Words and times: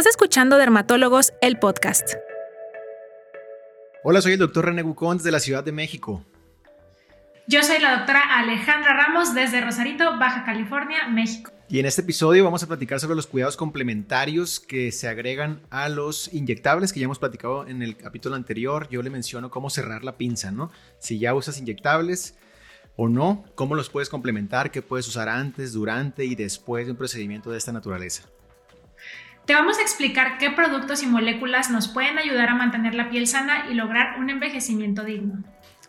Estás 0.00 0.12
escuchando 0.12 0.56
Dermatólogos, 0.56 1.34
el 1.42 1.58
podcast. 1.58 2.14
Hola, 4.02 4.22
soy 4.22 4.32
el 4.32 4.38
doctor 4.38 4.64
René 4.64 4.80
Gucón 4.80 5.18
desde 5.18 5.30
la 5.30 5.40
Ciudad 5.40 5.62
de 5.62 5.72
México. 5.72 6.24
Yo 7.46 7.62
soy 7.62 7.80
la 7.80 7.98
doctora 7.98 8.22
Alejandra 8.38 8.94
Ramos 8.94 9.34
desde 9.34 9.60
Rosarito, 9.60 10.18
Baja 10.18 10.46
California, 10.46 11.06
México. 11.08 11.52
Y 11.68 11.80
en 11.80 11.84
este 11.84 12.00
episodio 12.00 12.44
vamos 12.44 12.62
a 12.62 12.66
platicar 12.66 12.98
sobre 12.98 13.14
los 13.14 13.26
cuidados 13.26 13.58
complementarios 13.58 14.58
que 14.58 14.90
se 14.90 15.06
agregan 15.06 15.60
a 15.68 15.90
los 15.90 16.32
inyectables 16.32 16.94
que 16.94 17.00
ya 17.00 17.04
hemos 17.04 17.18
platicado 17.18 17.66
en 17.66 17.82
el 17.82 17.98
capítulo 17.98 18.36
anterior. 18.36 18.88
Yo 18.88 19.02
le 19.02 19.10
menciono 19.10 19.50
cómo 19.50 19.68
cerrar 19.68 20.02
la 20.02 20.16
pinza, 20.16 20.50
¿no? 20.50 20.70
Si 20.98 21.18
ya 21.18 21.34
usas 21.34 21.58
inyectables 21.58 22.38
o 22.96 23.10
no, 23.10 23.44
cómo 23.54 23.74
los 23.74 23.90
puedes 23.90 24.08
complementar, 24.08 24.70
qué 24.70 24.80
puedes 24.80 25.06
usar 25.08 25.28
antes, 25.28 25.74
durante 25.74 26.24
y 26.24 26.36
después 26.36 26.86
de 26.86 26.92
un 26.92 26.96
procedimiento 26.96 27.50
de 27.50 27.58
esta 27.58 27.72
naturaleza. 27.72 28.30
Te 29.50 29.56
vamos 29.56 29.80
a 29.80 29.82
explicar 29.82 30.38
qué 30.38 30.50
productos 30.50 31.02
y 31.02 31.08
moléculas 31.08 31.70
nos 31.70 31.88
pueden 31.88 32.18
ayudar 32.18 32.50
a 32.50 32.54
mantener 32.54 32.94
la 32.94 33.10
piel 33.10 33.26
sana 33.26 33.66
y 33.68 33.74
lograr 33.74 34.20
un 34.20 34.30
envejecimiento 34.30 35.02
digno. 35.02 35.42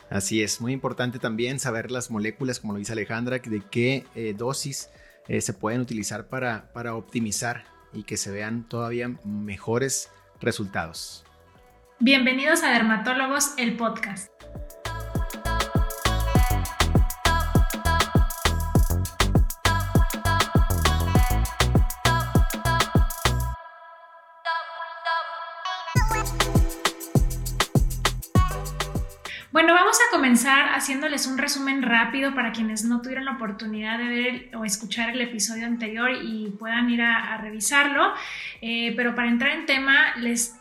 Así 0.10 0.42
es, 0.42 0.62
muy 0.62 0.74
importante 0.74 1.20
también 1.20 1.60
saber 1.60 1.92
las 1.92 2.10
moléculas, 2.10 2.60
como 2.60 2.74
lo 2.74 2.80
dice 2.80 2.94
Alejandra, 2.94 3.38
de 3.38 3.62
qué 3.70 4.04
eh, 4.16 4.34
dosis 4.36 4.90
eh, 5.28 5.42
se 5.42 5.54
pueden 5.54 5.80
utilizar 5.80 6.26
para, 6.26 6.74
para 6.74 6.96
optimizar 6.96 7.66
y 7.94 8.02
que 8.02 8.18
se 8.18 8.32
vean 8.32 8.68
todavía 8.68 9.12
mejores 9.26 10.10
resultados. 10.40 11.24
Bienvenidos 12.00 12.64
a 12.64 12.72
Dermatólogos, 12.72 13.54
el 13.58 13.78
podcast. 13.78 14.32
Vamos 29.92 30.08
a 30.08 30.16
comenzar 30.16 30.70
haciéndoles 30.70 31.28
un 31.28 31.38
resumen 31.38 31.82
rápido 31.82 32.34
para 32.34 32.54
quienes 32.54 32.86
no 32.86 33.02
tuvieron 33.02 33.26
la 33.26 33.34
oportunidad 33.34 33.98
de 33.98 34.06
ver 34.06 34.50
o 34.56 34.64
escuchar 34.64 35.10
el 35.10 35.20
episodio 35.20 35.66
anterior 35.66 36.12
y 36.14 36.50
puedan 36.58 36.90
ir 36.90 37.02
a, 37.02 37.36
revisarlo. 37.42 38.14
Eh, 38.62 38.94
pero 38.96 39.16
para 39.16 39.28
entrar 39.28 39.52
en 39.52 39.66
tema, 39.66 40.16
les 40.16 40.56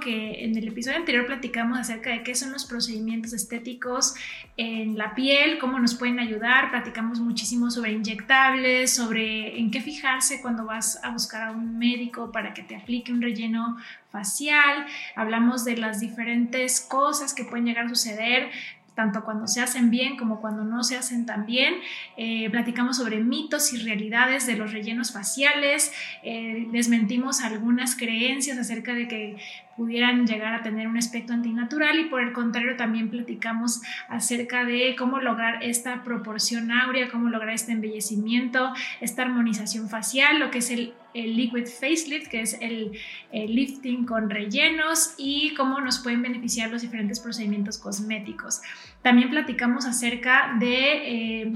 que 0.00 0.44
en 0.44 0.56
el 0.56 0.68
episodio 0.68 0.98
anterior 0.98 1.26
platicamos 1.26 1.78
acerca 1.78 2.10
de 2.10 2.22
qué 2.22 2.34
son 2.34 2.52
los 2.52 2.64
procedimientos 2.64 3.32
estéticos 3.32 4.14
en 4.56 4.96
la 4.96 5.14
piel, 5.14 5.58
cómo 5.58 5.78
nos 5.78 5.94
pueden 5.94 6.18
ayudar, 6.18 6.70
platicamos 6.70 7.20
muchísimo 7.20 7.70
sobre 7.70 7.92
inyectables, 7.92 8.92
sobre 8.92 9.58
en 9.58 9.70
qué 9.70 9.80
fijarse 9.80 10.40
cuando 10.40 10.64
vas 10.64 11.02
a 11.02 11.10
buscar 11.10 11.42
a 11.42 11.50
un 11.50 11.78
médico 11.78 12.30
para 12.32 12.54
que 12.54 12.62
te 12.62 12.76
aplique 12.76 13.12
un 13.12 13.22
relleno 13.22 13.76
facial, 14.10 14.86
hablamos 15.14 15.64
de 15.64 15.76
las 15.76 16.00
diferentes 16.00 16.80
cosas 16.80 17.32
que 17.34 17.44
pueden 17.44 17.66
llegar 17.66 17.86
a 17.86 17.88
suceder 17.88 18.50
tanto 18.94 19.24
cuando 19.24 19.46
se 19.46 19.60
hacen 19.60 19.90
bien 19.90 20.16
como 20.16 20.40
cuando 20.40 20.64
no 20.64 20.82
se 20.82 20.96
hacen 20.96 21.26
tan 21.26 21.46
bien. 21.46 21.74
Eh, 22.16 22.48
platicamos 22.50 22.96
sobre 22.96 23.20
mitos 23.20 23.72
y 23.72 23.78
realidades 23.78 24.46
de 24.46 24.56
los 24.56 24.72
rellenos 24.72 25.12
faciales, 25.12 25.92
eh, 26.22 26.66
desmentimos 26.72 27.40
algunas 27.40 27.96
creencias 27.96 28.58
acerca 28.58 28.94
de 28.94 29.08
que 29.08 29.36
pudieran 29.80 30.26
llegar 30.26 30.52
a 30.52 30.62
tener 30.62 30.88
un 30.88 30.98
aspecto 30.98 31.32
antinatural 31.32 31.98
y 32.00 32.04
por 32.10 32.20
el 32.20 32.34
contrario 32.34 32.76
también 32.76 33.08
platicamos 33.08 33.80
acerca 34.10 34.66
de 34.66 34.94
cómo 34.94 35.20
lograr 35.20 35.64
esta 35.64 36.04
proporción 36.04 36.70
áurea, 36.70 37.10
cómo 37.10 37.30
lograr 37.30 37.54
este 37.54 37.72
embellecimiento, 37.72 38.74
esta 39.00 39.22
armonización 39.22 39.88
facial, 39.88 40.38
lo 40.38 40.50
que 40.50 40.58
es 40.58 40.70
el, 40.70 40.92
liquid 41.14 41.64
facelift, 41.64 42.28
que 42.28 42.42
es 42.42 42.58
el, 42.60 42.92
lifting 43.32 44.04
con 44.04 44.28
rellenos 44.28 45.14
y 45.16 45.54
cómo 45.54 45.80
nos 45.80 46.00
pueden 46.00 46.20
beneficiar 46.20 46.70
los 46.70 46.82
diferentes 46.82 47.18
procedimientos 47.18 47.78
cosméticos. 47.78 48.60
También 49.02 49.30
platicamos 49.30 49.86
acerca 49.86 50.56
de 50.60 51.42
eh, 51.42 51.52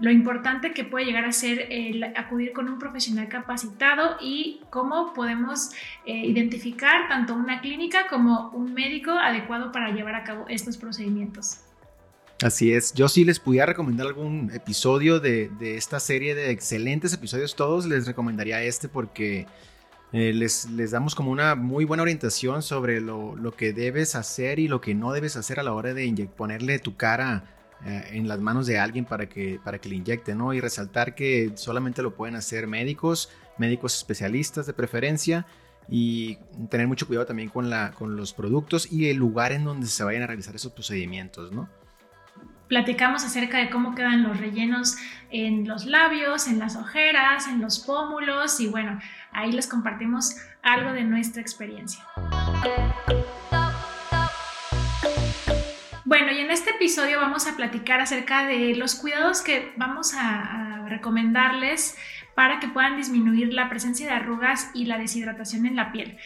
lo 0.00 0.10
importante 0.10 0.72
que 0.72 0.82
puede 0.82 1.04
llegar 1.04 1.24
a 1.24 1.32
ser 1.32 1.68
el 1.70 2.02
acudir 2.02 2.52
con 2.52 2.68
un 2.68 2.78
profesional 2.80 3.28
capacitado 3.28 4.16
y 4.20 4.60
cómo 4.70 5.12
podemos 5.14 5.70
eh, 6.06 6.26
identificar 6.26 7.08
tanto 7.08 7.34
una 7.34 7.60
clínica 7.60 8.08
como 8.08 8.50
un 8.50 8.74
médico 8.74 9.12
adecuado 9.12 9.70
para 9.70 9.90
llevar 9.90 10.16
a 10.16 10.24
cabo 10.24 10.46
estos 10.48 10.76
procedimientos. 10.76 11.60
Así 12.42 12.72
es, 12.72 12.94
yo 12.94 13.08
sí 13.08 13.24
les 13.24 13.40
pudiera 13.40 13.66
recomendar 13.66 14.06
algún 14.06 14.52
episodio 14.52 15.18
de, 15.18 15.50
esta 15.60 15.98
serie 15.98 16.36
de 16.36 16.52
excelentes 16.52 17.12
episodios, 17.12 17.56
todos 17.56 17.84
les 17.86 18.06
recomendaría 18.06 18.62
este 18.62 18.88
porque 18.88 19.46
eh, 20.12 20.32
les, 20.32 20.70
les, 20.70 20.90
damos 20.90 21.14
como 21.14 21.30
una 21.30 21.54
muy 21.54 21.84
buena 21.84 22.02
orientación 22.02 22.62
sobre 22.62 23.00
lo, 23.00 23.36
que 23.56 23.72
debes 23.72 24.14
hacer 24.14 24.58
y 24.58 24.66
lo 24.66 24.80
que 24.80 24.94
no 24.94 25.12
debes 25.12 25.36
hacer 25.36 25.60
a 25.60 25.62
la 25.62 25.74
hora 25.74 25.92
de 25.92 26.28
ponerle 26.34 26.78
tu 26.78 26.96
cara 26.96 27.44
eh, 27.84 28.10
en 28.12 28.26
las 28.26 28.40
manos 28.40 28.66
de 28.66 28.78
alguien 28.78 29.04
para 29.04 29.28
que, 29.28 29.60
para 29.62 29.78
que 29.78 29.88
le 29.90 29.96
inyecte, 29.96 30.34
¿no? 30.34 30.54
Y 30.54 30.60
resaltar 30.60 31.14
que 31.14 31.52
solamente 31.56 32.02
lo 32.02 32.14
pueden 32.14 32.36
hacer 32.36 32.66
médicos, 32.66 33.30
médicos 33.58 33.96
especialistas 33.96 34.66
de 34.66 34.72
preferencia 34.72 35.46
y 35.90 36.38
tener 36.70 36.86
mucho 36.86 37.06
cuidado 37.06 37.26
también 37.26 37.50
con, 37.50 37.68
la, 37.68 37.92
con 37.92 38.16
los 38.16 38.32
productos 38.32 38.90
y 38.90 39.10
el 39.10 39.18
lugar 39.18 39.52
en 39.52 39.64
donde 39.64 39.86
se 39.86 40.04
vayan 40.04 40.22
a 40.22 40.26
realizar 40.26 40.54
esos 40.56 40.72
procedimientos, 40.72 41.52
¿no? 41.52 41.68
Platicamos 42.68 43.24
acerca 43.24 43.58
de 43.58 43.70
cómo 43.70 43.94
quedan 43.94 44.22
los 44.22 44.38
rellenos 44.38 44.96
en 45.30 45.66
los 45.66 45.86
labios, 45.86 46.48
en 46.48 46.58
las 46.58 46.76
ojeras, 46.76 47.46
en 47.46 47.62
los 47.62 47.78
pómulos 47.78 48.60
y 48.60 48.68
bueno, 48.68 49.00
ahí 49.32 49.52
les 49.52 49.66
compartimos 49.66 50.36
algo 50.62 50.92
de 50.92 51.04
nuestra 51.04 51.42
experiencia. 51.42 52.04
Bueno, 56.04 56.32
y 56.32 56.38
en 56.38 56.50
este 56.50 56.70
episodio 56.70 57.20
vamos 57.20 57.46
a 57.46 57.56
platicar 57.56 58.00
acerca 58.00 58.46
de 58.46 58.74
los 58.74 58.94
cuidados 58.94 59.42
que 59.42 59.72
vamos 59.76 60.14
a, 60.14 60.84
a 60.84 60.88
recomendarles 60.88 61.96
para 62.34 62.60
que 62.60 62.68
puedan 62.68 62.96
disminuir 62.96 63.52
la 63.52 63.68
presencia 63.68 64.06
de 64.06 64.12
arrugas 64.12 64.70
y 64.72 64.86
la 64.86 64.96
deshidratación 64.96 65.66
en 65.66 65.76
la 65.76 65.92
piel. 65.92 66.16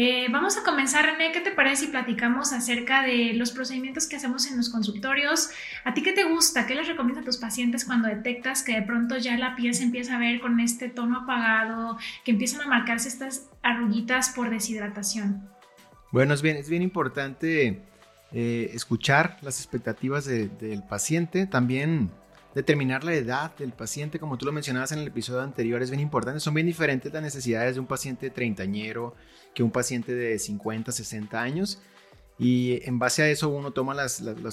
Eh, 0.00 0.28
vamos 0.30 0.56
a 0.56 0.62
comenzar, 0.62 1.04
René, 1.04 1.32
¿qué 1.32 1.40
te 1.40 1.50
parece 1.50 1.86
si 1.86 1.90
platicamos 1.90 2.52
acerca 2.52 3.02
de 3.02 3.32
los 3.32 3.50
procedimientos 3.50 4.06
que 4.06 4.14
hacemos 4.14 4.48
en 4.48 4.56
los 4.56 4.68
consultorios? 4.68 5.50
¿A 5.84 5.92
ti 5.92 6.04
qué 6.04 6.12
te 6.12 6.22
gusta? 6.22 6.68
¿Qué 6.68 6.76
les 6.76 6.86
recomiendas 6.86 7.22
a 7.22 7.26
tus 7.26 7.38
pacientes 7.38 7.84
cuando 7.84 8.06
detectas 8.06 8.62
que 8.62 8.74
de 8.74 8.82
pronto 8.82 9.16
ya 9.16 9.36
la 9.36 9.56
piel 9.56 9.74
se 9.74 9.82
empieza 9.82 10.14
a 10.14 10.20
ver 10.20 10.40
con 10.40 10.60
este 10.60 10.88
tono 10.88 11.22
apagado, 11.22 11.98
que 12.24 12.30
empiezan 12.30 12.60
a 12.60 12.68
marcarse 12.68 13.08
estas 13.08 13.50
arruguitas 13.64 14.28
por 14.36 14.50
deshidratación? 14.50 15.50
Bueno, 16.12 16.32
es 16.32 16.42
bien, 16.42 16.58
es 16.58 16.70
bien 16.70 16.82
importante 16.82 17.82
eh, 18.30 18.70
escuchar 18.74 19.38
las 19.42 19.58
expectativas 19.58 20.26
del 20.26 20.84
paciente, 20.88 21.48
también 21.48 22.12
determinar 22.54 23.04
la 23.04 23.14
edad 23.14 23.56
del 23.56 23.72
paciente, 23.72 24.18
como 24.18 24.36
tú 24.38 24.46
lo 24.46 24.52
mencionabas 24.52 24.92
en 24.92 25.00
el 25.00 25.08
episodio 25.08 25.42
anterior, 25.42 25.82
es 25.82 25.90
bien 25.90 26.00
importante. 26.00 26.40
Son 26.40 26.54
bien 26.54 26.66
diferentes 26.66 27.12
las 27.12 27.22
necesidades 27.22 27.74
de 27.74 27.80
un 27.80 27.86
paciente 27.86 28.30
treintañero 28.30 29.14
que 29.58 29.64
un 29.64 29.72
paciente 29.72 30.14
de 30.14 30.38
50, 30.38 30.92
60 30.92 31.42
años. 31.42 31.80
Y 32.38 32.80
en 32.88 33.00
base 33.00 33.24
a 33.24 33.28
eso 33.28 33.48
uno 33.48 33.72
toma 33.72 33.96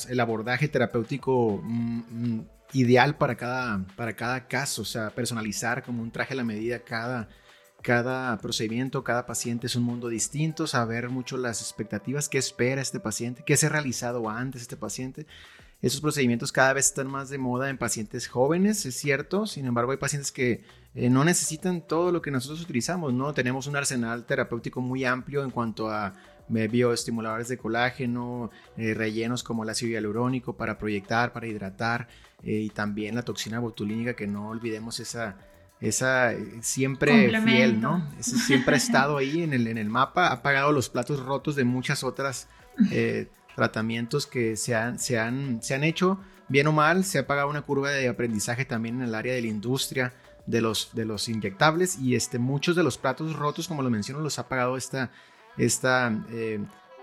el 0.10 0.20
abordaje 0.20 0.68
terapéutico 0.68 1.62
mm, 1.64 2.00
mm, 2.10 2.48
ideal 2.74 3.16
para 3.16 3.38
cada, 3.38 3.86
para 3.96 4.16
cada 4.16 4.48
caso, 4.48 4.82
o 4.82 4.86
sea, 4.86 5.12
personalizar 5.12 5.84
como 5.84 6.02
un 6.02 6.10
traje 6.10 6.34
a 6.34 6.38
la 6.38 6.44
medida 6.44 6.80
cada, 6.80 7.30
cada 7.84 8.36
procedimiento, 8.40 9.04
cada 9.04 9.28
paciente 9.28 9.68
es 9.68 9.76
un 9.76 9.84
mundo 9.84 10.08
distinto, 10.08 10.66
saber 10.66 11.10
mucho 11.12 11.38
las 11.38 11.62
expectativas, 11.62 12.28
qué 12.28 12.40
espera 12.40 12.82
este 12.82 13.00
paciente, 13.00 13.44
qué 13.46 13.58
se 13.58 13.68
ha 13.68 13.70
realizado 13.70 14.28
antes 14.28 14.64
este 14.64 14.78
paciente. 14.78 15.28
Esos 15.84 16.02
procedimientos 16.02 16.52
cada 16.52 16.74
vez 16.74 16.88
están 16.88 17.06
más 17.06 17.30
de 17.30 17.38
moda 17.38 17.70
en 17.70 17.78
pacientes 17.78 18.28
jóvenes, 18.28 18.88
es 18.88 18.96
cierto, 18.96 19.46
sin 19.46 19.68
embargo 19.68 19.92
hay 19.92 20.00
pacientes 20.00 20.32
que 20.32 20.64
eh, 20.96 21.10
no 21.10 21.26
necesitan 21.26 21.82
todo 21.82 22.12
lo 22.14 22.22
que 22.22 22.32
nosotros 22.32 22.62
utilizamos, 22.62 23.14
¿no? 23.14 23.34
Tenemos 23.34 23.68
un 23.68 23.76
arsenal 23.76 24.26
terapéutico 24.26 24.80
muy 24.80 25.04
amplio 25.04 25.44
en 25.44 25.52
cuanto 25.52 25.90
a 25.90 26.14
eh, 26.54 26.68
bioestimuladores 26.70 27.50
de 27.50 27.58
colágeno, 27.58 28.50
eh, 28.78 28.94
rellenos 28.94 29.44
como 29.44 29.64
el 29.64 29.70
ácido 29.70 29.92
hialurónico 29.92 30.56
para 30.56 30.78
proyectar, 30.78 31.34
para 31.34 31.48
hidratar 31.48 32.08
y 32.44 32.70
también 32.70 33.16
la 33.16 33.24
toxina 33.24 33.60
botulínica 33.60 34.14
que 34.14 34.28
no 34.28 34.50
olvidemos 34.50 35.00
esa 35.00 35.36
esa 35.82 36.32
siempre 36.62 37.30
fiel, 37.42 37.82
¿no? 37.82 38.08
siempre 38.20 38.76
ha 38.76 38.78
estado 38.78 39.18
ahí 39.18 39.42
en 39.42 39.52
el, 39.52 39.68
en 39.68 39.78
el 39.78 39.90
mapa, 39.90 40.32
ha 40.32 40.42
pagado 40.44 40.72
los 40.72 40.90
platos 40.90 41.20
rotos 41.26 41.56
de 41.56 41.64
muchas 41.64 42.04
otras 42.04 42.48
tratamientos 43.56 44.28
que 44.28 44.56
se 44.58 44.76
han, 44.76 45.00
se, 45.00 45.18
han, 45.18 45.62
se 45.64 45.74
han 45.74 45.84
hecho, 45.84 46.20
bien 46.48 46.68
o 46.68 46.72
mal, 46.72 47.04
se 47.04 47.20
ha 47.20 47.28
pagado 47.28 47.50
una 47.50 47.64
curva 47.64 47.90
de 47.90 48.08
aprendizaje 48.08 48.64
también 48.64 48.98
en 48.98 49.08
el 49.08 49.16
área 49.16 49.34
de 49.34 49.42
la 49.42 49.48
industria 49.48 50.14
de 50.46 50.62
los, 50.62 50.90
de 50.94 51.06
los 51.06 51.28
inyectables 51.28 51.98
y 52.00 52.16
este, 52.16 52.40
muchos 52.40 52.76
de 52.76 52.84
los 52.84 52.98
platos 52.98 53.36
rotos, 53.36 53.68
como 53.68 53.82
lo 53.82 53.90
menciono, 53.90 54.22
los 54.22 54.40
ha 54.40 54.48
pagado 54.48 54.78
esta, 54.78 55.12
esta 55.58 56.12
eh, 56.30 56.60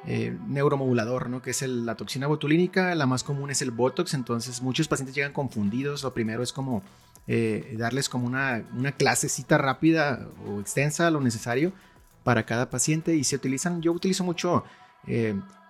eh, 0.06 0.36
neuromodulador, 0.46 1.28
¿no? 1.28 1.42
que 1.42 1.50
es 1.50 1.62
la 1.62 1.96
toxina 1.96 2.26
botulínica, 2.26 2.94
la 2.94 3.06
más 3.06 3.24
común 3.24 3.50
es 3.50 3.62
el 3.62 3.70
Botox, 3.70 4.14
entonces 4.14 4.62
muchos 4.62 4.88
pacientes 4.88 5.14
llegan 5.14 5.32
confundidos, 5.32 6.02
lo 6.02 6.14
primero 6.14 6.42
es 6.42 6.52
como 6.52 6.82
eh, 7.26 7.74
darles 7.78 8.08
como 8.08 8.26
una, 8.26 8.64
una 8.76 8.92
clasecita 8.92 9.58
rápida 9.58 10.28
o 10.46 10.60
extensa, 10.60 11.10
lo 11.10 11.20
necesario, 11.20 11.72
para 12.24 12.46
cada 12.46 12.70
paciente 12.70 13.16
y 13.16 13.24
se 13.24 13.36
utilizan, 13.36 13.82
yo 13.82 13.92
utilizo 13.92 14.22
mucho 14.22 14.64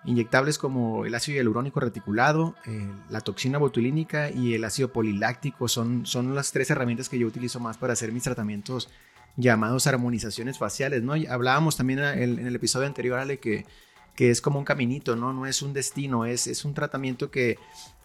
inyectables 0.05 0.59
como 0.59 1.07
el 1.07 1.15
ácido 1.15 1.37
hialurónico 1.37 1.81
reticulado, 1.81 2.55
eh, 2.67 2.91
la 3.09 3.21
toxina 3.21 3.59
botulínica 3.59 4.31
y 4.31 4.55
el 4.55 4.65
ácido 4.65 4.93
poliláctico 4.93 5.69
son, 5.69 6.07
son 6.07 6.35
las 6.35 6.53
tres 6.53 6.71
herramientas 6.71 7.09
que 7.09 7.19
yo 7.19 7.27
utilizo 7.27 7.61
más 7.61 7.77
para 7.79 7.93
hacer 7.93 8.13
mis 8.13 8.25
tratamientos 8.25 8.89
llamados 9.37 9.87
armonizaciones 9.87 10.59
faciales, 10.59 11.03
¿no? 11.03 11.15
hablábamos 11.29 11.77
también 11.77 12.01
en 12.01 12.47
el, 12.47 12.55
episodio 12.55 12.87
anterior, 12.87 13.19
Ale, 13.19 13.39
que, 13.39 13.65
que 14.15 14.31
es 14.31 14.41
como 14.41 14.59
un 14.59 14.65
caminito, 14.65 15.17
¿no? 15.17 15.33
No 15.33 15.47
es 15.47 15.63
un 15.63 15.73
destino, 15.73 16.27
es, 16.27 16.47
es 16.47 16.67
un 16.67 16.75
tratamiento 16.75 17.31
que, 17.31 17.59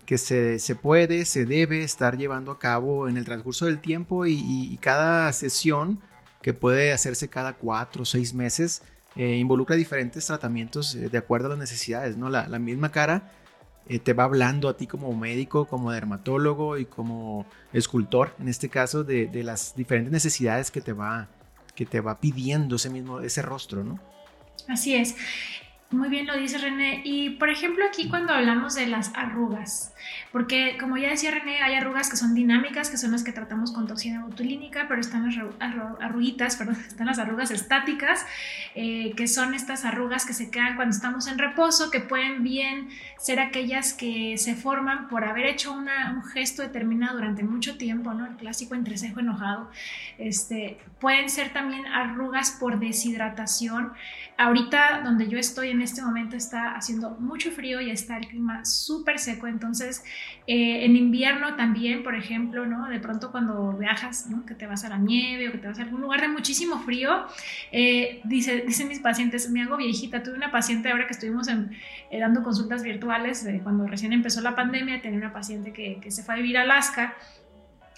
que 0.07 0.17
se, 0.17 0.57
se, 0.57 0.73
puede, 0.73 1.25
se 1.25 1.45
debe 1.45 1.83
estar 1.83 2.17
llevando 2.17 2.51
a 2.51 2.59
cabo 2.59 3.09
en 3.09 3.17
el 3.17 3.25
transcurso 3.25 3.65
del 3.65 3.79
tiempo 3.79 4.25
y, 4.25 4.77
cada 4.81 5.31
sesión, 5.33 6.00
que 6.41 6.53
puede 6.53 6.93
hacerse 6.93 7.27
cada 7.27 7.53
cuatro 7.53 8.03
o 8.03 8.05
seis 8.05 8.33
meses, 8.33 8.83
eh, 9.17 9.37
involucra 9.37 9.75
diferentes 9.75 10.25
tratamientos 10.27 10.93
eh, 10.95 11.09
de 11.09 11.17
acuerdo 11.17 11.47
a 11.47 11.49
las 11.49 11.57
necesidades, 11.57 12.17
¿no? 12.17 12.29
La, 12.29 12.47
misma 12.59 12.91
cara 12.91 13.31
eh, 13.87 13.99
te 13.99 14.13
va 14.13 14.25
hablando 14.25 14.69
a 14.69 14.77
ti 14.77 14.85
como 14.85 15.11
médico, 15.15 15.65
como 15.65 15.91
dermatólogo 15.91 16.77
y 16.77 16.85
como 16.85 17.45
escultor, 17.73 18.35
en 18.39 18.47
este 18.47 18.69
caso, 18.69 19.03
de, 19.03 19.25
de, 19.27 19.43
las 19.43 19.75
diferentes 19.75 20.11
necesidades 20.11 20.69
que 20.69 20.81
te 20.81 20.93
va, 20.93 21.27
que 21.73 21.85
te 21.85 21.99
va 21.99 22.19
pidiendo 22.19 22.75
ese 22.75 22.89
mismo, 22.89 23.19
ese 23.21 23.41
rostro, 23.41 23.83
¿no? 23.83 23.99
Así 24.67 24.93
es. 24.93 25.15
Muy 25.89 26.10
bien 26.10 26.28
lo 26.28 26.36
dice 26.36 26.57
René. 26.57 27.01
Y 27.06 27.30
por 27.31 27.50
ejemplo 27.50 27.86
aquí 27.86 28.10
cuando 28.10 28.34
hablamos 28.34 28.75
de 28.75 28.88
las 28.88 29.16
arrugas, 29.16 29.94
porque 30.34 30.78
como 30.78 30.98
ya 30.98 31.10
decía 31.10 31.31
René, 31.31 31.62
hay 31.62 31.75
arrugas 31.75 32.10
que 32.10 32.18
son 32.18 32.36
dinámicas, 32.36 32.89
que 32.89 32.98
son 32.98 33.13
las 33.13 33.24
que 33.24 33.31
tratamos 33.31 33.72
con 33.72 33.88
toxina 33.88 34.25
botulínica, 34.25 34.88
pero 34.89 35.00
están 35.00 35.25
las 35.25 35.38
arruguitas, 36.01 36.56
perdón, 36.57 36.75
están 36.86 37.07
las 37.07 37.19
arrugas 37.19 37.51
estáticas, 37.51 38.25
eh, 38.75 39.13
que 39.16 39.28
son 39.28 39.54
estas 39.54 39.86
arrugas 39.86 40.25
que 40.25 40.34
se 40.34 40.51
quedan 40.51 40.75
cuando 40.75 40.94
estamos 40.94 41.25
en 41.28 41.38
reposo, 41.38 41.89
que 41.89 42.01
pueden 42.01 42.44
bien 42.44 42.89
ser 43.18 43.39
aquellas 43.39 43.94
que 43.94 44.38
se 44.38 44.56
forman 44.56 45.07
por 45.07 45.24
haber 45.24 45.45
hecho 45.45 45.72
un 45.72 45.88
gesto 46.34 46.63
determinado 46.63 47.16
durante 47.16 47.44
mucho 47.44 47.78
tiempo, 47.78 48.13
¿no? 48.13 48.25
El 48.25 48.36
clásico 48.36 48.75
entrecejo 48.75 49.22
enojado. 49.22 49.72
Este, 50.18 50.78
pueden 51.00 51.30
ser 51.30 51.54
también 51.54 51.86
arrugas 51.88 52.51
por 52.60 52.80
deshidratación. 52.80 53.94
Ahorita 54.38 55.01
donde 55.04 55.28
yo 55.30 55.39
estoy 55.39 55.69
en 55.69 55.76
este 55.81 56.01
momento 56.01 56.35
está 56.35 56.75
haciendo 56.75 57.12
mucho 57.19 57.51
frío 57.51 57.81
y 57.81 57.89
está 57.89 58.18
el 58.18 58.27
clima 58.27 58.65
súper 58.65 59.19
seco, 59.19 59.47
entonces 59.47 60.03
eh, 60.47 60.85
en 60.85 60.95
invierno 60.95 61.56
también, 61.56 62.03
por 62.03 62.15
ejemplo, 62.15 62.65
¿no? 62.65 62.88
De 62.88 63.00
pronto 63.00 63.31
cuando 63.31 63.74
viajas, 63.74 64.27
¿no? 64.29 64.45
Que 64.45 64.56
te 64.56 64.68
vas 64.68 64.83
a 64.85 64.89
la 64.89 64.97
nieve 64.97 65.50
o 65.50 65.51
que 65.51 65.57
te 65.57 65.68
vas 65.68 65.79
a 65.79 65.83
algún 65.83 66.01
lugar 66.01 66.21
de 66.21 66.27
muchísimo 66.29 66.79
frío, 66.79 67.25
eh, 67.71 68.21
dice, 68.24 68.63
dicen 68.65 68.88
mis 68.88 69.00
pacientes, 69.00 69.50
me 69.50 69.62
hago 69.62 69.77
viejita, 69.77 70.24
tuve 70.24 70.35
una 70.35 70.51
paciente 70.51 70.89
ahora 70.89 71.07
que 71.07 71.13
estuvimos 71.13 71.47
en, 71.47 71.71
eh, 72.12 72.19
dando 72.19 72.44
consultas 72.44 72.83
virtuales, 72.83 73.47
cuando 73.63 73.88
recién 73.88 74.13
empezó 74.13 74.41
la 74.41 74.56
pandemia, 74.56 75.01
tenía 75.01 75.18
una 75.18 75.33
paciente 75.33 75.74
que, 75.74 76.00
que 76.01 76.12
se 76.12 76.24
fue 76.24 76.35
a 76.35 76.38
vivir 76.38 76.57
a 76.57 76.62
Alaska 76.62 77.15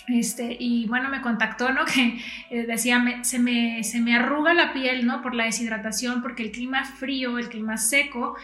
este, 0.07 0.55
y 0.59 0.87
bueno, 0.87 1.09
me 1.09 1.21
contactó, 1.21 1.71
¿no? 1.71 1.85
Que 1.93 2.19
eh, 2.49 2.65
decía, 2.65 3.03
se, 3.23 3.39
me, 3.39 3.83
se 3.83 3.99
me 4.01 4.15
arruga 4.15 4.53
la 4.53 4.73
piel, 4.73 5.05
¿no? 5.05 5.21
Por 5.21 5.35
la 5.35 5.45
deshidratación, 5.45 6.21
porque 6.21 6.43
el 6.43 6.51
clima 6.51 6.85
frío, 6.85 7.37
el 7.37 7.49
clima 7.49 7.77
seco, 7.77 8.35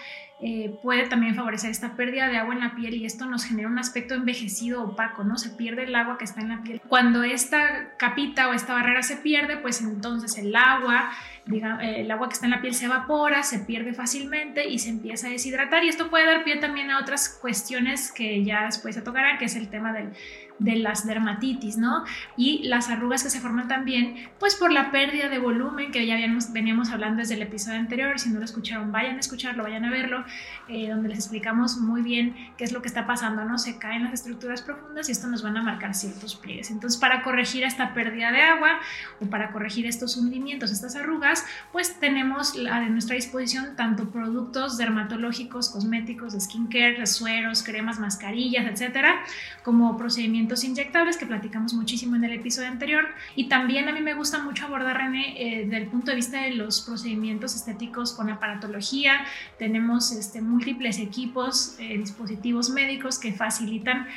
eh, 0.42 0.78
puede 0.84 1.08
también 1.08 1.34
favorecer 1.34 1.72
esta 1.72 1.96
pérdida 1.96 2.28
de 2.28 2.38
agua 2.38 2.54
en 2.54 2.60
la 2.60 2.76
piel 2.76 2.94
y 2.96 3.06
esto 3.06 3.26
nos 3.26 3.46
genera 3.46 3.70
un 3.70 3.80
aspecto 3.80 4.16
envejecido 4.16 4.84
opaco, 4.84 5.24
¿no? 5.24 5.38
Se 5.38 5.50
pierde 5.50 5.84
el 5.84 5.96
agua 5.96 6.18
que 6.18 6.26
está 6.26 6.42
en 6.42 6.50
la 6.50 6.62
piel. 6.62 6.82
Cuando 6.90 7.24
esta 7.24 7.96
capita 7.98 8.50
o 8.50 8.54
esta 8.54 8.74
barrera 8.74 9.02
se 9.02 9.16
pierde, 9.16 9.56
pues 9.56 9.80
entonces 9.82 10.38
el 10.38 10.54
agua, 10.54 11.10
digamos, 11.46 11.84
el 11.84 12.10
agua 12.10 12.28
que 12.28 12.34
está 12.34 12.46
en 12.46 12.52
la 12.52 12.62
piel 12.62 12.74
se 12.74 12.86
evapora, 12.86 13.44
se 13.44 13.60
pierde 13.60 13.94
fácilmente 13.94 14.68
y 14.68 14.80
se 14.80 14.90
empieza 14.90 15.28
a 15.28 15.30
deshidratar 15.30 15.84
y 15.84 15.90
esto 15.90 16.10
puede 16.10 16.26
dar 16.26 16.44
pie 16.44 16.58
también 16.58 16.90
a 16.90 17.00
otras 17.00 17.30
cuestiones 17.42 18.12
que 18.12 18.44
ya 18.44 18.66
después 18.66 18.96
se 18.96 19.02
tocarán, 19.02 19.38
que 19.38 19.46
es 19.46 19.56
el 19.56 19.70
tema 19.70 19.94
de 19.94 20.76
las 20.78 21.06
dermatitis, 21.06 21.78
¿no? 21.78 22.04
Y 22.38 22.64
las 22.68 22.90
arrugas 22.90 23.24
que 23.24 23.30
se 23.30 23.40
forman 23.42 23.68
también, 23.68 24.30
pues 24.40 24.56
por 24.56 24.72
la 24.72 24.92
pérdida 24.92 25.30
de 25.30 25.38
volumen 25.38 25.92
que 25.92 26.06
ya 26.06 26.18
veníamos 26.52 26.90
hablando 26.92 27.18
desde 27.18 27.36
el 27.36 27.42
episodio 27.42 27.80
anterior. 27.80 28.18
Si 28.20 28.30
no 28.30 28.40
lo 28.40 28.46
escucharon, 28.46 28.92
vayan 28.92 29.18
a 29.18 29.20
escucharlo, 29.20 29.64
vayan 29.64 29.86
a 29.86 29.92
verlo, 29.92 30.24
eh, 30.68 30.90
donde 30.90 31.10
les 31.10 31.20
explicamos 31.20 31.78
muy 31.78 32.02
bien 32.02 32.36
qué 32.58 32.64
es 32.64 32.72
lo 32.72 32.82
que 32.82 32.88
está 32.88 33.06
pasando, 33.06 33.44
¿no? 33.46 33.58
Se 33.58 33.78
caen 33.78 34.04
las 34.06 34.14
estructuras 34.14 34.62
profundas 34.62 35.10
y 35.10 35.12
esto 35.12 35.28
nos 35.28 35.44
van 35.44 35.58
a 35.58 35.62
marcar 35.62 35.94
ciertos 35.94 36.36
pliegues. 36.36 36.72
Entonces, 36.72 37.00
para 37.00 37.22
corregir 37.22 37.64
esta 37.64 37.94
pérdida 37.94 38.32
de 38.32 38.42
agua 38.42 38.80
o 39.20 39.26
para 39.30 39.52
corregir 39.52 39.86
estos 39.86 40.18
hundimientos, 40.18 40.72
estas 40.72 40.96
arrugas, 40.96 41.35
pues 41.72 42.00
tenemos 42.00 42.54
a 42.70 42.82
nuestra 42.90 43.16
disposición 43.16 43.76
tanto 43.76 44.10
productos 44.10 44.78
dermatológicos, 44.78 45.70
cosméticos, 45.70 46.34
skincare, 46.34 47.06
sueros, 47.08 47.64
cremas, 47.64 48.00
mascarillas, 48.00 48.66
etcétera, 48.66 49.24
como 49.64 49.98
procedimientos 49.98 50.64
inyectables 50.64 51.18
que 51.18 51.26
platicamos 51.26 51.74
muchísimo 51.74 52.16
en 52.16 52.24
el 52.24 52.34
episodio 52.34 52.70
anterior. 52.70 53.06
Y 53.36 53.50
también 53.50 53.90
a 53.90 53.92
mí 53.92 54.02
me 54.02 54.14
gusta 54.14 54.40
mucho 54.40 54.66
abordar, 54.66 54.98
René, 54.98 55.36
eh, 55.38 55.68
del 55.68 55.88
punto 55.88 56.12
de 56.12 56.18
vista 56.18 56.42
de 56.42 56.52
los 56.52 56.82
procedimientos 56.82 57.56
estéticos 57.56 58.14
con 58.14 58.30
aparatología. 58.30 59.26
Tenemos 59.58 60.12
este, 60.12 60.42
múltiples 60.42 61.00
equipos, 61.00 61.76
eh, 61.80 61.98
dispositivos 61.98 62.70
médicos 62.70 63.20
que 63.20 63.34
facilitan 63.34 64.08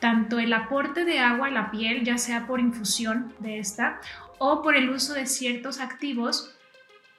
tanto 0.00 0.38
el 0.38 0.52
aporte 0.52 1.04
de 1.04 1.18
agua 1.18 1.48
a 1.48 1.50
la 1.50 1.70
piel, 1.70 2.04
ya 2.04 2.18
sea 2.18 2.46
por 2.46 2.60
infusión 2.60 3.34
de 3.40 3.58
esta 3.58 4.00
o 4.38 4.62
por 4.62 4.76
el 4.76 4.90
uso 4.90 5.14
de 5.14 5.26
ciertos 5.26 5.80
activos 5.80 6.54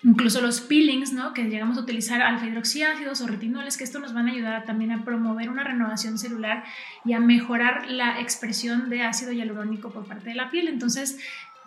incluso 0.04 0.40
los 0.42 0.62
peelings, 0.62 1.12
¿no? 1.12 1.34
que 1.34 1.44
llegamos 1.44 1.78
a 1.78 1.82
utilizar 1.82 2.22
alfa 2.22 2.46
hidroxiácidos 2.46 3.20
o 3.22 3.28
retinoles, 3.28 3.78
que 3.78 3.84
esto 3.84 4.00
nos 4.00 4.14
van 4.14 4.28
a 4.28 4.32
ayudar 4.32 4.66
también 4.66 4.92
a 4.92 5.04
promover 5.04 5.50
una 5.50 5.64
renovación 5.64 6.18
celular 6.18 6.64
y 7.04 7.14
a 7.14 7.20
mejorar 7.20 7.90
la 7.90 8.22
expresión 8.22 8.90
de 8.90 9.04
ácido 9.04 9.32
hialurónico 9.32 9.92
por 9.92 10.06
parte 10.06 10.30
de 10.30 10.36
la 10.36 10.50
piel. 10.50 10.70
Entonces, 10.70 11.20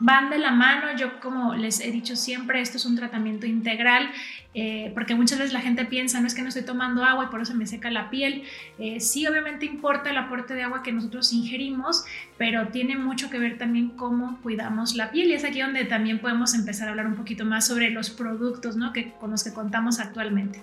van 0.02 0.30
de 0.30 0.38
la 0.38 0.50
mano. 0.50 0.96
Yo, 0.96 1.20
como 1.20 1.54
les 1.54 1.80
he 1.80 1.90
dicho 1.92 2.16
siempre, 2.16 2.60
esto 2.60 2.76
es 2.76 2.84
un 2.84 2.96
tratamiento 2.96 3.46
integral, 3.46 4.10
eh, 4.52 4.90
porque 4.94 5.14
muchas 5.14 5.38
veces 5.38 5.52
la 5.52 5.60
gente 5.60 5.84
piensa, 5.84 6.20
no 6.20 6.26
es 6.26 6.34
que 6.34 6.42
no 6.42 6.48
estoy 6.48 6.64
tomando 6.64 7.04
agua 7.04 7.26
y 7.26 7.28
por 7.28 7.40
eso 7.40 7.54
me 7.54 7.66
seca 7.66 7.90
la 7.90 8.10
piel. 8.10 8.42
Eh, 8.78 8.98
sí, 9.00 9.26
obviamente 9.26 9.64
importa 9.64 10.10
el 10.10 10.18
aporte 10.18 10.54
de 10.54 10.64
agua 10.64 10.82
que 10.82 10.92
nosotros 10.92 11.32
ingerimos, 11.32 12.04
pero 12.36 12.68
tiene 12.68 12.96
mucho 12.96 13.30
que 13.30 13.38
ver 13.38 13.58
también 13.58 13.90
cómo 13.90 14.40
cuidamos 14.42 14.96
la 14.96 15.12
piel 15.12 15.28
y 15.28 15.34
es 15.34 15.44
aquí 15.44 15.60
donde 15.60 15.84
también 15.84 16.18
podemos 16.18 16.54
empezar 16.54 16.88
a 16.88 16.90
hablar 16.90 17.06
un 17.06 17.14
poquito 17.14 17.44
más 17.44 17.66
sobre 17.68 17.90
los 17.90 18.10
productos 18.10 18.76
¿no? 18.76 18.92
que, 18.92 19.12
con 19.12 19.30
los 19.30 19.44
que 19.44 19.52
contamos 19.52 20.00
actualmente. 20.00 20.62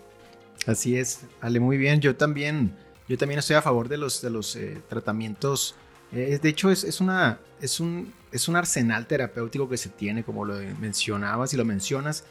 Así 0.67 0.97
es, 0.97 1.25
Ale, 1.39 1.61
muy 1.61 1.77
bien. 1.77 2.01
Yo 2.01 2.17
también, 2.17 2.73
yo 3.07 3.17
también 3.17 3.39
estoy 3.39 3.55
a 3.55 3.61
favor 3.61 3.87
de 3.87 3.97
los, 3.97 4.21
de 4.21 4.29
los 4.29 4.57
eh, 4.57 4.81
tratamientos. 4.89 5.75
de 6.11 6.39
hecho, 6.43 6.69
es, 6.69 6.83
es, 6.83 6.99
una, 6.99 7.39
es 7.61 7.79
un 7.79 8.18
es 8.31 8.47
un 8.47 8.55
arsenal 8.55 9.07
terapéutico 9.07 9.69
que 9.69 9.77
se 9.77 9.89
tiene, 9.89 10.23
como 10.23 10.45
lo 10.45 10.55
mencionabas 10.79 11.53
y 11.53 11.57
lo 11.57 11.65
mencionas, 11.65 12.25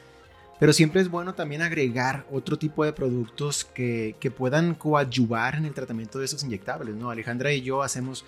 pero 0.59 0.73
siempre 0.73 1.01
es 1.01 1.09
bueno 1.09 1.35
también 1.35 1.63
agregar 1.63 2.27
otro 2.33 2.59
tipo 2.59 2.85
de 2.85 2.93
productos 2.93 3.65
que, 3.65 4.17
puedan 4.37 4.75
coadyuvar 4.75 5.55
en 5.55 5.65
el 5.65 5.75
tratamiento 5.75 6.19
de 6.19 6.25
esos 6.25 6.43
inyectables, 6.43 6.97
¿no? 6.97 7.11
Alejandra 7.11 7.53
y 7.53 7.63
yo 7.63 7.83
hacemos 7.83 8.25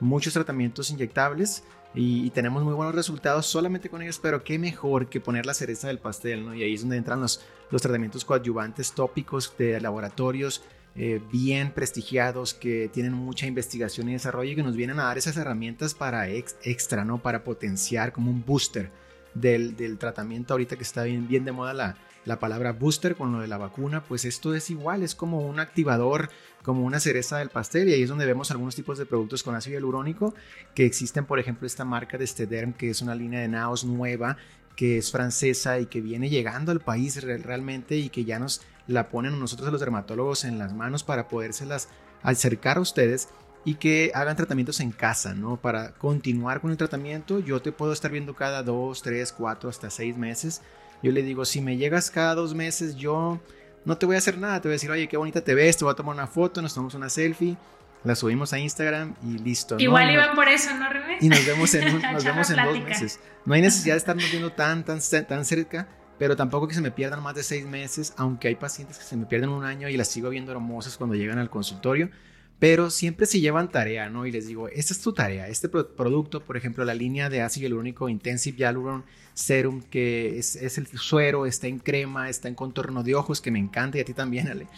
muchos 0.00 0.32
tratamientos 0.32 0.90
inyectables 0.90 1.62
y, 1.94 2.30
tenemos 2.30 2.64
muy 2.64 2.74
buenos 2.74 2.94
resultados 2.94 3.46
solamente 3.46 3.88
con 3.88 4.02
ellos, 4.02 4.18
pero 4.20 4.42
qué 4.42 4.58
mejor 4.58 5.08
que 5.08 5.20
poner 5.20 5.46
la 5.46 5.54
cereza 5.54 5.88
del 5.88 5.98
pastel, 5.98 6.44
¿no? 6.44 6.54
Y 6.54 6.62
ahí 6.62 6.74
es 6.74 6.80
donde 6.80 6.96
entran 6.96 7.20
los, 7.20 7.40
los 7.70 7.82
tratamientos 7.82 8.24
coadyuvantes 8.24 8.92
tópicos 8.92 9.54
de 9.58 9.80
laboratorios, 9.80 10.62
eh, 10.96 11.20
bien 11.32 11.72
prestigiados, 11.72 12.54
que 12.54 12.88
tienen 12.92 13.12
mucha 13.12 13.46
investigación 13.46 14.08
y 14.08 14.12
desarrollo 14.12 14.54
que 14.54 14.62
nos 14.62 14.76
vienen 14.76 15.00
a 15.00 15.04
dar 15.04 15.18
esas 15.18 15.36
herramientas 15.36 15.94
para 15.94 16.28
extra, 16.28 17.04
¿no? 17.04 17.18
Para 17.18 17.44
potenciar 17.44 18.12
como 18.12 18.30
un 18.30 18.44
booster 18.44 18.90
del, 19.34 19.76
del 19.76 19.98
tratamiento 19.98 20.54
ahorita 20.54 20.76
que 20.76 20.84
está 20.84 21.02
bien, 21.02 21.26
bien 21.26 21.44
de 21.44 21.52
moda 21.52 21.74
la, 21.74 21.96
la 22.24 22.38
palabra 22.38 22.72
booster 22.72 23.16
con 23.16 23.32
lo 23.32 23.40
de 23.40 23.48
la 23.48 23.58
vacuna, 23.58 24.04
pues 24.04 24.24
esto 24.24 24.54
es 24.54 24.70
igual, 24.70 25.02
es 25.02 25.14
como 25.14 25.40
un 25.40 25.60
activador, 25.60 26.30
como 26.62 26.84
una 26.84 27.00
cereza 27.00 27.38
del 27.38 27.50
pastel 27.50 27.88
y 27.88 27.92
ahí 27.92 28.02
es 28.02 28.08
donde 28.08 28.26
vemos 28.26 28.50
algunos 28.50 28.74
tipos 28.74 28.96
de 28.98 29.06
productos 29.06 29.42
con 29.42 29.54
ácido 29.54 29.74
hialurónico 29.74 30.34
que 30.74 30.86
existen, 30.86 31.26
por 31.26 31.38
ejemplo, 31.38 31.66
esta 31.66 31.84
marca 31.84 32.16
de 32.16 32.26
Stederm 32.26 32.72
que 32.72 32.90
es 32.90 33.02
una 33.02 33.14
línea 33.14 33.40
de 33.40 33.48
naos 33.48 33.84
nueva 33.84 34.36
que 34.76 34.98
es 34.98 35.10
francesa 35.10 35.78
y 35.78 35.86
que 35.86 36.00
viene 36.00 36.30
llegando 36.30 36.72
al 36.72 36.80
país 36.80 37.22
realmente 37.22 37.96
y 37.96 38.08
que 38.08 38.24
ya 38.24 38.38
nos 38.38 38.62
la 38.86 39.08
ponen 39.08 39.38
nosotros 39.38 39.70
los 39.70 39.80
dermatólogos 39.80 40.44
en 40.44 40.58
las 40.58 40.74
manos 40.74 41.04
para 41.04 41.28
podérselas 41.28 41.88
acercar 42.22 42.78
a 42.78 42.80
ustedes 42.80 43.28
y 43.64 43.76
que 43.76 44.12
hagan 44.14 44.36
tratamientos 44.36 44.80
en 44.80 44.90
casa, 44.90 45.34
¿no? 45.34 45.56
Para 45.56 45.92
continuar 45.92 46.60
con 46.60 46.70
el 46.70 46.76
tratamiento, 46.76 47.38
yo 47.38 47.62
te 47.62 47.72
puedo 47.72 47.92
estar 47.92 48.10
viendo 48.10 48.34
cada 48.34 48.62
dos, 48.62 49.02
tres, 49.02 49.32
cuatro, 49.32 49.70
hasta 49.70 49.88
seis 49.88 50.16
meses. 50.16 50.60
Yo 51.02 51.12
le 51.12 51.22
digo, 51.22 51.44
si 51.44 51.60
me 51.60 51.76
llegas 51.76 52.10
cada 52.10 52.34
dos 52.34 52.54
meses, 52.54 52.96
yo 52.96 53.40
no 53.84 53.96
te 53.96 54.06
voy 54.06 54.16
a 54.16 54.18
hacer 54.18 54.38
nada, 54.38 54.60
te 54.60 54.68
voy 54.68 54.74
a 54.74 54.76
decir, 54.76 54.90
oye, 54.90 55.08
qué 55.08 55.16
bonita 55.16 55.40
te 55.40 55.54
ves, 55.54 55.78
te 55.78 55.84
voy 55.84 55.92
a 55.92 55.96
tomar 55.96 56.14
una 56.14 56.26
foto, 56.26 56.60
nos 56.60 56.74
tomamos 56.74 56.94
una 56.94 57.08
selfie, 57.08 57.56
la 58.04 58.14
subimos 58.14 58.52
a 58.52 58.58
Instagram 58.58 59.14
y 59.22 59.38
listo. 59.38 59.76
Igual 59.78 60.12
iban 60.12 60.34
por 60.34 60.48
eso, 60.48 60.74
¿no, 60.76 60.88
René? 60.90 61.18
Y 61.20 61.28
nos 61.28 61.44
vemos 61.46 61.74
en, 61.74 62.00
nos 62.12 62.24
vemos 62.24 62.50
en 62.50 62.64
dos 62.64 62.80
meses. 62.80 63.20
No 63.44 63.54
hay 63.54 63.62
necesidad 63.62 63.94
de 63.94 63.98
estarnos 63.98 64.30
viendo 64.30 64.52
tan, 64.52 64.84
tan, 64.84 65.00
tan 65.26 65.44
cerca 65.44 65.88
pero 66.18 66.36
tampoco 66.36 66.68
que 66.68 66.74
se 66.74 66.80
me 66.80 66.90
pierdan 66.90 67.22
más 67.22 67.34
de 67.34 67.42
seis 67.42 67.66
meses, 67.66 68.14
aunque 68.16 68.48
hay 68.48 68.54
pacientes 68.54 68.98
que 68.98 69.04
se 69.04 69.16
me 69.16 69.26
pierden 69.26 69.50
un 69.50 69.64
año 69.64 69.88
y 69.88 69.96
las 69.96 70.08
sigo 70.08 70.30
viendo 70.30 70.52
hermosas 70.52 70.96
cuando 70.96 71.16
llegan 71.16 71.38
al 71.38 71.50
consultorio, 71.50 72.10
pero 72.58 72.90
siempre 72.90 73.26
se 73.26 73.40
llevan 73.40 73.70
tarea, 73.70 74.08
¿no? 74.08 74.26
Y 74.26 74.30
les 74.30 74.46
digo, 74.46 74.68
esta 74.68 74.92
es 74.94 75.00
tu 75.00 75.12
tarea, 75.12 75.48
este 75.48 75.68
producto, 75.68 76.40
por 76.44 76.56
ejemplo, 76.56 76.84
la 76.84 76.94
línea 76.94 77.28
de 77.28 77.42
ácido 77.42 77.64
hialurónico 77.64 78.08
Intensive 78.08 78.56
Hyaluron 78.56 79.04
Serum, 79.34 79.82
que 79.82 80.38
es, 80.38 80.56
el 80.56 80.86
suero, 80.86 81.46
está 81.46 81.66
en 81.66 81.80
crema, 81.80 82.28
está 82.28 82.48
en 82.48 82.54
contorno 82.54 83.02
de 83.02 83.16
ojos, 83.16 83.40
que 83.40 83.50
me 83.50 83.58
encanta 83.58 83.98
y 83.98 84.02
a 84.02 84.04
ti 84.04 84.14
también, 84.14 84.48
Ale. 84.48 84.68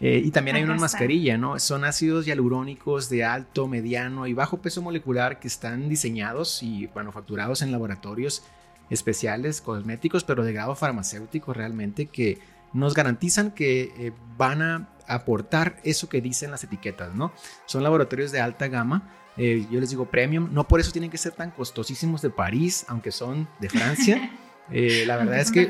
Eh, 0.00 0.22
y 0.24 0.30
también 0.30 0.56
hay 0.56 0.62
una 0.62 0.76
mascarilla, 0.76 1.36
¿no? 1.36 1.58
Son 1.58 1.84
ácidos 1.84 2.24
hialurónicos 2.24 3.10
de 3.10 3.24
alto, 3.24 3.68
mediano 3.68 4.26
y 4.26 4.32
bajo 4.32 4.62
peso 4.62 4.80
molecular 4.80 5.38
que 5.38 5.48
están 5.48 5.90
diseñados 5.90 6.62
y 6.62 6.88
manufacturados 6.94 7.60
en 7.60 7.70
laboratorios 7.70 8.42
especiales, 8.88 9.60
cosméticos, 9.60 10.24
pero 10.24 10.42
de 10.42 10.54
grado 10.54 10.74
farmacéutico 10.74 11.52
realmente, 11.52 12.06
que 12.06 12.38
nos 12.72 12.94
garantizan 12.94 13.50
que 13.50 13.92
eh, 13.98 14.12
van 14.38 14.62
a 14.62 14.88
aportar 15.06 15.76
eso 15.84 16.08
que 16.08 16.20
dicen 16.20 16.50
las 16.50 16.64
etiquetas, 16.64 17.14
¿no? 17.14 17.32
Son 17.66 17.82
laboratorios 17.82 18.32
de 18.32 18.40
alta 18.40 18.68
gama, 18.68 19.08
eh, 19.36 19.66
yo 19.70 19.80
les 19.80 19.90
digo 19.90 20.06
premium, 20.06 20.48
no 20.52 20.66
por 20.66 20.80
eso 20.80 20.92
tienen 20.92 21.10
que 21.10 21.18
ser 21.18 21.32
tan 21.32 21.50
costosísimos 21.50 22.22
de 22.22 22.30
París, 22.30 22.84
aunque 22.88 23.12
son 23.12 23.48
de 23.60 23.68
Francia. 23.68 24.30
Eh, 24.72 25.04
la 25.06 25.16
verdad 25.16 25.40
es 25.40 25.50
que 25.50 25.68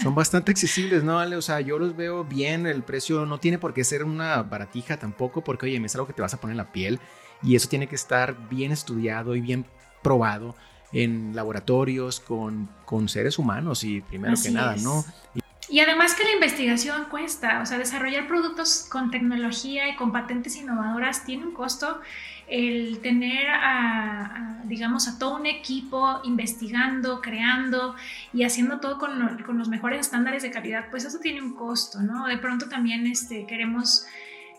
son, 0.00 0.14
bastante 0.14 0.52
accesibles, 0.52 1.02
¿no? 1.02 1.18
O 1.18 1.42
sea, 1.42 1.60
yo 1.60 1.78
los 1.78 1.96
veo 1.96 2.24
bien, 2.24 2.66
el 2.66 2.82
precio 2.82 3.26
no 3.26 3.38
tiene 3.38 3.58
por 3.58 3.74
qué 3.74 3.84
ser 3.84 4.04
una 4.04 4.42
baratija 4.42 4.96
tampoco, 4.96 5.42
porque 5.42 5.66
oye, 5.66 5.84
es 5.84 5.94
algo 5.94 6.06
que 6.06 6.12
te 6.12 6.22
vas 6.22 6.34
a 6.34 6.40
poner 6.40 6.52
en 6.52 6.58
la 6.58 6.72
piel 6.72 7.00
y 7.42 7.56
eso 7.56 7.68
tiene 7.68 7.86
que 7.88 7.94
estar 7.94 8.48
bien 8.48 8.72
estudiado 8.72 9.34
y 9.34 9.40
bien 9.40 9.66
probado 10.02 10.54
en 10.92 11.34
laboratorios 11.34 12.20
con, 12.20 12.68
con 12.84 13.08
seres 13.08 13.38
humanos 13.38 13.82
y 13.82 14.00
primero 14.00 14.36
que 14.40 14.50
nada, 14.50 14.76
¿no? 14.76 15.04
Y 15.34 15.40
además 15.80 16.14
que 16.14 16.24
la 16.24 16.32
investigación 16.32 17.06
cuesta, 17.06 17.60
o 17.62 17.66
sea, 17.66 17.78
desarrollar 17.78 18.26
productos 18.26 18.86
con 18.90 19.10
tecnología 19.10 19.88
y 19.88 19.96
con 19.96 20.12
patentes 20.12 20.56
innovadoras 20.56 21.24
tiene 21.24 21.44
un 21.44 21.52
costo. 21.52 22.00
El 22.46 22.98
tener, 23.00 23.46
a, 23.48 24.60
digamos, 24.64 25.08
a 25.08 25.18
todo 25.18 25.36
un 25.36 25.46
equipo 25.46 26.20
investigando, 26.24 27.22
creando 27.22 27.94
y 28.34 28.44
haciendo 28.44 28.80
todo 28.80 28.98
con, 28.98 29.38
con, 29.46 29.56
los 29.56 29.68
mejores 29.68 30.00
estándares 30.00 30.42
de 30.42 30.50
calidad, 30.50 30.90
pues 30.90 31.06
eso 31.06 31.18
tiene 31.20 31.40
un 31.40 31.54
costo, 31.54 32.02
¿no? 32.02 32.26
De 32.26 32.36
pronto 32.36 32.68
también 32.68 33.06
este, 33.06 33.46
queremos 33.46 34.06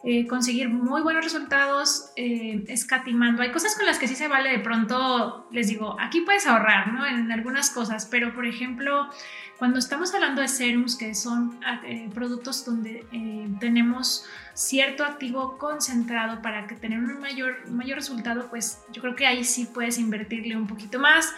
eh, 0.07 0.27
conseguir 0.27 0.69
muy 0.69 1.01
buenos 1.01 1.23
resultados 1.23 2.11
eh, 2.15 2.63
escatimando. 2.67 3.41
Hay 3.41 3.51
cosas 3.51 3.75
con 3.75 3.87
las 3.87 3.97
que 3.97 4.07
sí 4.07 4.15
se 4.15 4.27
vale 4.27 4.51
de 4.51 4.59
pronto, 4.59 5.47
les 5.51 5.67
digo, 5.67 5.97
aquí 5.99 6.21
puedes 6.21 6.45
ahorrar, 6.45 6.93
¿no? 6.93 7.07
En 7.07 7.31
algunas 7.31 7.71
cosas, 7.71 8.05
pero 8.05 8.31
por 8.35 8.45
ejemplo, 8.45 9.09
cuando 9.57 9.79
estamos 9.79 10.13
hablando 10.13 10.43
de 10.43 10.47
serums, 10.47 10.95
que 10.95 11.15
son 11.15 11.59
eh, 11.87 12.07
productos 12.13 12.63
donde 12.65 13.03
tenemos 13.59 14.27
cierto 14.53 15.03
activo 15.03 15.57
concentrado 15.57 16.39
para 16.43 16.67
que 16.67 16.75
tener 16.75 16.99
un 16.99 17.19
mayor, 17.19 17.67
mayor 17.71 17.95
resultado, 17.95 18.47
pues 18.51 18.83
yo 18.91 19.01
creo 19.01 19.15
que 19.15 19.25
ahí 19.25 19.43
sí 19.43 19.67
puedes 19.73 19.97
invertirle 19.97 20.55
un 20.55 20.67
poquito 20.67 20.99
más. 20.99 21.33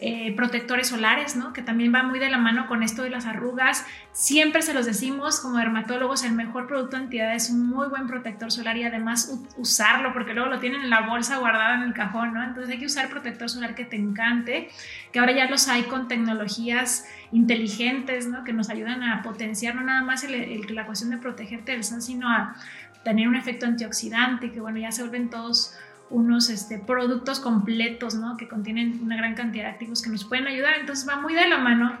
Eh, 0.00 0.32
protectores 0.36 0.86
solares, 0.86 1.34
¿no? 1.34 1.52
que 1.52 1.60
también 1.60 1.92
va 1.92 2.04
muy 2.04 2.20
de 2.20 2.30
la 2.30 2.38
mano 2.38 2.68
con 2.68 2.84
esto 2.84 3.02
de 3.02 3.10
las 3.10 3.26
arrugas. 3.26 3.84
Siempre 4.12 4.62
se 4.62 4.72
los 4.72 4.86
decimos 4.86 5.40
como 5.40 5.58
dermatólogos, 5.58 6.22
el 6.22 6.34
mejor 6.34 6.68
producto 6.68 6.96
entidad 6.96 7.34
es 7.34 7.50
un 7.50 7.68
muy 7.68 7.88
buen 7.88 8.06
protector 8.06 8.52
solar 8.52 8.76
y 8.76 8.84
además 8.84 9.36
usarlo 9.56 10.12
porque 10.12 10.34
luego 10.34 10.50
lo 10.50 10.60
tienen 10.60 10.82
en 10.82 10.90
la 10.90 11.00
bolsa 11.00 11.38
guardada 11.38 11.74
en 11.74 11.82
el 11.82 11.94
cajón, 11.94 12.32
¿no? 12.32 12.44
Entonces 12.44 12.70
hay 12.70 12.78
que 12.78 12.86
usar 12.86 13.08
protector 13.08 13.50
solar 13.50 13.74
que 13.74 13.84
te 13.84 13.96
encante, 13.96 14.68
que 15.12 15.18
ahora 15.18 15.32
ya 15.32 15.50
los 15.50 15.66
hay 15.66 15.82
con 15.82 16.06
tecnologías 16.06 17.08
inteligentes, 17.32 18.28
¿no? 18.28 18.44
Que 18.44 18.52
nos 18.52 18.70
ayudan 18.70 19.02
a 19.02 19.22
potenciar 19.22 19.74
no 19.74 19.82
nada 19.82 20.02
más 20.02 20.24
la 20.24 20.86
cuestión 20.86 21.10
de 21.10 21.16
protegerte 21.16 21.72
del 21.72 21.82
sol, 21.82 22.02
sino 22.02 22.28
a 22.28 22.54
tener 23.02 23.26
un 23.26 23.34
efecto 23.34 23.66
antioxidante, 23.66 24.52
que 24.52 24.60
bueno, 24.60 24.78
ya 24.78 24.92
se 24.92 25.02
vuelven 25.02 25.28
todos 25.28 25.76
unos 26.10 26.50
este, 26.50 26.78
productos 26.78 27.40
completos, 27.40 28.14
¿no? 28.14 28.36
Que 28.36 28.48
contienen 28.48 29.00
una 29.02 29.16
gran 29.16 29.34
cantidad 29.34 29.64
de 29.64 29.70
activos 29.70 30.02
que 30.02 30.10
nos 30.10 30.24
pueden 30.24 30.46
ayudar. 30.46 30.74
Entonces 30.78 31.08
va 31.08 31.16
muy 31.16 31.34
de 31.34 31.48
la 31.48 31.58
mano. 31.58 31.98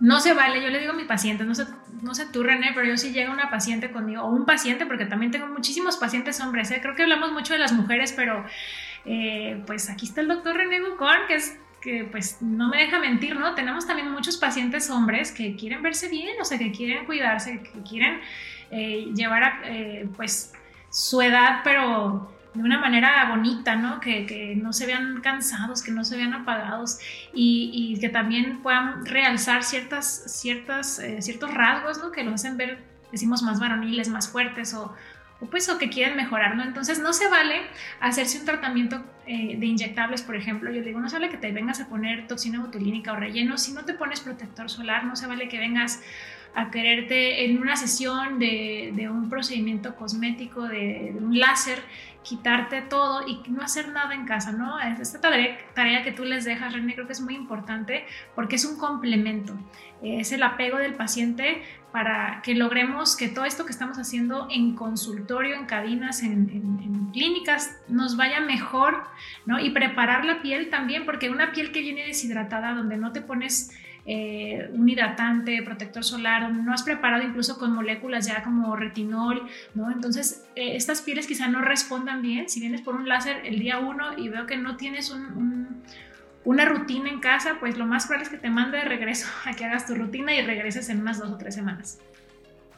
No 0.00 0.20
se 0.20 0.32
vale, 0.32 0.62
yo 0.62 0.68
le 0.68 0.78
digo 0.78 0.92
a 0.92 0.96
mis 0.96 1.06
pacientes, 1.06 1.44
no 1.44 1.54
sé, 1.56 1.66
no 2.02 2.12
tú 2.32 2.44
René, 2.44 2.70
pero 2.72 2.86
yo 2.86 2.96
si 2.96 3.10
llega 3.10 3.32
una 3.32 3.50
paciente 3.50 3.90
conmigo, 3.90 4.22
o 4.22 4.28
un 4.28 4.46
paciente, 4.46 4.86
porque 4.86 5.06
también 5.06 5.32
tengo 5.32 5.48
muchísimos 5.48 5.96
pacientes 5.96 6.40
hombres, 6.40 6.70
¿eh? 6.70 6.78
creo 6.80 6.94
que 6.94 7.02
hablamos 7.02 7.32
mucho 7.32 7.52
de 7.52 7.58
las 7.58 7.72
mujeres, 7.72 8.12
pero 8.12 8.44
eh, 9.06 9.60
pues 9.66 9.90
aquí 9.90 10.06
está 10.06 10.20
el 10.20 10.28
doctor 10.28 10.56
René 10.56 10.80
Bucón, 10.80 11.16
que 11.26 11.34
es 11.34 11.58
que 11.80 12.04
pues 12.04 12.40
no 12.42 12.68
me 12.68 12.76
deja 12.78 13.00
mentir, 13.00 13.36
¿no? 13.36 13.56
Tenemos 13.56 13.88
también 13.88 14.12
muchos 14.12 14.36
pacientes 14.36 14.88
hombres 14.88 15.32
que 15.32 15.56
quieren 15.56 15.82
verse 15.82 16.08
bien, 16.08 16.40
o 16.40 16.44
sea, 16.44 16.58
que 16.58 16.70
quieren 16.70 17.04
cuidarse, 17.04 17.60
que 17.60 17.82
quieren 17.82 18.20
eh, 18.70 19.10
llevar 19.14 19.42
a, 19.42 19.62
pues 20.16 20.52
su 20.90 21.20
edad, 21.22 21.60
pero 21.64 22.32
de 22.54 22.62
una 22.62 22.78
manera 22.78 23.28
bonita, 23.28 23.76
¿no? 23.76 24.00
Que, 24.00 24.26
que, 24.26 24.56
no 24.56 24.72
se 24.72 24.86
vean 24.86 25.20
cansados, 25.20 25.82
que 25.82 25.92
no 25.92 26.04
se 26.04 26.16
vean 26.16 26.34
apagados 26.34 26.98
y, 27.32 27.70
y 27.72 28.00
que 28.00 28.08
también 28.08 28.62
puedan 28.62 29.04
realzar 29.04 29.62
ciertas, 29.62 30.24
ciertas, 30.26 30.98
eh, 30.98 31.22
ciertos 31.22 31.52
rasgos, 31.52 31.98
¿no? 31.98 32.10
Que 32.10 32.24
los 32.24 32.34
hacen 32.34 32.56
ver, 32.56 32.78
decimos, 33.12 33.42
más 33.42 33.60
varoniles, 33.60 34.08
más 34.08 34.28
fuertes 34.28 34.74
o, 34.74 34.94
o 35.40 35.46
pues 35.46 35.68
o 35.68 35.78
que 35.78 35.88
quieren 35.88 36.16
mejorar, 36.16 36.56
¿no? 36.56 36.64
Entonces 36.64 36.98
no 36.98 37.12
se 37.12 37.28
vale 37.28 37.62
hacerse 38.00 38.38
un 38.38 38.44
tratamiento 38.44 39.04
eh, 39.26 39.56
de 39.58 39.66
inyectables, 39.66 40.22
por 40.22 40.34
ejemplo. 40.34 40.72
Yo 40.72 40.82
digo, 40.82 41.00
no 41.00 41.08
se 41.08 41.16
vale 41.16 41.28
que 41.28 41.36
te 41.36 41.52
vengas 41.52 41.80
a 41.80 41.88
poner 41.88 42.26
toxina 42.26 42.60
botulínica 42.60 43.12
o 43.12 43.16
relleno 43.16 43.58
si 43.58 43.72
no 43.72 43.84
te 43.84 43.94
pones 43.94 44.20
protector 44.20 44.68
solar, 44.68 45.04
no 45.04 45.16
se 45.16 45.26
vale 45.26 45.48
que 45.48 45.58
vengas 45.58 46.00
a 46.54 46.70
quererte 46.70 47.44
en 47.44 47.58
una 47.60 47.76
sesión 47.76 48.38
de, 48.38 49.08
un 49.10 49.28
procedimiento 49.28 49.94
cosmético, 49.96 50.62
de, 50.62 51.14
un 51.18 51.38
láser, 51.38 51.78
quitarte 52.22 52.82
todo 52.82 53.26
y 53.26 53.40
no 53.48 53.62
hacer 53.62 53.88
nada 53.88 54.14
en 54.14 54.26
casa, 54.26 54.52
¿no? 54.52 54.78
Esta 54.80 55.20
tarea, 55.20 55.56
tarea 55.74 56.02
que 56.02 56.12
tú 56.12 56.24
les 56.24 56.44
dejas, 56.44 56.72
René, 56.72 56.94
creo 56.94 57.06
que 57.06 57.12
es 57.12 57.20
muy 57.20 57.34
importante 57.34 58.04
porque 58.34 58.56
es 58.56 58.64
un 58.64 58.76
complemento, 58.76 59.54
es 60.02 60.32
el 60.32 60.42
apego 60.42 60.78
del 60.78 60.94
paciente 60.94 61.62
para 61.92 62.42
que 62.42 62.54
logremos 62.54 63.16
que 63.16 63.28
todo 63.28 63.44
esto 63.44 63.64
que 63.64 63.72
estamos 63.72 63.98
haciendo 63.98 64.46
en 64.50 64.74
consultorio, 64.74 65.54
en 65.54 65.64
cabinas, 65.64 66.22
en, 66.22 66.50
en, 66.50 67.10
clínicas, 67.12 67.74
nos 67.88 68.18
vaya 68.18 68.40
mejor, 68.40 69.04
¿no? 69.46 69.58
Y 69.58 69.70
preparar 69.70 70.26
la 70.26 70.42
piel 70.42 70.68
también, 70.68 71.06
porque 71.06 71.30
una 71.30 71.52
piel 71.52 71.72
que 71.72 71.80
viene 71.80 72.04
deshidratada, 72.04 72.74
donde 72.74 72.98
no 72.98 73.12
te 73.12 73.22
pones 73.22 73.72
eh, 74.10 74.70
un 74.72 74.88
hidratante, 74.88 75.62
protector 75.62 76.02
solar, 76.02 76.50
no 76.50 76.72
has 76.72 76.82
preparado 76.82 77.22
incluso 77.24 77.58
con 77.58 77.74
moléculas 77.74 78.26
ya 78.26 78.42
como 78.42 78.74
retinol, 78.74 79.46
¿no? 79.74 79.90
Entonces, 79.90 80.46
eh, 80.56 80.76
estas 80.76 81.02
pieles 81.02 81.26
quizá 81.26 81.46
no 81.48 81.60
respondan 81.60 82.22
bien. 82.22 82.48
Si 82.48 82.58
vienes 82.58 82.80
por 82.80 82.94
un 82.94 83.06
láser 83.06 83.42
el 83.44 83.58
día 83.58 83.78
uno 83.78 84.16
y 84.16 84.30
veo 84.30 84.46
que 84.46 84.56
no 84.56 84.78
tienes 84.78 85.14
una 86.44 86.64
rutina 86.64 87.10
en 87.10 87.20
casa, 87.20 87.58
pues 87.60 87.76
lo 87.76 87.84
más 87.84 88.06
probable 88.06 88.24
es 88.24 88.30
que 88.30 88.38
te 88.38 88.48
mande 88.48 88.78
de 88.78 88.84
regreso 88.84 89.26
a 89.44 89.52
que 89.52 89.66
hagas 89.66 89.86
tu 89.86 89.94
rutina 89.94 90.34
y 90.34 90.40
regreses 90.40 90.88
en 90.88 91.02
unas 91.02 91.18
dos 91.18 91.30
o 91.30 91.36
tres 91.36 91.54
semanas. 91.54 91.98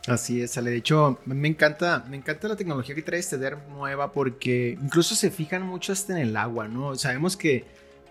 Así 0.09 0.43
es, 0.43 0.59
Ale. 0.59 0.73
De 0.73 0.79
hecho, 0.79 1.21
me 1.27 1.47
encanta, 1.47 2.05
me 2.11 2.17
encanta 2.17 2.49
la 2.49 2.57
tecnología 2.57 2.97
que 2.97 3.03
trae 3.03 3.21
este 3.21 3.39
DER 3.39 3.57
nueva 3.69 4.11
porque 4.11 4.77
incluso 4.83 5.15
se 5.15 5.31
fijan 5.31 5.63
mucho 5.63 5.93
hasta 5.93 6.15
en 6.15 6.27
el 6.27 6.37
agua, 6.37 6.67
¿no? 6.67 6.97
Sabemos 6.97 7.37
que 7.37 7.67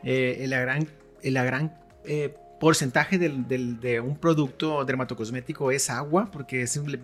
eh, 0.05 0.45
la 0.47 0.61
gran, 0.61 0.87
la 1.21 1.43
gran 1.43 1.73
porcentaje 2.59 3.17
de 3.17 3.99
un 4.01 4.17
producto 4.17 4.83
dermatocosmético 4.83 5.71
es 5.71 5.89
agua, 5.89 6.29
porque 6.31 6.63
es 6.63 6.75
el, 6.75 6.97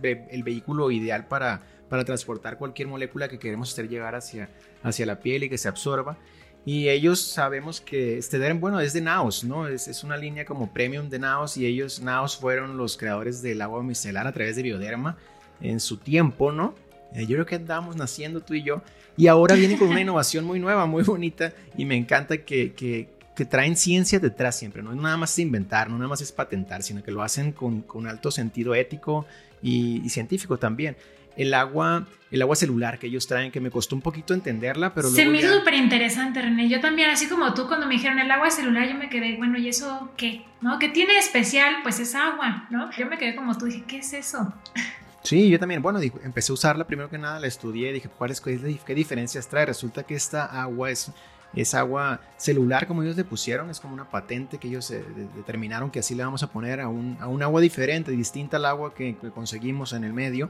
vehículo 0.44 0.92
ideal 0.92 1.28
para, 1.28 1.62
para, 1.90 2.04
transportar 2.04 2.58
cualquier 2.58 2.88
molécula 2.88 3.28
que 3.28 3.40
queremos 3.40 3.72
hacer 3.72 3.88
llegar 3.88 4.16
hacia, 4.16 4.50
hacia 4.84 5.06
la 5.06 5.20
piel 5.20 5.44
y 5.44 5.50
que 5.50 5.58
se 5.58 5.68
absorba. 5.68 6.18
Y 6.66 6.90
ellos 6.90 7.22
sabemos 7.22 7.80
que 7.80 8.18
este 8.18 8.54
bueno, 8.54 8.80
es 8.80 8.94
de 8.94 9.02
Naos, 9.02 9.44
¿no? 9.44 9.68
Es, 9.68 9.88
es, 9.88 10.04
una 10.04 10.18
línea 10.18 10.46
como 10.46 10.74
premium 10.74 11.10
de 11.10 11.20
Naos 11.20 11.58
y 11.58 11.66
ellos, 11.66 12.02
Naos, 12.02 12.38
fueron 12.38 12.76
los 12.76 12.98
creadores 12.98 13.42
del 13.44 13.62
agua 13.62 13.84
micelar 13.84 14.26
a 14.26 14.32
través 14.32 14.56
de 14.56 14.64
Bioderma 14.64 15.16
en 15.62 15.80
su 15.80 15.98
tiempo, 15.98 16.52
¿no? 16.52 16.74
Eh, 17.16 17.26
yo 17.28 17.36
creo 17.36 17.46
que 17.46 17.56
andamos 17.56 17.96
naciendo 17.96 18.42
tú 18.42 18.54
y 18.54 18.64
yo. 18.64 18.82
Y 19.18 19.28
ahora 19.28 19.56
viene 19.56 19.78
con 19.78 19.88
una 19.88 20.02
innovación 20.02 20.44
muy 20.44 20.60
nueva, 20.60 20.86
muy 20.86 21.04
bonita. 21.04 21.54
Y 21.78 21.86
me 21.86 21.96
encanta 21.96 22.38
que, 22.40 22.74
que, 22.74 23.10
que 23.36 23.46
traen 23.46 23.76
ciencia 23.76 24.20
detrás 24.20 24.58
siempre, 24.58 24.82
no 24.82 24.92
es 24.92 24.98
nada 24.98 25.18
más 25.18 25.38
inventar, 25.38 25.90
no 25.90 25.98
nada 25.98 26.08
más 26.08 26.22
es 26.22 26.32
patentar, 26.32 26.84
sino 26.84 27.04
que 27.04 27.12
lo 27.12 27.22
hacen 27.22 27.52
con, 27.52 27.82
con 27.82 28.08
alto 28.08 28.32
sentido 28.32 28.74
ético 28.74 29.26
y, 29.62 30.10
científico 30.10 30.58
también. 30.58 30.96
El 31.36 31.54
agua, 31.54 32.08
el 32.32 32.42
agua 32.42 32.56
celular 32.56 32.98
que 32.98 33.08
ellos 33.08 33.28
traen, 33.28 33.52
que 33.52 33.60
me 33.60 33.70
costó 33.70 33.94
un 33.94 34.02
poquito 34.02 34.34
entenderla, 34.34 34.94
pero... 34.94 35.10
Se 35.10 35.26
me 35.26 35.40
hizo 35.40 35.54
súper 35.54 35.74
interesante, 35.74 36.42
René. 36.42 36.70
Yo 36.70 36.80
también, 36.80 37.10
así 37.10 37.28
como 37.28 37.54
tú, 37.54 37.68
cuando 37.68 37.88
me 37.88 37.96
dijeron 37.96 38.20
el 38.20 38.32
agua 38.32 38.50
celular, 38.52 38.88
yo 38.88 38.96
me 38.96 39.10
quedé, 39.10 39.36
bueno, 39.36 39.58
¿y 39.58 39.68
eso 39.68 40.12
qué? 40.16 40.46
¿No? 40.62 40.80
¿Qué 40.80 40.88
tiene 40.88 41.18
especial? 41.18 41.76
Pues 41.84 42.00
es 42.00 42.16
agua, 42.16 42.68
¿no? 42.70 42.90
Yo 42.98 43.06
me 43.08 43.18
quedé 43.18 43.36
como 43.36 43.58
tú, 43.58 43.66
dije, 43.66 43.84
¿qué 43.86 43.98
es 43.98 44.14
eso? 44.14 44.54
Sí, 45.24 45.50
yo 45.50 45.60
también. 45.60 45.82
Bueno, 45.82 46.00
empecé 46.24 46.52
a 46.52 46.54
usarla 46.54 46.86
primero 46.86 47.10
que 47.10 47.18
nada, 47.18 47.40
la 47.40 47.48
estudié, 47.48 47.92
dije, 47.92 48.08
¿cuáles, 48.08 48.40
qué 48.40 48.96
diferencias 48.96 49.50
trae? 49.50 49.66
Resulta 49.66 50.04
que 50.04 50.14
esta 50.16 50.46
agua 50.46 50.92
es 50.92 51.12
es 51.56 51.74
agua 51.74 52.22
celular 52.38 52.88
como 52.88 53.04
ellos 53.04 53.16
le 53.16 53.24
pusieron, 53.24 53.70
es 53.70 53.80
como 53.80 53.94
una 53.94 54.10
patente 54.10 54.58
que 54.58 54.68
ellos 54.68 54.92
eh, 54.92 55.04
determinaron 55.36 55.90
que 55.90 56.00
así 56.00 56.14
le 56.14 56.24
vamos 56.24 56.44
a 56.44 56.52
poner 56.52 56.82
a 56.82 56.90
un, 56.90 57.18
agua 57.42 57.62
diferente, 57.62 58.12
distinta 58.12 58.58
al 58.58 58.66
agua 58.66 58.94
que, 58.94 59.16
conseguimos 59.34 59.94
en 59.94 60.04
el 60.04 60.14
medio. 60.14 60.50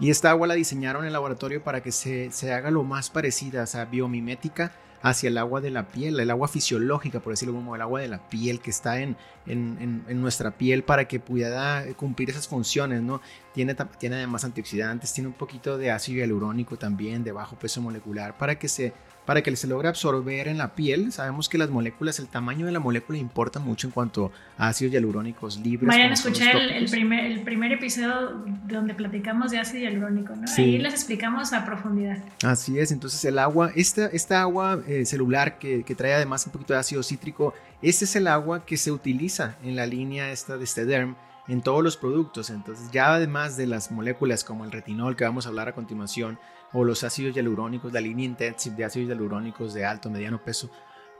Y 0.00 0.10
esta 0.10 0.30
agua 0.30 0.48
la 0.48 0.54
diseñaron 0.54 1.02
en 1.02 1.08
el 1.08 1.12
laboratorio 1.12 1.62
para 1.62 1.82
que 1.82 1.92
se, 1.92 2.30
se 2.32 2.52
haga 2.52 2.70
lo 2.70 2.82
más 2.82 3.10
parecida, 3.10 3.62
o 3.62 3.66
sea, 3.66 3.84
biomimética 3.84 4.72
hacia 5.02 5.28
el 5.28 5.36
agua 5.36 5.60
de 5.60 5.70
la 5.70 5.88
piel, 5.88 6.18
el 6.18 6.30
agua 6.30 6.48
fisiológica, 6.48 7.20
por 7.20 7.34
decirlo 7.34 7.54
como 7.54 7.76
el 7.76 7.82
agua 7.82 8.00
de 8.00 8.08
la 8.08 8.26
piel 8.30 8.60
que 8.60 8.70
está 8.70 9.00
en, 9.00 9.16
en, 9.46 10.02
en, 10.08 10.20
nuestra 10.20 10.52
piel 10.52 10.82
para 10.82 11.06
que 11.06 11.20
pueda 11.20 11.84
cumplir 11.94 12.30
esas 12.30 12.48
funciones, 12.48 13.02
¿no? 13.02 13.20
Tiene, 13.52 13.76
tiene 13.98 14.16
además 14.16 14.44
antioxidantes, 14.44 15.12
tiene 15.12 15.28
un 15.28 15.34
poquito 15.34 15.76
de 15.76 15.90
ácido 15.90 16.20
hialurónico 16.20 16.78
también, 16.78 17.22
de 17.22 17.32
bajo 17.32 17.54
peso 17.56 17.82
molecular, 17.82 18.38
para 18.38 18.58
que 18.58 18.66
se 18.66 18.94
para 19.24 19.42
que 19.42 19.54
se 19.56 19.66
logre 19.66 19.88
absorber 19.88 20.48
en 20.48 20.58
la 20.58 20.74
piel. 20.74 21.12
Sabemos 21.12 21.48
que 21.48 21.58
las 21.58 21.70
moléculas, 21.70 22.18
el 22.18 22.28
tamaño 22.28 22.66
de 22.66 22.72
la 22.72 22.80
molécula 22.80 23.18
importa 23.18 23.58
mucho 23.58 23.86
en 23.86 23.92
cuanto 23.92 24.32
a 24.58 24.68
ácidos 24.68 24.92
hialurónicos 24.92 25.58
libres. 25.58 25.88
Vayan 25.88 26.10
a 26.10 26.14
escuchar 26.14 26.56
el, 26.56 26.90
primer, 26.90 27.24
el 27.24 27.42
primer 27.42 27.72
episodio 27.72 28.44
donde 28.66 28.94
platicamos 28.94 29.50
de 29.50 29.58
ácido 29.58 29.84
hialurónico, 29.84 30.34
¿no? 30.36 30.44
Ahí 30.56 30.78
les 30.78 30.94
explicamos 30.94 31.52
a 31.52 31.64
profundidad. 31.64 32.18
Así 32.42 32.78
es, 32.78 32.92
entonces 32.92 33.24
el 33.24 33.38
agua, 33.38 33.70
esta, 33.74 34.06
esta 34.06 34.40
agua 34.42 34.82
eh, 34.86 35.04
celular 35.04 35.58
que, 35.58 35.84
que, 35.84 35.94
trae 35.94 36.14
además 36.14 36.46
un 36.46 36.52
poquito 36.52 36.74
de 36.74 36.80
ácido 36.80 37.02
cítrico, 37.02 37.54
este 37.82 38.04
es 38.04 38.16
el 38.16 38.26
agua 38.26 38.64
que 38.64 38.76
se 38.76 38.92
utiliza 38.92 39.56
en 39.62 39.76
la 39.76 39.86
línea 39.86 40.30
esta 40.30 40.56
de 40.56 40.64
este 40.64 40.84
derm 40.84 41.16
en 41.48 41.62
todos 41.62 41.82
los 41.82 41.96
productos. 41.96 42.50
Entonces 42.50 42.90
ya 42.90 43.14
además 43.14 43.56
de 43.56 43.66
las 43.66 43.90
moléculas 43.90 44.44
como 44.44 44.64
el 44.64 44.72
retinol 44.72 45.16
que 45.16 45.24
vamos 45.24 45.46
a 45.46 45.50
hablar 45.50 45.68
a 45.68 45.74
continuación, 45.74 46.38
o 46.72 46.84
los 46.84 47.04
ácidos 47.04 47.34
hialurónicos, 47.34 47.92
la 47.92 48.00
línea 48.00 48.26
intensive 48.26 48.76
de 48.76 48.84
ácidos 48.84 49.08
hialurónicos 49.08 49.72
de 49.74 49.84
alto, 49.84 50.10
mediano 50.10 50.42
peso, 50.42 50.70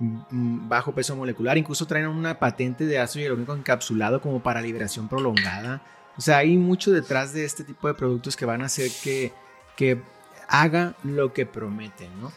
mm, 0.01 0.19
mm, 0.31 0.69
bajo 0.69 0.93
peso 0.93 1.15
molecular. 1.15 1.57
Incluso 1.57 1.87
traen 1.87 2.09
una 2.09 2.39
patente 2.39 2.87
de 2.87 2.99
ácido 2.99 3.23
hialurónico 3.23 3.55
encapsulado 3.55 4.21
como 4.21 4.43
para 4.43 4.61
liberación 4.61 5.09
prolongada. 5.09 5.81
O 6.17 6.21
sea, 6.21 6.39
hay 6.39 6.57
mucho 6.57 6.91
detrás 6.91 7.33
de 7.33 7.45
este 7.45 7.63
tipo 7.65 7.87
de 7.87 7.95
productos 7.95 8.37
que 8.37 8.45
van 8.45 8.63
a 8.63 8.67
hacer 8.67 8.91
que, 9.03 9.33
que 9.77 10.03
haga 10.49 10.95
lo 11.05 11.33
que 11.33 11.47
prometen, 11.47 12.11
¿no? 12.21 12.33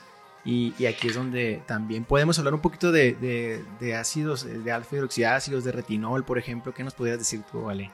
Y, 0.48 0.86
aquí 0.86 1.10
es 1.10 1.16
donde 1.16 1.62
también 1.66 2.06
podemos 2.06 2.40
hablar 2.40 2.54
un 2.54 2.62
poquito 2.62 2.94
de, 2.94 3.66
ácidos, 4.00 4.46
de 4.46 4.72
alfa 4.72 4.96
hidroxiácidos, 4.96 5.66
de 5.66 5.74
retinol, 5.74 6.24
por 6.24 6.38
ejemplo. 6.38 6.74
¿Qué 6.74 6.86
nos 6.86 6.94
podrías 6.94 7.20
decir 7.20 7.42
tú, 7.52 7.64
Vale? 7.64 7.92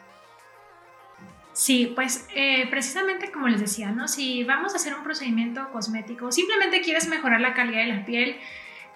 Sí, 1.51 1.91
pues 1.95 2.27
eh, 2.35 2.67
precisamente 2.69 3.31
como 3.31 3.47
les 3.47 3.59
decía, 3.59 3.91
¿no? 3.91 4.07
Si 4.07 4.43
vamos 4.43 4.73
a 4.73 4.75
hacer 4.75 4.93
un 4.93 5.03
procedimiento 5.03 5.67
cosmético, 5.71 6.31
simplemente 6.31 6.81
quieres 6.81 7.07
mejorar 7.07 7.41
la 7.41 7.55
calidad 7.55 7.81
de 7.81 7.87
la 7.87 8.05
piel, 8.05 8.37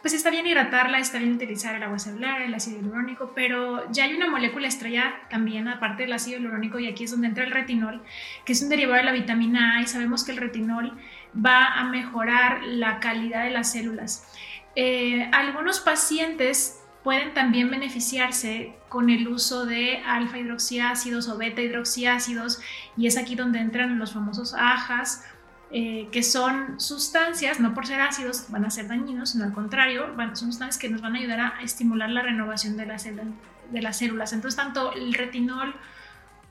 pues 0.01 0.13
está 0.13 0.29
bien 0.29 0.45
hidratarla, 0.45 0.99
está 0.99 1.17
bien 1.17 1.33
utilizar 1.33 1.75
el 1.75 1.83
agua 1.83 1.97
celular, 1.97 2.41
el 2.41 2.53
ácido 2.53 2.77
hialurónico, 2.77 3.31
pero 3.35 3.91
ya 3.91 4.05
hay 4.05 4.13
una 4.13 4.29
molécula 4.29 4.67
estrella 4.67 5.15
también, 5.29 5.67
aparte 5.67 6.03
del 6.03 6.13
ácido 6.13 6.37
hialurónico, 6.37 6.79
y 6.79 6.87
aquí 6.87 7.05
es 7.05 7.11
donde 7.11 7.27
entra 7.27 7.43
el 7.43 7.51
retinol, 7.51 8.03
que 8.45 8.53
es 8.53 8.61
un 8.61 8.69
derivado 8.69 8.97
de 8.97 9.03
la 9.03 9.11
vitamina 9.11 9.77
A, 9.77 9.81
y 9.81 9.87
sabemos 9.87 10.23
que 10.23 10.31
el 10.31 10.37
retinol 10.37 10.97
va 11.35 11.73
a 11.73 11.85
mejorar 11.85 12.63
la 12.63 12.99
calidad 12.99 13.43
de 13.43 13.51
las 13.51 13.71
células. 13.71 14.27
Eh, 14.75 15.29
algunos 15.33 15.79
pacientes 15.79 16.81
pueden 17.03 17.33
también 17.33 17.69
beneficiarse 17.69 18.75
con 18.89 19.09
el 19.09 19.27
uso 19.27 19.65
de 19.65 20.03
alfa 20.05 20.37
hidroxiácidos 20.37 21.27
o 21.29 21.37
beta 21.37 21.61
hidroxiácidos 21.61 22.59
y 22.95 23.07
es 23.07 23.17
aquí 23.17 23.35
donde 23.35 23.59
entran 23.59 23.97
los 23.97 24.13
famosos 24.13 24.53
ajas 24.53 25.23
eh, 25.69 26.07
que 26.13 26.23
son 26.23 26.79
sustancias, 26.79 27.59
no 27.59 27.73
por 27.73 27.85
ser 27.85 27.99
ácidos 27.99 28.45
van 28.49 28.63
a 28.63 28.69
ser 28.69 28.87
dañinos, 28.87 29.31
sino 29.31 29.43
al 29.43 29.53
contrario, 29.53 30.15
son 30.33 30.51
sustancias 30.51 30.77
que 30.77 30.87
nos 30.87 31.01
van 31.01 31.15
a 31.15 31.19
ayudar 31.19 31.39
a 31.41 31.61
estimular 31.61 32.09
la 32.09 32.21
renovación 32.21 32.77
de, 32.77 32.85
de 32.85 33.81
las 33.81 33.97
células. 33.97 34.31
Entonces, 34.31 34.55
tanto 34.55 34.93
el 34.93 35.13
retinol 35.13 35.75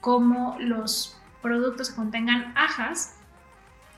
como 0.02 0.56
los 0.60 1.18
productos 1.40 1.90
que 1.90 1.96
contengan 1.96 2.52
ajas 2.56 3.15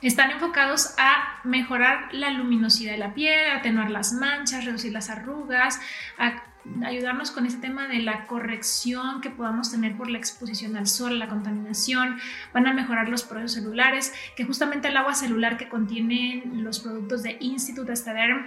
están 0.07 0.31
enfocados 0.31 0.95
a 0.97 1.41
mejorar 1.43 2.13
la 2.13 2.31
luminosidad 2.31 2.93
de 2.93 2.97
la 2.97 3.13
piel, 3.13 3.51
atenuar 3.51 3.91
las 3.91 4.13
manchas, 4.13 4.65
reducir 4.65 4.93
las 4.93 5.09
arrugas, 5.09 5.79
a 6.17 6.43
ayudarnos 6.85 7.31
con 7.31 7.45
ese 7.45 7.57
tema 7.57 7.87
de 7.87 7.99
la 7.99 8.27
corrección 8.27 9.21
que 9.21 9.29
podamos 9.29 9.71
tener 9.71 9.95
por 9.95 10.09
la 10.09 10.17
exposición 10.17 10.75
al 10.75 10.87
sol, 10.87 11.17
la 11.17 11.27
contaminación, 11.27 12.19
van 12.53 12.67
a 12.67 12.73
mejorar 12.73 13.09
los 13.09 13.23
procesos 13.23 13.53
celulares, 13.53 14.13
que 14.35 14.45
justamente 14.45 14.89
el 14.89 14.97
agua 14.97 15.15
celular 15.15 15.57
que 15.57 15.69
contienen 15.69 16.63
los 16.63 16.79
productos 16.79 17.23
de 17.23 17.37
Institute 17.39 17.91
Estaderm 17.91 18.45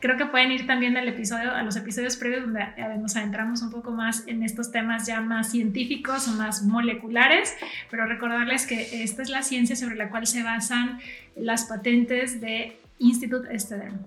creo 0.00 0.16
que 0.16 0.26
pueden 0.26 0.50
ir 0.50 0.66
también 0.66 0.96
al 0.96 1.06
episodio, 1.08 1.52
a 1.52 1.62
los 1.62 1.76
episodios 1.76 2.16
previos 2.16 2.42
donde 2.42 2.60
eh, 2.60 2.96
nos 2.98 3.16
adentramos 3.16 3.62
un 3.62 3.70
poco 3.70 3.90
más 3.90 4.26
en 4.26 4.42
estos 4.42 4.72
temas 4.72 5.06
ya 5.06 5.20
más 5.20 5.50
científicos 5.50 6.26
más 6.28 6.62
moleculares, 6.62 7.54
pero 7.90 8.06
recordarles 8.06 8.66
que 8.66 9.02
esta 9.02 9.22
es 9.22 9.28
la 9.28 9.42
ciencia 9.42 9.76
sobre 9.76 9.96
la 9.96 10.08
cual 10.08 10.26
se 10.26 10.42
basan 10.42 10.98
las 11.36 11.66
patentes 11.66 12.40
de 12.40 12.78
Institute 12.98 13.54
Estaderm. 13.54 13.98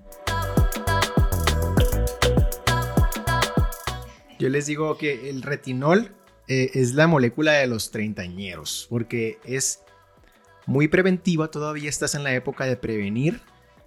Yo 4.39 4.49
les 4.49 4.65
digo 4.65 4.97
que 4.97 5.29
el 5.29 5.41
retinol 5.41 6.11
eh, 6.47 6.71
es 6.73 6.95
la 6.95 7.07
molécula 7.07 7.53
de 7.53 7.67
los 7.67 7.91
treintañeros, 7.91 8.87
porque 8.89 9.37
es 9.45 9.81
muy 10.65 10.87
preventiva, 10.87 11.49
todavía 11.49 11.89
estás 11.89 12.15
en 12.15 12.23
la 12.23 12.33
época 12.33 12.65
de 12.65 12.75
prevenir 12.77 13.41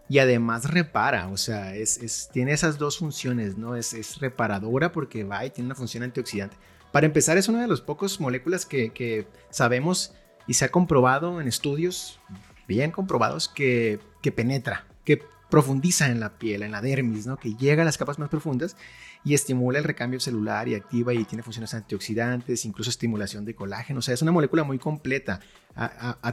y 0.08 0.18
además 0.18 0.70
repara, 0.70 1.28
o 1.28 1.36
sea, 1.36 1.74
es, 1.74 2.28
tiene 2.32 2.52
esas 2.52 2.78
dos 2.78 2.98
funciones, 2.98 3.56
¿no? 3.56 3.74
Es, 3.74 4.18
reparadora 4.20 4.92
porque 4.92 5.24
va 5.24 5.44
y 5.44 5.50
tiene 5.50 5.66
una 5.66 5.74
función 5.74 6.02
antioxidante. 6.02 6.56
Para 6.92 7.06
empezar, 7.06 7.36
es 7.36 7.48
una 7.48 7.60
de 7.60 7.68
las 7.68 7.80
pocas 7.80 8.20
moléculas 8.20 8.64
que, 8.64 8.92
que 8.92 9.26
sabemos 9.50 10.14
y 10.46 10.54
se 10.54 10.64
ha 10.64 10.70
comprobado 10.70 11.40
en 11.40 11.48
estudios 11.48 12.20
bien 12.68 12.90
comprobados 12.90 13.48
que, 13.48 13.98
que 14.22 14.32
penetra, 14.32 14.86
que 15.04 15.22
profundiza 15.50 16.06
en 16.06 16.20
la 16.20 16.38
piel, 16.38 16.62
en 16.62 16.72
la 16.72 16.80
dermis, 16.80 17.26
¿no? 17.26 17.36
que 17.36 17.54
llega 17.54 17.82
a 17.82 17.84
las 17.84 17.98
capas 17.98 18.18
más 18.18 18.28
profundas 18.28 18.76
y 19.26 19.34
estimula 19.34 19.78
el 19.78 19.84
recambio 19.84 20.20
celular 20.20 20.68
y 20.68 20.76
activa 20.76 21.12
y 21.12 21.24
tiene 21.24 21.42
funciones 21.42 21.74
antioxidantes, 21.74 22.64
incluso 22.64 22.90
estimulación 22.90 23.44
de 23.44 23.56
colágeno. 23.56 23.98
O 23.98 24.02
sea, 24.02 24.14
es 24.14 24.22
una 24.22 24.30
molécula 24.30 24.62
muy 24.62 24.78
completa. 24.78 25.40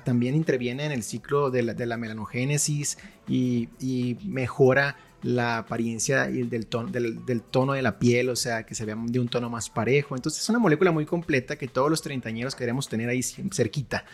también 0.04 0.36
interviene 0.36 0.86
en 0.86 0.92
el 0.92 1.02
ciclo 1.02 1.50
de 1.50 1.64
la, 1.64 1.98
melanogénesis 1.98 3.00
y, 3.28 4.20
mejora 4.26 4.96
la 5.24 5.58
apariencia 5.58 6.28
del, 6.28 6.68
tono, 6.68 6.92
del, 6.92 7.42
tono 7.42 7.74
de 7.74 7.82
la 7.82 7.98
piel, 7.98 8.30
o 8.30 8.36
sea, 8.36 8.64
que 8.64 8.76
se 8.76 8.86
vea 8.86 8.96
de 8.96 9.20
un 9.20 9.28
tono 9.28 9.50
más 9.50 9.72
parejo. 9.72 10.16
Entonces 10.16 10.44
es 10.44 10.50
una 10.50 10.60
molécula 10.60 10.92
muy 10.92 11.08
completa 11.08 11.56
que 11.56 11.68
todos 11.68 11.90
los 11.90 12.04
treintañeros 12.04 12.54
queremos 12.54 12.90
tener 12.90 13.10
ahí 13.10 13.24
cerquita. 13.24 14.06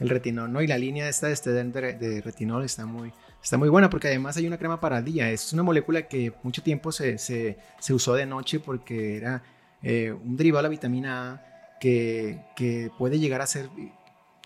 El 0.00 0.08
retinol, 0.08 0.50
¿no? 0.50 0.62
Y 0.62 0.66
la 0.66 0.78
línea 0.78 1.10
esta 1.10 1.26
de, 1.26 1.34
este 1.34 1.50
de 1.52 2.20
retinol 2.22 2.64
está 2.64 2.86
muy, 2.86 3.12
está 3.44 3.58
muy 3.58 3.68
buena 3.68 3.90
porque 3.90 4.08
además 4.08 4.38
hay 4.38 4.46
una 4.46 4.56
crema 4.56 4.80
para 4.80 5.02
día. 5.02 5.30
Es 5.30 5.52
una 5.52 5.62
molécula 5.62 6.08
que 6.08 6.32
mucho 6.42 6.62
tiempo 6.62 6.90
se, 6.92 7.18
se, 7.18 7.58
se 7.78 7.92
usó 7.92 8.14
de 8.14 8.24
noche 8.24 8.58
porque 8.58 9.18
era 9.18 9.42
eh, 9.82 10.12
un 10.12 10.36
derivado 10.38 10.62
de 10.62 10.62
la 10.64 10.68
vitamina 10.70 11.32
A 11.32 11.76
que, 11.78 12.40
que, 12.56 12.90
puede 12.96 13.18
llegar 13.18 13.42
a 13.42 13.46
ser, 13.46 13.68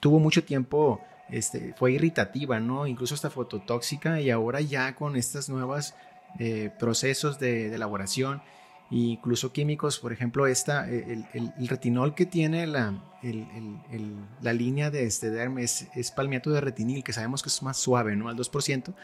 tuvo 0.01 0.19
mucho 0.19 0.43
tiempo, 0.43 1.01
este, 1.31 1.75
fue 1.75 1.93
irritativa, 1.93 2.59
¿no? 2.59 2.89
Incluso 2.89 3.15
hasta 3.15 3.31
fototóxica 3.31 4.21
y 4.21 4.31
ahora 4.31 4.61
ya 4.61 4.97
con 4.97 5.15
estos 5.15 5.49
nuevos 5.49 5.95
eh, 6.41 6.71
procesos 6.77 7.39
de, 7.39 7.71
de 7.71 7.77
elaboración 7.77 8.43
incluso 8.91 9.53
químicos, 9.53 9.99
por 9.99 10.13
ejemplo, 10.13 10.47
esta, 10.47 10.91
eh, 10.91 11.25
el, 11.35 11.69
retinol 11.69 12.15
que 12.15 12.27
tiene 12.27 12.67
la, 12.67 12.95
la 14.41 14.53
línea 14.53 14.91
de 14.91 15.05
este 15.05 15.31
derm 15.31 15.59
es, 15.59 15.87
palmiato 16.15 16.51
de 16.51 16.61
retinil, 16.61 17.05
que 17.05 17.13
sabemos 17.13 17.43
que 17.43 17.49
es 17.49 17.63
más 17.63 17.77
suave, 17.77 18.17
¿no? 18.17 18.29
Al 18.29 18.37
2%, 18.37 18.95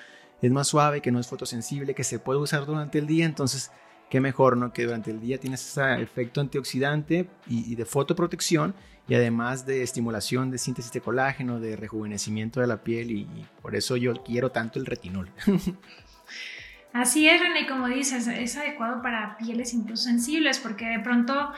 es 0.40 0.50
más 0.50 0.68
suave, 0.68 1.00
que 1.00 1.12
no 1.12 1.20
es 1.20 1.26
fotosensible, 1.26 1.94
que 1.94 2.04
se 2.04 2.18
puede 2.18 2.38
usar 2.38 2.66
durante 2.66 2.98
el 2.98 3.06
día, 3.06 3.26
entonces, 3.26 3.70
qué 4.08 4.20
mejor, 4.20 4.56
¿no? 4.56 4.72
Que 4.72 4.84
durante 4.84 5.10
el 5.10 5.20
día 5.20 5.38
tienes 5.38 5.66
ese 5.66 6.02
efecto 6.02 6.40
antioxidante 6.40 7.28
y, 7.46 7.74
de 7.74 7.84
fotoprotección 7.84 8.74
y 9.06 9.14
además 9.14 9.66
de 9.66 9.82
estimulación 9.82 10.50
de 10.50 10.56
síntesis 10.56 10.92
de 10.92 11.02
colágeno, 11.02 11.60
de 11.60 11.76
rejuvenecimiento 11.76 12.60
de 12.60 12.66
la 12.66 12.82
piel 12.82 13.10
y 13.10 13.46
por 13.60 13.76
eso 13.76 13.96
yo 13.98 14.14
quiero 14.22 14.50
tanto 14.50 14.78
el 14.78 14.86
retinol. 14.86 15.30
Así 16.94 17.28
es, 17.28 17.40
René, 17.40 17.66
como 17.66 17.88
dices, 17.88 18.28
es 18.28 18.56
adecuado 18.56 19.02
para 19.02 19.36
pieles 19.36 19.74
incluso 19.74 20.04
sensibles, 20.04 20.60
porque 20.60 20.86
de 20.86 21.00
pronto, 21.00 21.52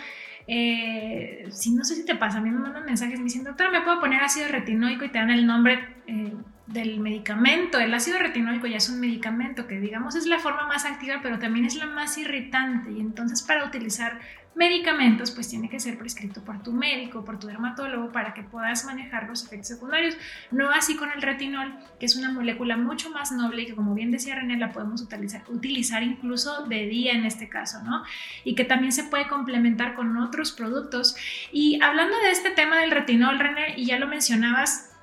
eh, 0.46 1.46
si 1.50 1.74
no 1.74 1.84
sé 1.84 1.94
si 1.94 2.06
te 2.06 2.14
pasa, 2.14 2.38
a 2.38 2.40
mí 2.40 2.50
me 2.50 2.58
mandan 2.58 2.86
mensajes 2.86 3.18
me 3.18 3.24
dicen, 3.24 3.44
doctora, 3.44 3.70
¿me 3.70 3.82
puedo 3.82 4.00
poner 4.00 4.22
ácido 4.22 4.48
retinoico? 4.48 5.04
Y 5.04 5.10
te 5.10 5.18
dan 5.18 5.28
el 5.28 5.46
nombre, 5.46 6.02
eh, 6.06 6.32
del 6.66 7.00
medicamento. 7.00 7.78
El 7.78 7.94
ácido 7.94 8.18
retinólico 8.18 8.66
ya 8.66 8.78
es 8.78 8.88
un 8.88 9.00
medicamento 9.00 9.66
que 9.66 9.78
digamos 9.78 10.16
es 10.16 10.26
la 10.26 10.38
forma 10.38 10.66
más 10.66 10.84
activa, 10.84 11.20
pero 11.22 11.38
también 11.38 11.64
es 11.64 11.76
la 11.76 11.86
más 11.86 12.18
irritante. 12.18 12.92
Y 12.92 13.00
entonces 13.00 13.42
para 13.42 13.64
utilizar 13.64 14.20
medicamentos, 14.56 15.30
pues 15.32 15.48
tiene 15.48 15.68
que 15.68 15.78
ser 15.78 15.98
prescrito 15.98 16.42
por 16.42 16.62
tu 16.62 16.72
médico, 16.72 17.24
por 17.24 17.38
tu 17.38 17.46
dermatólogo, 17.46 18.10
para 18.10 18.32
que 18.32 18.42
puedas 18.42 18.86
manejar 18.86 19.28
los 19.28 19.44
efectos 19.44 19.68
secundarios. 19.68 20.16
No 20.50 20.70
así 20.70 20.96
con 20.96 21.10
el 21.10 21.20
retinol, 21.20 21.74
que 22.00 22.06
es 22.06 22.16
una 22.16 22.32
molécula 22.32 22.76
mucho 22.76 23.10
más 23.10 23.32
noble 23.32 23.62
y 23.62 23.66
que, 23.66 23.76
como 23.76 23.94
bien 23.94 24.10
decía 24.10 24.34
René, 24.34 24.56
la 24.56 24.72
podemos 24.72 25.02
utilizar, 25.02 25.44
utilizar 25.48 26.02
incluso 26.02 26.64
de 26.66 26.86
día 26.86 27.12
en 27.12 27.26
este 27.26 27.50
caso, 27.50 27.82
¿no? 27.84 28.02
Y 28.44 28.54
que 28.54 28.64
también 28.64 28.92
se 28.92 29.04
puede 29.04 29.28
complementar 29.28 29.94
con 29.94 30.16
otros 30.16 30.52
productos. 30.52 31.16
Y 31.52 31.78
hablando 31.82 32.16
de 32.18 32.30
este 32.30 32.50
tema 32.50 32.80
del 32.80 32.90
retinol, 32.90 33.38
René, 33.38 33.74
y 33.76 33.84
ya 33.84 33.98
lo 33.98 34.08
mencionabas, 34.08 34.95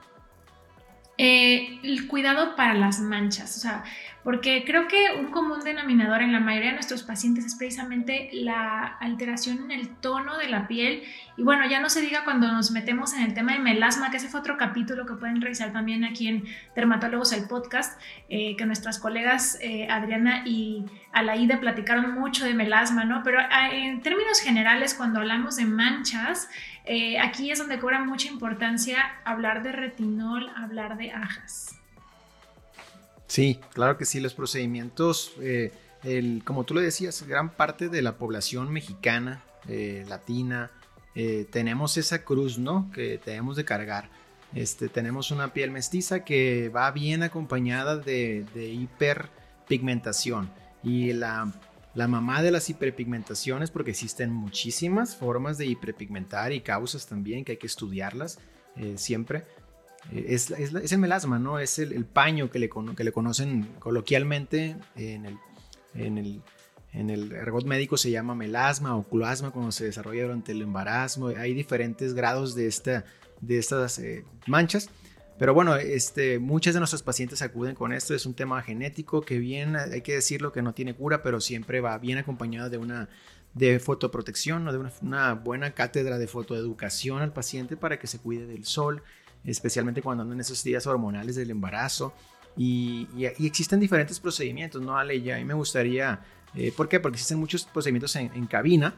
eh, 1.17 1.80
el 1.84 2.08
cuidado 2.08 2.56
para 2.56 2.73
las 2.73 2.99
manchas, 2.99 3.56
o 3.58 3.60
sea, 3.60 3.84
porque 4.23 4.63
creo 4.65 4.88
que 4.88 5.19
un 5.19 5.32
común 5.32 5.60
denominador 5.63 6.21
en 6.21 6.32
la 6.32 6.39
mayoría 6.39 6.69
de 6.69 6.76
nuestros 6.76 7.04
pacientes 7.04 7.45
es 7.45 7.56
precisamente 7.56 8.30
la 8.32 8.84
alteración 8.99 9.69
en 9.69 9.71
el 9.71 9.89
tono 9.97 10.38
de 10.38 10.47
la 10.47 10.67
piel. 10.67 11.04
Y 11.36 11.43
bueno, 11.43 11.67
ya 11.69 11.82
no 11.82 11.89
se 11.89 11.99
diga 11.99 12.23
cuando 12.23 12.49
nos 12.52 12.71
metemos 12.71 13.13
en 13.13 13.23
el 13.23 13.34
tema 13.34 13.52
de 13.52 13.60
melasma, 13.60 14.12
que 14.12 14.17
ese 14.17 14.30
fue 14.30 14.39
otro 14.39 14.58
capítulo 14.58 15.06
que 15.06 15.15
pueden 15.15 15.41
revisar 15.41 15.73
también 15.73 16.06
aquí 16.06 16.28
en 16.28 16.45
Dermatólogos 16.73 17.34
el 17.34 17.47
podcast, 17.47 17.99
eh, 18.30 18.56
que 18.56 18.65
nuestras 18.65 18.97
colegas 18.97 19.58
eh, 19.62 19.88
Adriana 19.89 20.43
y 20.45 20.86
Alaida 21.12 21.60
platicaron 21.60 22.13
mucho 22.13 22.45
de 22.45 22.54
melasma, 22.54 23.04
¿no? 23.04 23.23
Pero 23.23 23.39
ah, 23.39 23.71
en 23.71 24.02
términos 24.02 24.39
generales, 24.39 24.93
cuando 24.93 25.19
hablamos 25.19 25.58
de 25.58 25.65
manchas, 25.65 26.49
eh, 26.86 27.19
aquí 27.19 27.52
es 27.52 27.60
donde 27.60 27.80
cobra 27.80 28.04
mucha 28.04 28.28
importancia 28.28 28.98
hablar 29.24 29.63
de 29.63 29.72
retinol, 29.72 30.50
hablar 30.56 30.98
de 30.98 31.12
ajas. 31.12 31.76
Sí, 33.28 33.60
claro 33.74 33.98
que 33.98 34.06
sí, 34.06 34.19
los 34.19 34.34
procedimientos, 34.34 35.34
eh, 35.41 35.72
como 36.43 36.65
tú 36.65 36.74
le 36.74 36.82
decías, 36.82 37.26
gran 37.26 37.50
parte 37.50 37.89
de 37.89 38.02
la 38.02 38.17
población 38.17 38.72
mexicana, 38.72 39.41
eh, 39.67 40.06
latina, 40.08 40.72
tenemos 41.52 41.96
esa 41.98 42.24
cruz, 42.24 42.58
¿no? 42.58 42.89
Que 42.91 43.19
tenemos 43.19 43.56
de 43.56 43.65
cargar. 43.65 44.10
Este, 44.56 44.89
tenemos 44.89 45.32
una 45.32 45.54
piel 45.54 45.72
mestiza 45.72 46.24
que 46.24 46.69
va 46.69 46.89
bien 46.91 47.22
acompañada 47.22 47.98
de, 47.98 48.46
hiperpigmentación. 48.56 50.50
Y 50.84 51.13
la, 51.13 51.52
la, 51.94 52.08
mamá 52.08 52.42
de 52.42 52.52
las 52.52 52.70
hiperpigmentaciones, 52.70 53.72
porque 53.72 53.92
existen 53.92 54.32
muchísimas 54.32 55.16
formas 55.16 55.58
de 55.58 55.66
hiperpigmentar 55.66 56.52
y 56.52 56.62
causas 56.62 57.08
también 57.08 57.46
que 57.46 57.54
hay 57.54 57.58
que 57.58 57.68
estudiarlas 57.68 58.40
siempre. 58.96 59.44
Es, 60.12 60.52
el 60.52 60.98
melasma, 60.98 61.40
¿no? 61.40 61.60
Es 61.60 61.80
el, 61.80 62.06
paño 62.06 62.50
que 62.50 62.60
le, 62.60 62.70
que 62.96 63.04
le, 63.04 63.12
conocen 63.12 63.64
coloquialmente 63.80 64.76
en 64.96 65.26
el, 65.26 65.38
en 65.94 66.18
el, 66.18 66.42
en 66.94 67.10
el 67.10 67.32
ergot 67.32 67.66
médico 67.66 67.98
se 67.98 68.12
llama 68.12 68.36
melasma 68.36 68.96
o 68.96 69.04
cloasma 69.04 69.52
cuando 69.52 69.72
se 69.72 69.86
desarrolla 69.86 70.24
durante 70.24 70.52
el 70.52 70.62
embarazo. 70.62 71.28
Hay 71.28 71.54
diferentes 71.54 72.14
grados 72.14 72.54
de, 72.54 72.68
esta, 72.68 73.06
de 73.42 73.58
estas 73.58 73.98
eh, 74.00 74.26
manchas. 74.46 74.90
Pero 75.38 75.54
bueno, 75.54 75.76
este, 75.76 76.39
muchas 76.39 76.74
de 76.74 76.80
nuestros 76.80 77.04
pacientes 77.04 77.41
acuden 77.41 77.76
con 77.76 77.91
esto. 77.91 78.13
Es 78.13 78.26
un 78.26 78.34
tema 78.34 78.62
genético 78.62 79.22
que 79.22 79.39
bien, 79.39 79.76
hay 79.76 80.02
que 80.02 80.13
decirlo, 80.13 80.52
que 80.52 80.62
no 80.62 80.74
tiene 80.74 80.93
cura, 80.93 81.24
pero 81.24 81.41
siempre 81.41 81.82
va 81.82 81.98
bien 81.98 82.17
acompañado 82.17 82.69
de 82.69 82.78
una 82.78 83.10
de 83.54 83.80
fotoprotección 83.80 84.67
o 84.67 84.72
de 84.72 84.80
una, 84.80 84.91
una 85.02 85.34
buena 85.34 85.72
cátedra 85.72 86.17
de 86.17 86.28
fotoeducación 86.28 87.22
al 87.22 87.34
paciente 87.34 87.78
para 87.78 88.00
que 88.00 88.08
se 88.08 88.19
cuide 88.19 88.48
del 88.48 88.65
sol, 88.65 89.04
especialmente 89.43 90.02
cuando 90.02 90.24
andan 90.24 90.38
en 90.38 90.41
esos 90.41 90.63
días 90.63 90.88
hormonales 90.88 91.36
del 91.36 91.52
embarazo. 91.52 92.13
Y, 92.56 93.08
existen 93.39 93.80
diferentes 93.80 94.19
procedimientos, 94.19 94.82
¿no, 94.82 94.98
Ale? 94.98 95.15
Y 95.15 95.32
a 95.32 95.38
mí 95.38 95.46
me 95.46 95.54
gustaría, 95.54 96.22
eh, 96.56 96.72
¿por 96.76 96.88
qué? 96.88 97.00
Porque 97.00 97.15
existen 97.15 97.39
muchos 97.39 97.65
procedimientos 97.65 98.15
en, 98.15 98.48
cabina 98.48 98.96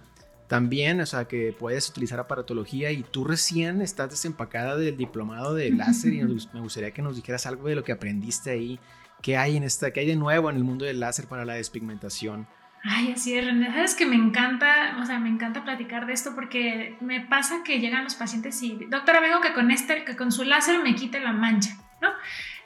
también, 0.48 1.02
o 1.02 1.06
sea, 1.06 1.26
que 1.26 1.56
puedes 1.58 1.90
utilizar 1.90 2.20
aparatología 2.20 2.92
y 2.92 3.04
tú 3.04 3.24
recién 3.24 3.82
estás 3.82 4.12
desempacada 4.12 4.78
del 4.78 4.96
diplomado 4.96 5.56
de 5.56 5.72
láser 5.72 6.14
y 6.14 6.24
me 6.24 6.60
gustaría 6.60 6.92
que 6.92 7.02
nos 7.02 7.16
dijeras 7.16 7.46
algo 7.46 7.68
de 7.68 7.76
lo 7.76 7.84
que 7.84 7.92
aprendiste 7.92 8.52
ahí, 8.52 8.80
qué 9.22 9.38
hay 9.38 9.58
en 9.58 9.64
esta, 9.64 9.92
qué 9.92 10.02
hay 10.02 10.08
de 10.08 10.16
nuevo 10.16 10.50
en 10.50 10.58
el 10.58 10.64
mundo 10.64 10.86
del 10.86 11.00
láser 11.00 11.26
para 11.26 11.46
la 11.46 11.54
despigmentación. 11.56 12.48
Ay, 12.88 13.14
así 13.14 13.36
es, 13.36 13.44
René. 13.44 13.72
Sabes 13.72 13.96
que 13.96 14.06
me 14.06 14.16
encanta, 14.16 14.98
o 15.02 15.06
sea, 15.08 15.18
me 15.18 15.30
encanta 15.30 15.64
platicar 15.64 16.06
de 16.06 16.14
esto 16.14 16.36
porque 16.36 16.96
me 17.02 17.22
pasa 17.22 17.64
que 17.66 17.80
llegan 17.80 18.04
los 18.04 18.14
pacientes 18.14 18.62
y, 18.62 18.86
doctora, 18.88 19.22
vengo 19.22 19.42
que 19.42 19.54
con 19.54 19.72
este, 19.72 20.06
que 20.06 20.16
con 20.16 20.32
su 20.32 20.44
láser 20.44 20.84
me 20.84 20.94
quite 20.94 21.20
la 21.20 21.34
mancha, 21.34 21.76
¿no? 22.00 22.10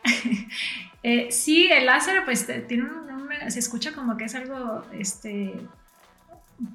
eh, 1.04 1.30
sí, 1.32 1.70
el 1.72 1.86
láser, 1.86 2.26
pues 2.26 2.46
tiene 2.68 2.84
un, 2.84 3.30
se 3.48 3.60
escucha 3.60 3.94
como 3.94 4.18
que 4.18 4.26
es 4.26 4.36
algo, 4.36 4.86
este, 4.92 5.56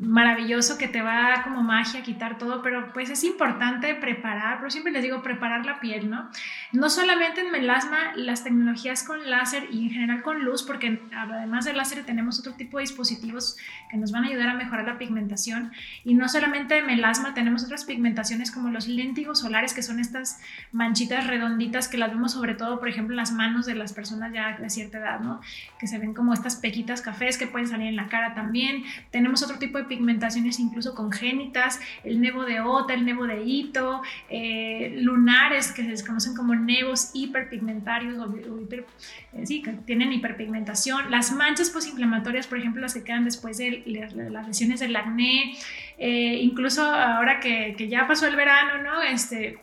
maravilloso 0.01 0.79
que 0.79 0.88
te 0.88 1.03
va 1.03 1.42
como 1.44 1.62
magia 1.62 2.01
a 2.01 2.03
quitar 2.03 2.38
todo, 2.38 2.62
pero 2.62 2.92
pues 2.92 3.11
es 3.11 3.23
importante 3.25 3.94
preparar, 3.94 4.59
pero 4.59 4.70
siempre 4.70 4.92
les 4.92 5.03
digo 5.03 5.23
preparar 5.23 5.66
la 5.66 5.79
piel, 5.81 6.09
¿no? 6.09 6.31
No 6.73 6.88
solamente 6.88 7.42
en 7.42 7.51
melasma, 7.51 8.14
las 8.16 8.44
tecnologías 8.44 9.05
con 9.05 9.29
láser 9.29 9.68
y 9.70 9.85
en 9.85 9.90
general 9.90 10.23
con 10.23 10.44
luz, 10.44 10.62
porque 10.62 11.03
además 11.14 11.66
del 11.66 11.77
láser 11.77 12.05
tenemos 12.05 12.38
otro 12.38 12.55
tipo 12.55 12.79
de 12.79 12.83
dispositivos 12.83 13.57
que 13.90 13.97
nos 13.99 14.11
van 14.11 14.25
a 14.25 14.29
ayudar 14.29 14.49
a 14.49 14.55
mejorar 14.55 14.87
la 14.87 14.99
pigmentación 14.99 15.73
y 16.03 16.14
no 16.14 16.29
solamente 16.29 16.79
en 16.79 16.87
melasma, 16.87 17.35
tenemos 17.35 17.64
otras 17.64 17.85
pigmentaciones 17.85 18.51
como 18.51 18.70
los 18.70 18.88
léntigos 18.88 19.40
solares, 19.40 19.75
que 19.75 19.83
son 19.83 20.01
estas 20.01 20.40
manchitas 20.73 21.27
redonditas 21.27 21.88
que 21.88 21.99
las 21.99 22.11
vemos 22.11 22.33
sobre 22.33 22.55
todo, 22.55 22.79
por 22.79 22.88
ejemplo, 22.88 23.12
en 23.12 23.18
las 23.18 23.33
manos 23.33 23.66
de 23.66 23.75
las 23.75 23.92
personas 23.92 24.33
ya 24.33 24.57
de 24.57 24.70
cierta 24.70 24.99
edad, 24.99 25.20
¿no? 25.20 25.40
Que 25.79 25.87
se 25.87 25.99
ven 25.99 26.14
como 26.14 26.33
estas 26.33 26.57
pequitas 26.57 27.03
cafés 27.03 27.37
que 27.37 27.47
pueden 27.47 27.68
salir 27.68 27.88
en 27.88 27.97
la 27.97 28.09
cara 28.09 28.35
también. 28.35 28.85
Tenemos 29.11 29.42
otro 29.42 29.59
tipo 29.59 29.73
de 29.78 29.84
pigmentaciones 29.84 30.58
incluso 30.58 30.94
congénitas, 30.94 31.80
el 32.02 32.20
nevo 32.20 32.44
de 32.44 32.60
Ota, 32.60 32.94
el 32.94 33.04
nevo 33.04 33.26
de 33.26 33.42
Ito, 33.44 34.02
eh, 34.28 34.94
lunares 35.00 35.72
que 35.72 35.82
se 35.82 35.90
desconocen 35.90 36.34
como 36.34 36.54
nevos 36.54 37.10
hiperpigmentarios 37.14 38.18
o, 38.18 38.60
hiper, 38.60 38.87
eh, 39.32 39.46
sí, 39.46 39.62
que 39.62 39.72
tienen 39.72 40.12
hiperpigmentación, 40.12 41.10
las 41.10 41.32
manchas 41.32 41.70
postinflamatorias, 41.70 42.46
por 42.46 42.58
ejemplo, 42.58 42.82
las 42.82 42.94
que 42.94 43.04
quedan 43.04 43.24
después 43.24 43.58
de, 43.58 43.82
las 43.87 44.46
lesiones 44.46 44.80
del 44.80 44.94
acné, 44.96 45.56
eh, 45.98 46.38
incluso 46.40 46.82
ahora 46.84 47.40
que, 47.40 47.74
que, 47.76 47.88
ya 47.88 48.06
pasó 48.06 48.26
el 48.26 48.37
verano, 48.37 48.82
¿no? 48.82 49.02
Este, 49.02 49.58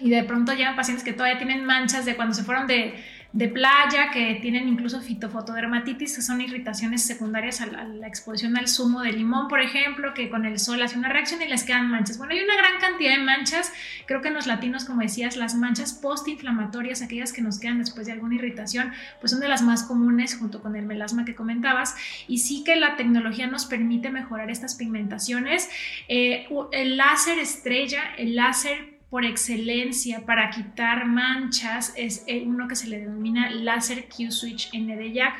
y 0.00 0.10
de 0.10 0.24
pronto 0.24 0.52
llegan 0.52 0.76
pacientes 0.76 1.04
que 1.04 1.12
todavía 1.12 1.38
tienen 1.38 1.64
manchas 1.64 2.04
de 2.04 2.16
cuando 2.16 2.34
se 2.34 2.44
fueron 2.44 2.66
de 2.66 2.94
de 3.32 3.48
playa 3.48 4.10
que 4.12 4.38
tienen 4.40 4.68
incluso 4.68 5.00
fitofotodermatitis, 5.00 6.16
que 6.16 6.22
son 6.22 6.40
irritaciones 6.40 7.02
secundarias 7.02 7.60
a 7.60 7.66
la, 7.66 8.06
exposición 8.06 8.56
al 8.56 8.68
zumo 8.68 9.02
de 9.02 9.12
limón, 9.12 9.48
por 9.48 9.60
ejemplo, 9.60 10.14
que 10.14 10.30
con 10.30 10.46
el 10.46 10.58
sol 10.58 10.80
hace 10.80 10.96
una 10.96 11.08
reacción 11.08 11.42
y 11.42 11.48
les 11.48 11.64
quedan 11.64 11.90
manchas. 11.90 12.18
Bueno, 12.18 12.32
hay 12.32 12.40
una 12.40 12.56
gran 12.56 12.80
cantidad 12.80 13.16
de 13.16 13.22
manchas, 13.22 13.72
creo 14.06 14.22
que 14.22 14.28
en 14.28 14.34
los 14.34 14.46
latinos, 14.46 14.84
como 14.84 15.02
decías, 15.02 15.36
las 15.36 15.54
manchas 15.54 15.92
postinflamatorias, 15.92 17.02
aquellas 17.02 17.32
que 17.32 17.42
nos 17.42 17.58
quedan 17.58 17.78
después 17.78 18.06
de 18.06 18.12
alguna 18.12 18.36
irritación, 18.36 18.92
pues 19.20 19.32
son 19.32 19.40
de 19.40 19.48
las 19.48 19.62
más 19.62 19.82
comunes 19.82 20.36
junto 20.36 20.62
con 20.62 20.76
el 20.76 20.86
melasma 20.86 21.24
que 21.24 21.34
comentabas, 21.34 21.94
y 22.28 22.38
sí 22.38 22.64
que 22.64 22.76
la 22.76 22.96
tecnología 22.96 23.46
nos 23.46 23.66
permite 23.66 24.10
mejorar 24.10 24.50
estas 24.50 24.76
pigmentaciones. 24.76 25.68
Eh, 26.08 26.48
el 26.72 26.96
láser 26.96 27.38
estrella, 27.38 28.02
el 28.16 28.36
láser 28.36 28.95
por 29.10 29.24
excelencia 29.24 30.26
para 30.26 30.50
quitar 30.50 31.06
manchas 31.06 31.92
es 31.96 32.24
uno 32.44 32.66
que 32.68 32.76
se 32.76 32.88
le 32.88 32.98
denomina 33.00 33.50
láser 33.50 34.08
Q-Switch 34.08 34.70
ND-YAG. 34.72 35.34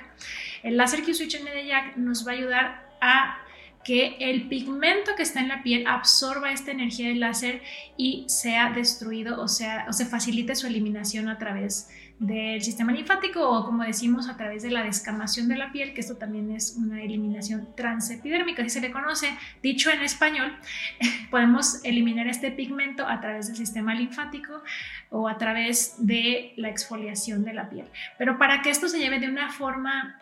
El 0.62 0.76
láser 0.76 1.02
Q-Switch 1.02 1.40
ND-YAG 1.40 1.96
nos 1.96 2.26
va 2.26 2.32
a 2.32 2.34
ayudar 2.34 2.88
a 3.00 3.38
que 3.86 4.16
el 4.18 4.48
pigmento 4.48 5.12
que 5.16 5.22
está 5.22 5.38
en 5.38 5.46
la 5.46 5.62
piel 5.62 5.86
absorba 5.86 6.50
esta 6.50 6.72
energía 6.72 7.06
del 7.06 7.20
láser 7.20 7.62
y 7.96 8.24
sea 8.26 8.72
destruido 8.72 9.40
o, 9.40 9.46
sea, 9.46 9.86
o 9.88 9.92
se 9.92 10.06
facilite 10.06 10.56
su 10.56 10.66
eliminación 10.66 11.28
a 11.28 11.38
través 11.38 11.88
del 12.18 12.60
sistema 12.62 12.90
linfático 12.90 13.48
o 13.48 13.64
como 13.64 13.84
decimos 13.84 14.28
a 14.28 14.36
través 14.36 14.64
de 14.64 14.72
la 14.72 14.82
descamación 14.82 15.46
de 15.46 15.54
la 15.54 15.70
piel, 15.70 15.94
que 15.94 16.00
esto 16.00 16.16
también 16.16 16.50
es 16.50 16.74
una 16.76 17.00
eliminación 17.00 17.68
transepidérmica, 17.76 18.62
así 18.62 18.70
se 18.70 18.80
le 18.80 18.90
conoce, 18.90 19.28
dicho 19.62 19.88
en 19.90 20.00
español, 20.00 20.52
podemos 21.30 21.78
eliminar 21.84 22.26
este 22.26 22.50
pigmento 22.50 23.06
a 23.06 23.20
través 23.20 23.46
del 23.46 23.56
sistema 23.56 23.94
linfático 23.94 24.64
o 25.10 25.28
a 25.28 25.38
través 25.38 25.94
de 25.98 26.54
la 26.56 26.70
exfoliación 26.70 27.44
de 27.44 27.52
la 27.52 27.70
piel. 27.70 27.86
Pero 28.18 28.36
para 28.36 28.62
que 28.62 28.70
esto 28.70 28.88
se 28.88 28.98
lleve 28.98 29.20
de 29.20 29.28
una 29.28 29.52
forma 29.52 30.18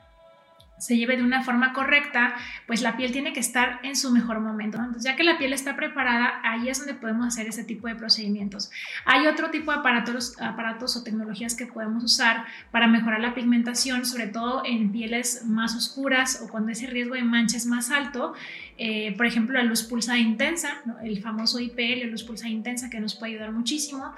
se 0.85 0.99
lleve 0.99 1.17
de 1.17 1.23
una 1.23 1.43
forma 1.43 1.73
correcta, 1.73 2.35
pues 2.67 2.83
la 2.83 2.97
piel 2.97 3.11
tiene 3.11 3.33
que 3.33 3.41
estar 3.41 3.81
en 3.83 3.97
su 3.97 4.11
mejor 4.11 4.41
momento. 4.41 4.77
Entonces, 4.77 5.05
ya 5.05 5.17
que 5.17 5.25
la 5.25 5.39
piel 5.39 5.55
está 5.55 5.77
preparada, 5.77 6.41
ahí 6.43 6.69
es 6.69 6.79
donde 6.79 6.93
podemos 6.93 7.27
hacer 7.27 7.49
ese 7.49 7.65
tipo 7.65 7.89
de 7.89 7.95
procedimientos. 7.95 8.71
Hay 9.07 9.27
otro 9.27 9.51
tipo 9.51 9.73
de 9.73 9.79
aparatos, 9.79 10.39
aparatos 10.41 10.97
o 10.97 11.03
tecnologías 11.03 11.55
que 11.55 11.67
podemos 11.67 12.05
usar 12.05 12.45
para 12.71 12.87
mejorar 12.87 13.21
la 13.21 13.35
pigmentación, 13.35 14.05
sobre 14.05 14.27
todo 14.27 14.63
en 14.67 14.93
pieles 14.93 15.47
más 15.47 15.75
oscuras 15.75 16.43
o 16.45 16.49
cuando 16.49 16.73
ese 16.73 16.87
riesgo 16.87 17.15
de 17.15 17.25
mancha 17.25 17.57
es 17.57 17.65
más 17.65 17.91
alto. 17.91 18.35
Eh, 18.77 19.15
por 19.17 19.27
ejemplo, 19.27 19.57
la 19.57 19.65
luz 19.65 19.85
pulsada 19.85 20.19
intensa, 20.19 20.83
el 21.05 21.21
famoso 21.23 21.61
IPL, 21.61 22.01
la 22.01 22.07
luz 22.07 22.25
pulsada 22.25 22.51
intensa, 22.51 22.91
que 22.91 22.99
nos 22.99 23.15
puede 23.15 23.33
ayudar 23.33 23.53
muchísimo. 23.53 24.13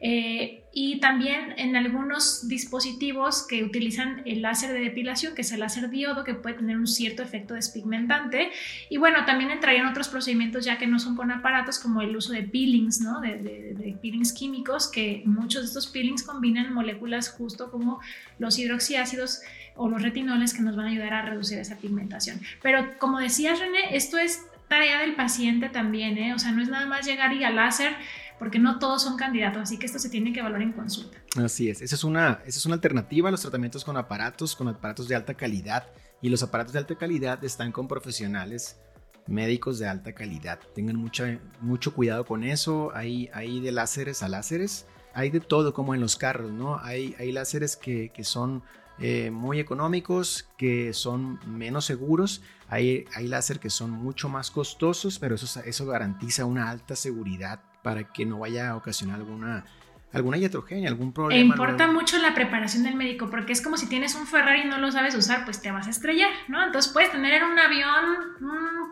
Eh, 0.00 0.64
y 0.74 1.00
también 1.00 1.54
en 1.58 1.76
algunos 1.76 2.48
dispositivos 2.48 3.46
que 3.46 3.64
utilizan 3.64 4.22
el 4.26 4.42
láser 4.42 4.72
de 4.72 4.80
depilación, 4.80 5.34
que 5.34 5.42
es 5.42 5.52
el 5.52 5.60
láser 5.60 5.90
diodo, 5.90 6.24
que 6.24 6.34
puede 6.34 6.56
tener 6.56 6.76
un 6.76 6.86
cierto 6.86 7.22
efecto 7.22 7.54
despigmentante. 7.54 8.50
Y 8.90 8.98
bueno, 8.98 9.24
también 9.24 9.50
entrarían 9.50 9.86
otros 9.86 10.08
procedimientos 10.08 10.64
ya 10.64 10.78
que 10.78 10.86
no 10.86 10.98
son 10.98 11.16
con 11.16 11.30
aparatos, 11.30 11.78
como 11.78 12.02
el 12.02 12.14
uso 12.16 12.32
de 12.32 12.42
peelings, 12.42 13.00
¿no? 13.00 13.20
de, 13.20 13.38
de 13.38 13.98
peelings 14.00 14.32
químicos, 14.32 14.90
que 14.90 15.22
muchos 15.24 15.62
de 15.62 15.66
estos 15.68 15.86
peelings 15.86 16.22
combinan 16.22 16.72
moléculas 16.72 17.30
justo 17.30 17.70
como 17.70 18.00
los 18.38 18.58
hidroxiácidos 18.58 19.40
o 19.76 19.88
los 19.88 20.02
retinoles 20.02 20.54
que 20.54 20.62
nos 20.62 20.76
van 20.76 20.86
a 20.86 20.88
ayudar 20.90 21.12
a 21.14 21.22
reducir 21.22 21.58
esa 21.58 21.76
pigmentación. 21.76 22.40
Pero 22.62 22.98
como 22.98 23.18
decías, 23.18 23.58
René, 23.58 23.96
esto 23.96 24.18
es 24.18 24.42
tarea 24.68 25.00
del 25.00 25.14
paciente 25.14 25.68
también, 25.68 26.16
¿eh? 26.18 26.34
O 26.34 26.38
sea, 26.38 26.52
no 26.52 26.62
es 26.62 26.68
nada 26.68 26.86
más 26.86 27.06
llegar 27.06 27.32
y 27.34 27.44
al 27.44 27.56
láser, 27.56 27.94
porque 28.38 28.58
no 28.58 28.78
todos 28.78 29.02
son 29.02 29.16
candidatos, 29.16 29.62
así 29.62 29.78
que 29.78 29.86
esto 29.86 29.98
se 29.98 30.08
tiene 30.08 30.32
que 30.32 30.40
evaluar 30.40 30.62
en 30.62 30.72
consulta. 30.72 31.18
Así 31.36 31.68
es, 31.68 31.80
esa 31.82 31.94
es 31.94 32.04
una, 32.04 32.40
esa 32.46 32.58
es 32.58 32.66
una 32.66 32.74
alternativa 32.74 33.28
a 33.28 33.30
los 33.30 33.42
tratamientos 33.42 33.84
con 33.84 33.96
aparatos, 33.96 34.56
con 34.56 34.68
aparatos 34.68 35.08
de 35.08 35.14
alta 35.14 35.34
calidad, 35.34 35.86
y 36.22 36.28
los 36.28 36.42
aparatos 36.42 36.72
de 36.72 36.78
alta 36.78 36.96
calidad 36.96 37.44
están 37.44 37.70
con 37.70 37.86
profesionales 37.86 38.80
médicos 39.26 39.78
de 39.78 39.88
alta 39.88 40.12
calidad. 40.12 40.58
Tengan 40.74 40.96
mucha, 40.96 41.38
mucho 41.60 41.94
cuidado 41.94 42.24
con 42.24 42.42
eso, 42.42 42.90
hay, 42.94 43.28
hay 43.34 43.60
de 43.60 43.72
láseres 43.72 44.22
a 44.22 44.28
láseres, 44.28 44.86
hay 45.14 45.30
de 45.30 45.40
todo 45.40 45.74
como 45.74 45.94
en 45.94 46.00
los 46.00 46.16
carros, 46.16 46.50
¿no? 46.50 46.78
Hay, 46.78 47.14
hay 47.18 47.30
láseres 47.30 47.76
que, 47.76 48.10
que 48.10 48.24
son 48.24 48.62
eh, 49.02 49.30
muy 49.32 49.58
económicos, 49.58 50.48
que 50.56 50.92
son 50.92 51.40
menos 51.44 51.84
seguros. 51.84 52.40
Hay, 52.68 53.04
hay 53.14 53.26
láser 53.26 53.58
que 53.58 53.68
son 53.68 53.90
mucho 53.90 54.28
más 54.28 54.50
costosos, 54.50 55.18
pero 55.18 55.34
eso, 55.34 55.60
eso 55.60 55.86
garantiza 55.86 56.44
una 56.44 56.70
alta 56.70 56.94
seguridad 56.94 57.60
para 57.82 58.12
que 58.12 58.24
no 58.24 58.38
vaya 58.38 58.70
a 58.70 58.76
ocasionar 58.76 59.16
alguna 59.16 59.64
alguna 60.12 60.36
iatrogenia, 60.36 60.88
algún 60.88 61.12
problema. 61.12 61.40
E 61.40 61.44
importa 61.44 61.86
mucho 61.86 62.18
la 62.18 62.34
preparación 62.34 62.82
del 62.84 62.94
médico, 62.94 63.30
porque 63.30 63.52
es 63.52 63.62
como 63.62 63.76
si 63.76 63.88
tienes 63.88 64.14
un 64.14 64.26
Ferrari 64.26 64.62
y 64.62 64.64
no 64.66 64.78
lo 64.78 64.92
sabes 64.92 65.14
usar, 65.14 65.44
pues 65.44 65.60
te 65.62 65.70
vas 65.70 65.86
a 65.86 65.90
estrellar, 65.90 66.30
¿no? 66.48 66.64
Entonces 66.64 66.92
puedes 66.92 67.10
tener 67.10 67.34
en 67.34 67.44
un 67.44 67.58
avión 67.58 68.04
un, 68.40 68.90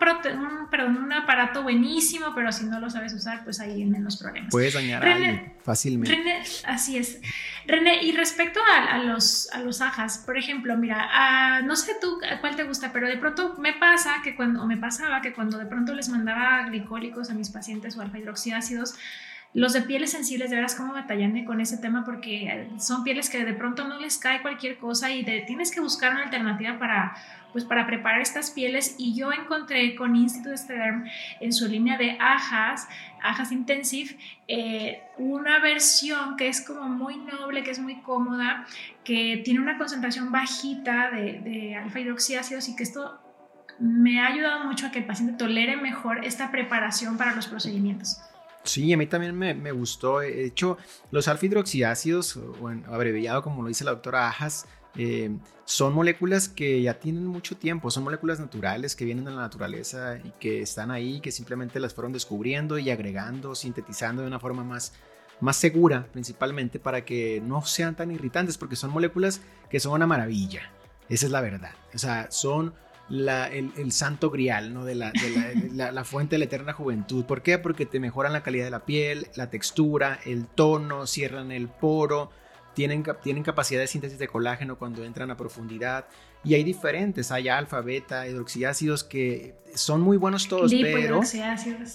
perdón, 0.71 0.97
un 0.97 1.13
aparato 1.13 1.63
buenísimo, 1.63 2.33
pero 2.35 2.51
si 2.53 2.65
no 2.65 2.81
lo 2.81 2.89
sabes 2.89 3.13
usar, 3.13 3.45
pues 3.45 3.61
ahí 3.61 3.77
vienen 3.77 4.03
los 4.03 4.17
problemas. 4.17 4.51
Puedes 4.51 4.75
dañar 4.75 5.07
a 5.07 5.13
alguien 5.13 5.53
fácilmente. 5.63 6.17
René, 6.17 6.43
así 6.65 6.97
es. 6.97 7.21
René, 7.67 8.03
y 8.03 8.13
respecto 8.13 8.61
a, 8.91 8.99
los, 8.99 9.51
a 9.53 9.61
los 9.61 9.81
ajas, 9.83 10.23
por 10.25 10.39
ejemplo, 10.39 10.77
mira, 10.77 11.61
no 11.63 11.77
sé 11.77 11.97
tú 12.01 12.19
cuál 12.41 12.57
te 12.57 12.65
gusta, 12.65 12.93
pero 12.93 13.07
de 13.09 13.19
pronto 13.19 13.57
me 13.59 13.75
pasa 13.75 14.17
que 14.25 14.35
cuando, 14.35 14.63
o 14.63 14.67
me 14.67 14.77
pasaba 14.79 15.21
que 15.21 15.35
cuando 15.35 15.59
de 15.59 15.67
pronto 15.67 15.95
les 15.95 16.09
mandaba 16.09 16.63
glicólicos 16.69 17.31
a 17.31 17.35
mis 17.35 17.51
pacientes 17.51 17.97
o 17.97 18.01
alfa 18.01 18.19
hidroxiácidos, 18.19 18.95
los 19.53 19.73
de 19.73 19.83
pieles 19.83 20.13
sensibles, 20.13 20.51
de 20.51 20.57
veras, 20.57 20.77
cómo 20.77 20.93
batallan 20.93 21.45
con 21.45 21.61
ese 21.61 21.79
tema 21.79 22.05
porque 22.05 22.69
son 22.79 23.03
pieles 23.03 23.29
que 23.29 23.45
de 23.45 23.53
pronto 23.53 23.87
no 23.87 23.99
les 23.99 24.17
cae 24.17 24.43
cualquier 24.43 24.79
cosa 24.79 25.11
y 25.11 25.25
tienes 25.25 25.73
que 25.73 25.81
buscar 25.81 26.13
una 26.13 26.23
alternativa 26.23 26.79
para, 26.79 27.17
pues, 27.53 27.65
para 27.65 27.85
preparar 27.85 28.21
estas 28.21 28.53
pieles. 28.53 28.95
Y 28.97 29.17
yo 29.17 29.33
encontré 29.33 29.97
con 29.97 30.15
Institute 30.15 30.57
Stederm 30.57 31.05
en 31.41 31.53
su 31.53 31.67
línea 31.67 31.99
de 31.99 32.17
ajas, 32.21 32.89
ajas 33.25 33.51
intensive, 33.51 34.17
eh, 34.47 35.03
una 35.19 35.59
versión 35.59 36.37
que 36.37 36.47
es 36.47 36.61
como 36.61 36.89
muy 36.89 37.17
noble, 37.17 37.65
que 37.65 37.73
es 37.73 37.81
muy 37.81 38.03
cómoda, 38.03 38.67
que 39.03 39.43
tiene 39.45 39.59
una 39.59 39.79
concentración 39.79 40.31
bajita 40.31 41.11
de, 41.11 41.41
de 41.41 41.75
alfa 41.75 41.99
hidroxiácidos 41.99 42.69
y 42.69 42.77
que 42.77 42.85
esto 42.85 43.21
me 43.81 44.21
ha 44.21 44.29
ayudado 44.29 44.65
mucho 44.65 44.87
a 44.87 44.91
que 44.93 45.01
el 45.01 45.07
paciente 45.07 45.37
tolere 45.37 45.77
mejor 45.77 46.25
esta 46.25 46.53
preparación 46.53 47.17
para 47.17 47.35
los 47.35 47.49
procedimientos. 47.49 48.21
Sí, 48.63 48.93
a 48.93 48.97
mí 48.97 49.07
también 49.07 49.37
me, 49.37 49.73
gustó. 49.73 50.21
De 50.21 50.45
hecho, 50.45 50.77
los 51.11 51.29
alfa-hidroxiácidos, 51.29 52.37
o 52.37 52.69
abreviado 52.87 53.43
como 53.43 53.63
lo 53.63 53.69
dice 53.69 53.85
la 53.85 53.93
doctora 53.93 54.29
Ajas, 54.29 54.67
eh, 54.97 55.31
son 55.65 55.95
moléculas 55.95 56.49
que 56.49 56.83
ya 56.83 56.95
tienen 56.99 57.27
mucho 57.27 57.57
tiempo, 57.57 57.91
son 57.91 58.05
moléculas 58.05 58.41
naturales 58.41 58.97
que 58.97 59.05
vienen 59.05 59.25
de 59.25 59.31
la 59.31 59.43
naturaleza 59.43 60.19
y 60.23 60.31
que 60.41 60.63
están 60.63 60.91
ahí, 60.91 61.21
que 61.21 61.31
simplemente 61.31 61.79
las 61.81 61.95
fueron 61.95 62.13
descubriendo 62.13 62.77
y 62.79 62.91
agregando, 62.91 63.55
sintetizando 63.55 64.23
de 64.23 64.29
una 64.29 64.41
forma 64.41 64.65
más, 64.65 64.93
más 65.41 65.57
segura, 65.57 66.07
principalmente 66.13 66.79
para 66.81 67.05
que 67.05 67.41
no 67.41 67.63
sean 67.63 67.95
tan 67.95 68.11
irritantes, 68.11 68.59
porque 68.59 68.77
son 68.77 68.91
moléculas 68.91 69.41
que 69.71 69.81
son 69.81 69.93
una 69.93 70.07
maravilla. 70.07 70.73
Esa 71.09 71.27
es 71.27 71.33
la 71.33 71.41
verdad. 71.41 71.73
O 71.95 71.99
sea, 71.99 72.31
son 72.31 72.75
el, 73.11 73.93
santo 73.93 74.31
grial, 74.31 74.73
¿no? 74.73 74.85
De, 74.85 74.95
la, 74.95 75.13
la, 75.73 76.05
fuente 76.05 76.37
de 76.37 76.39
la 76.39 76.45
eterna 76.45 76.73
juventud. 76.73 77.25
¿Por 77.25 77.43
qué? 77.43 77.59
Porque 77.59 77.87
te 77.87 78.01
mejoran 78.01 78.33
la 78.33 78.43
calidad 78.43 78.65
de 78.65 78.71
la 78.71 78.85
piel, 78.85 79.29
la 79.35 79.51
textura, 79.51 80.21
el 80.25 80.47
tono, 80.47 81.07
cierran 81.07 81.51
el 81.53 81.69
poro, 81.69 82.31
tienen, 82.75 83.05
tienen 83.23 83.43
capacidad 83.43 83.81
de 83.81 83.87
síntesis 83.87 84.19
de 84.19 84.29
colágeno 84.29 84.79
cuando 84.79 85.05
entran 85.05 85.31
a 85.31 85.37
profundidad. 85.37 86.07
Y 86.45 86.55
hay 86.55 86.65
diferentes, 86.65 87.31
hay 87.33 87.49
alfa, 87.49 87.81
beta, 87.81 88.27
hidroxiácidos 88.27 89.05
que 89.05 89.55
son 89.75 90.01
muy 90.01 90.17
buenos 90.17 90.49
todos, 90.49 90.73
pero 90.73 91.21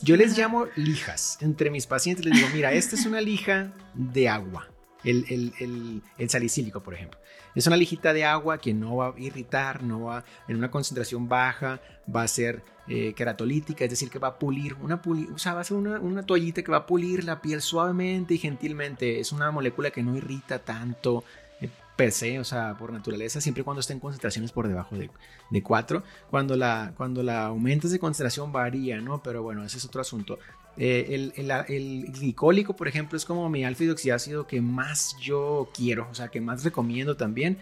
yo 0.04 0.15
les 0.15 0.38
llamo 0.38 0.67
lijas. 0.75 1.38
Entre 1.41 1.69
mis 1.71 1.88
pacientes 1.88 2.25
les 2.25 2.36
digo, 2.36 2.47
mira, 2.54 2.71
esta 2.73 2.95
es 2.95 3.06
una 3.06 3.21
lija 3.21 3.73
de 3.95 4.30
agua, 4.30 4.69
el, 5.06 6.02
el, 6.18 6.30
salicílico, 6.30 6.82
por 6.82 6.94
ejemplo. 6.94 7.20
Es 7.54 7.68
una 7.68 7.78
lijita 7.78 8.12
de 8.12 8.26
agua 8.26 8.58
que 8.58 8.74
no 8.74 8.98
va 8.98 9.08
a 9.08 9.13
irritar, 9.18 9.84
no 9.84 10.06
va 10.06 10.26
en 10.48 10.58
una 10.58 10.72
concentración 10.72 11.30
baja, 11.30 11.80
va 12.13 12.24
a 12.24 12.28
ser 12.28 12.63
eh, 12.88 13.15
es 13.18 13.89
decir, 13.89 14.10
que 14.10 14.20
va 14.20 14.28
a 14.30 14.39
pulir, 14.39 14.76
una 14.76 15.02
o 15.34 15.38
sea, 15.38 15.54
va 15.54 15.62
a 15.62 15.63
ser 15.63 15.78
una, 15.78 16.24
toallita 16.24 16.62
que 16.62 16.72
va 16.72 16.78
a 16.78 16.86
pulir 16.86 17.24
la 17.24 17.41
piel 17.41 17.62
suavemente 17.62 18.36
y 18.36 18.38
gentilmente. 18.38 19.20
Es 19.20 19.32
una 19.32 19.52
molécula 19.52 19.91
que 19.91 20.04
no 20.04 20.15
irrita 20.15 20.60
tanto 20.60 21.24
eh, 21.62 21.70
per 21.96 22.13
o 22.39 22.44
sea, 22.44 22.76
por 22.78 22.91
naturaleza, 22.91 23.41
siempre 23.41 23.63
cuando 23.63 23.80
esté 23.80 23.94
en 23.94 24.00
concentraciones 24.00 24.52
por 24.52 24.68
debajo 24.68 24.96
de, 24.96 25.10
de 25.50 25.63
4. 25.63 26.04
Cuando 26.30 26.56
la, 26.56 26.94
cuando 26.96 27.24
la 27.24 27.48
aumentas 27.48 27.91
de 27.91 28.00
concentración 28.00 28.52
varía, 28.52 29.02
¿no? 29.02 29.24
Pero 29.24 29.41
bueno, 29.41 29.63
ese 29.63 29.78
es 29.78 29.86
otro 29.86 30.02
asunto. 30.02 30.38
Eh, 30.77 31.31
el, 31.35 32.11
glicólico, 32.11 32.75
por 32.75 32.88
ejemplo, 32.88 33.17
es 33.17 33.25
como 33.25 33.49
mi 33.49 33.63
alfa 33.63 33.83
hidroxiácido 33.83 34.45
que 34.45 34.61
más 34.61 35.15
yo 35.21 35.69
quiero, 35.73 36.07
o 36.11 36.15
sea, 36.15 36.27
que 36.27 36.41
más 36.41 36.63
recomiendo 36.63 37.15
también. 37.15 37.57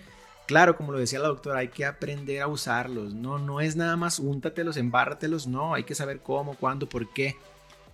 Claro, 0.48 0.76
como 0.76 0.92
lo 0.92 1.00
decía 1.00 1.20
la 1.20 1.28
doctora, 1.28 1.60
hay 1.60 1.70
que 1.70 1.86
aprender 1.86 2.42
a 2.42 2.48
usarlos. 2.48 3.14
No, 3.14 3.40
no 3.40 3.62
es 3.62 3.76
nada 3.76 3.96
más 3.96 4.20
úntatelos, 4.20 4.78
embárratelos, 4.78 5.48
no, 5.48 5.74
hay 5.74 5.84
que 5.84 5.96
saber 5.96 6.20
cómo, 6.20 6.56
cuándo, 6.56 6.90
por 6.90 7.14
qué. 7.14 7.38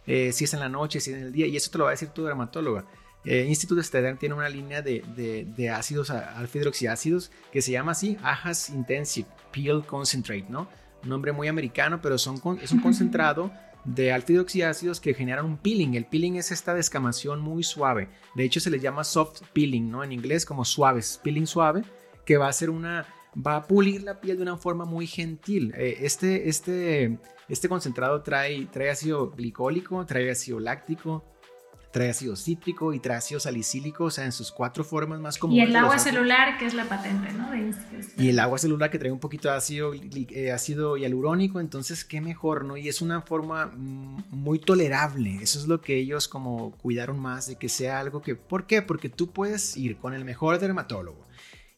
Eh, 0.08 0.32
si 0.32 0.46
es 0.46 0.54
en 0.54 0.62
la 0.62 0.70
noche, 0.70 1.00
si 1.00 1.12
es 1.12 1.18
en 1.18 1.24
el 1.24 1.32
día, 1.32 1.46
y 1.46 1.56
eso 1.56 1.70
te 1.70 1.78
lo 1.78 1.84
va 1.84 1.92
a 1.92 1.94
decir 1.94 2.10
tu 2.10 2.24
dermatóloga. 2.24 2.86
Eh, 3.26 3.46
Instituto 3.48 3.84
Stedern 3.84 4.18
tiene 4.18 4.34
una 4.34 4.50
línea 4.50 4.82
de, 4.82 5.04
de, 5.56 5.70
ácidos 5.70 6.10
alfa 6.10 6.58
hidroxiácidos 6.58 7.32
que 7.52 7.62
se 7.62 7.72
llama 7.72 7.92
así, 7.92 8.18
Ajas 8.24 8.70
Intensive 8.70 9.28
Peel 9.52 9.86
Concentrate, 9.86 10.46
¿no? 10.50 10.70
Un 11.04 11.10
nombre 11.10 11.34
muy 11.34 11.48
americano, 11.48 12.02
pero 12.02 12.18
son, 12.18 12.42
es 12.62 12.72
un 12.72 12.80
concentrado 12.80 13.52
de 13.86 14.12
alfa 14.12 14.34
que 15.02 15.14
generan 15.14 15.46
un 15.46 15.58
peeling. 15.58 15.96
El 15.96 16.06
peeling 16.06 16.36
es 16.36 16.52
esta 16.52 16.74
descamación 16.74 17.42
muy 17.42 17.64
suave. 17.64 18.10
De 18.36 18.44
hecho, 18.44 18.60
se 18.60 18.70
le 18.70 18.80
llama 18.80 19.04
soft 19.04 19.42
peeling, 19.54 19.90
¿no? 19.90 20.04
En 20.04 20.12
inglés 20.12 20.46
como 20.46 20.66
suaves, 20.66 21.20
peeling 21.24 21.48
suave, 21.48 21.84
que 22.26 22.38
va 22.38 22.48
a 22.48 22.54
ser 22.54 22.70
una, 22.70 23.06
va 23.36 23.58
a 23.58 23.68
pulir 23.68 24.04
la 24.04 24.20
piel 24.22 24.38
de 24.38 24.44
una 24.44 24.58
forma 24.58 24.86
muy 24.86 25.08
gentil. 25.08 25.74
Eh, 25.76 26.00
este, 26.02 26.50
este, 26.50 27.18
este 27.48 27.70
concentrado 27.70 28.22
trae, 28.22 28.66
trae 28.68 28.90
ácido 28.90 29.32
glicólico, 29.32 30.06
trae 30.06 30.30
ácido 30.30 30.60
láctico, 30.60 31.26
trae 31.92 32.10
ácido 32.10 32.36
cítrico 32.36 32.94
y 32.94 33.00
trae 33.00 33.18
ácido 33.18 33.40
salicílico, 33.40 34.06
o 34.06 34.12
sea, 34.12 34.26
en 34.26 34.32
sus 34.32 34.52
cuatro 34.52 34.84
formas 34.84 35.20
más 35.20 35.38
comunes. 35.38 35.68
Y 35.68 35.70
el 35.70 35.76
agua 35.76 35.98
celular, 35.98 36.58
que 36.58 36.66
es 36.66 36.74
la 36.74 36.86
patente, 36.86 37.34
¿no? 37.34 37.50
y 38.18 38.30
el 38.30 38.40
agua 38.40 38.58
celular 38.58 38.92
que 38.92 39.00
trae 39.00 39.12
un 39.12 39.20
poquito 39.20 39.50
de 39.50 39.56
ácido, 39.56 39.94
eh, 39.94 40.52
ácido 40.52 40.98
hialurónico, 40.98 41.60
entonces 41.60 42.06
qué 42.06 42.22
mejor, 42.22 42.66
¿no? 42.66 42.78
Y 42.78 42.88
es 42.88 43.02
una 43.02 43.22
forma 43.22 43.68
mm, 43.68 44.26
muy 44.30 44.60
tolerable, 44.60 45.40
eso 45.42 45.60
es 45.60 45.68
lo 45.68 45.82
que 45.82 45.98
ellos 45.98 46.28
como 46.28 46.72
cuidaron 46.78 47.20
más 47.20 47.48
de 47.48 47.56
que 47.56 47.70
sea 47.70 48.00
algo 48.00 48.22
que, 48.22 48.36
¿por 48.36 48.66
qué? 48.66 48.82
Porque 48.82 49.10
tú 49.10 49.32
puedes 49.32 49.76
ir 49.76 49.98
con 49.98 50.14
el 50.14 50.26
mejor 50.26 50.60
dermatólogo 50.60 51.26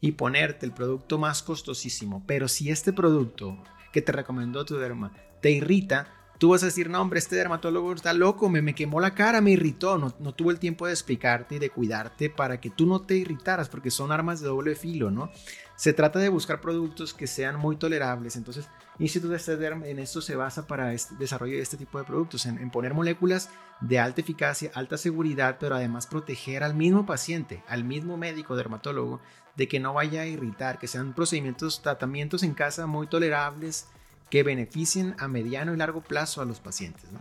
y 0.02 0.13
ponerte 0.13 0.65
el 0.65 0.74
producto 0.74 1.19
más 1.19 1.41
costosísimo, 1.43 2.24
pero 2.26 2.47
si 2.47 2.69
este 2.69 2.91
producto 2.91 3.58
que 3.93 4.02
te 4.02 4.12
recomendó 4.12 4.65
tu 4.65 4.76
derma 4.78 5.13
te 5.41 5.52
irrita, 5.52 6.21
Tú 6.41 6.49
vas 6.49 6.63
a 6.63 6.65
decir, 6.65 6.89
no, 6.89 6.99
hombre, 6.99 7.19
este 7.19 7.36
dermatólogo 7.36 7.93
está 7.93 8.13
loco, 8.13 8.49
me, 8.49 8.63
me 8.63 8.73
quemó 8.73 8.99
la 8.99 9.13
cara, 9.13 9.41
me 9.41 9.51
irritó. 9.51 9.99
No, 9.99 10.12
no 10.17 10.34
tuvo 10.34 10.49
el 10.49 10.58
tiempo 10.58 10.88
de 10.88 10.91
explicarte 10.91 11.54
y 11.54 11.60
de 11.60 11.69
cuidarte 11.69 12.32
para 12.32 12.60
que 12.60 12.71
tú 12.71 12.88
no 12.88 13.04
te 13.04 13.15
irritaras, 13.15 13.69
porque 13.69 13.91
son 13.91 14.12
armas 14.12 14.41
de 14.41 14.47
doble 14.47 14.73
filo, 14.73 15.12
¿no? 15.12 15.30
Se 15.75 15.93
trata 15.93 16.17
de 16.17 16.30
buscar 16.30 16.60
productos 16.60 17.13
que 17.13 17.27
sean 17.27 17.58
muy 17.58 17.75
tolerables. 17.75 18.38
Entonces, 18.38 18.67
Instituto 18.97 19.36
de 19.36 19.67
en 19.86 19.99
esto 19.99 20.19
se 20.19 20.36
basa 20.36 20.65
para 20.65 20.93
este 20.93 21.13
desarrollo 21.13 21.58
de 21.58 21.62
este 21.62 21.77
tipo 21.77 21.99
de 21.99 22.06
productos, 22.06 22.47
en, 22.47 22.58
en, 22.58 22.71
poner 22.71 22.95
moléculas 22.95 23.51
de 23.80 23.99
alta 23.99 24.21
eficacia, 24.21 24.71
alta 24.73 24.97
seguridad, 24.97 25.58
pero 25.60 25.75
además 25.75 26.08
proteger 26.08 26.63
al 26.63 26.73
mismo 26.73 27.06
paciente, 27.06 27.63
al 27.67 27.84
mismo 27.84 28.17
médico 28.17 28.56
dermatólogo, 28.56 29.21
de 29.56 29.67
que 29.67 29.80
no 29.80 29.93
vaya 29.93 30.21
a 30.21 30.25
irritar, 30.25 30.80
que 30.80 30.88
sean 30.88 31.13
procedimientos, 31.13 31.84
tratamientos 31.84 32.41
en 32.41 32.56
casa 32.56 32.88
muy 32.88 33.06
tolerables 33.06 33.88
que 34.32 34.41
beneficien 34.41 35.13
a 35.20 35.28
mediano 35.28 35.74
y 35.74 35.78
largo 35.78 36.02
plazo 36.02 36.41
a 36.41 36.46
los 36.46 36.60
pacientes. 36.60 37.12
¿no? 37.12 37.20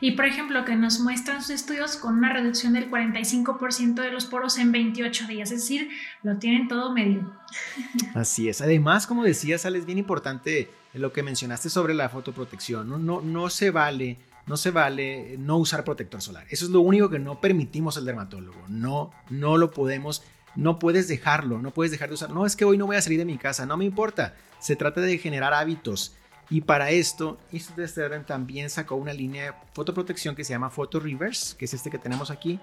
Y 0.00 0.12
por 0.12 0.24
ejemplo, 0.24 0.64
que 0.64 0.76
nos 0.76 1.00
muestran 1.00 1.42
sus 1.42 1.50
estudios 1.50 1.96
con 1.96 2.16
una 2.16 2.32
reducción 2.32 2.72
del 2.72 2.90
45% 2.90 4.00
de 4.00 4.10
los 4.10 4.24
poros 4.24 4.56
en 4.56 4.72
28 4.72 5.26
días, 5.26 5.50
es 5.50 5.60
decir, 5.60 5.90
lo 6.22 6.38
tienen 6.38 6.68
todo 6.68 6.94
medio. 6.94 7.30
Así 8.14 8.48
es. 8.48 8.60
Además, 8.60 9.06
como 9.06 9.24
decías, 9.24 9.64
es 9.64 9.84
bien 9.84 9.98
importante 9.98 10.70
lo 10.94 11.12
que 11.12 11.22
mencionaste 11.22 11.68
sobre 11.68 11.92
la 11.92 12.08
fotoprotección. 12.08 12.88
No, 12.88 12.98
no, 12.98 13.20
no 13.20 13.50
se 13.50 13.70
vale 13.70 14.18
no 14.46 14.56
se 14.56 14.70
vale 14.70 15.36
no 15.38 15.58
usar 15.58 15.84
protector 15.84 16.22
solar. 16.22 16.46
Eso 16.48 16.64
es 16.64 16.70
lo 16.70 16.80
único 16.80 17.10
que 17.10 17.18
no 17.18 17.38
permitimos 17.38 17.98
al 17.98 18.06
dermatólogo. 18.06 18.58
No, 18.68 19.12
no 19.28 19.58
lo 19.58 19.72
podemos, 19.72 20.22
no 20.56 20.78
puedes 20.78 21.06
dejarlo, 21.06 21.60
no 21.60 21.72
puedes 21.72 21.92
dejar 21.92 22.08
de 22.08 22.14
usar. 22.14 22.30
No, 22.30 22.46
es 22.46 22.56
que 22.56 22.64
hoy 22.64 22.78
no 22.78 22.86
voy 22.86 22.96
a 22.96 23.02
salir 23.02 23.18
de 23.18 23.26
mi 23.26 23.36
casa, 23.36 23.66
no 23.66 23.76
me 23.76 23.84
importa. 23.84 24.34
Se 24.58 24.74
trata 24.74 25.02
de 25.02 25.18
generar 25.18 25.52
hábitos. 25.52 26.16
Y 26.50 26.62
para 26.62 26.90
esto, 26.90 27.38
Instituto 27.52 28.22
también 28.26 28.70
sacó 28.70 28.96
una 28.96 29.12
línea 29.12 29.44
de 29.44 29.52
fotoprotección 29.74 30.34
que 30.34 30.44
se 30.44 30.54
llama 30.54 30.70
Photo 30.70 30.98
Reverse, 30.98 31.56
que 31.56 31.66
es 31.66 31.74
este 31.74 31.90
que 31.90 31.98
tenemos 31.98 32.30
aquí, 32.30 32.58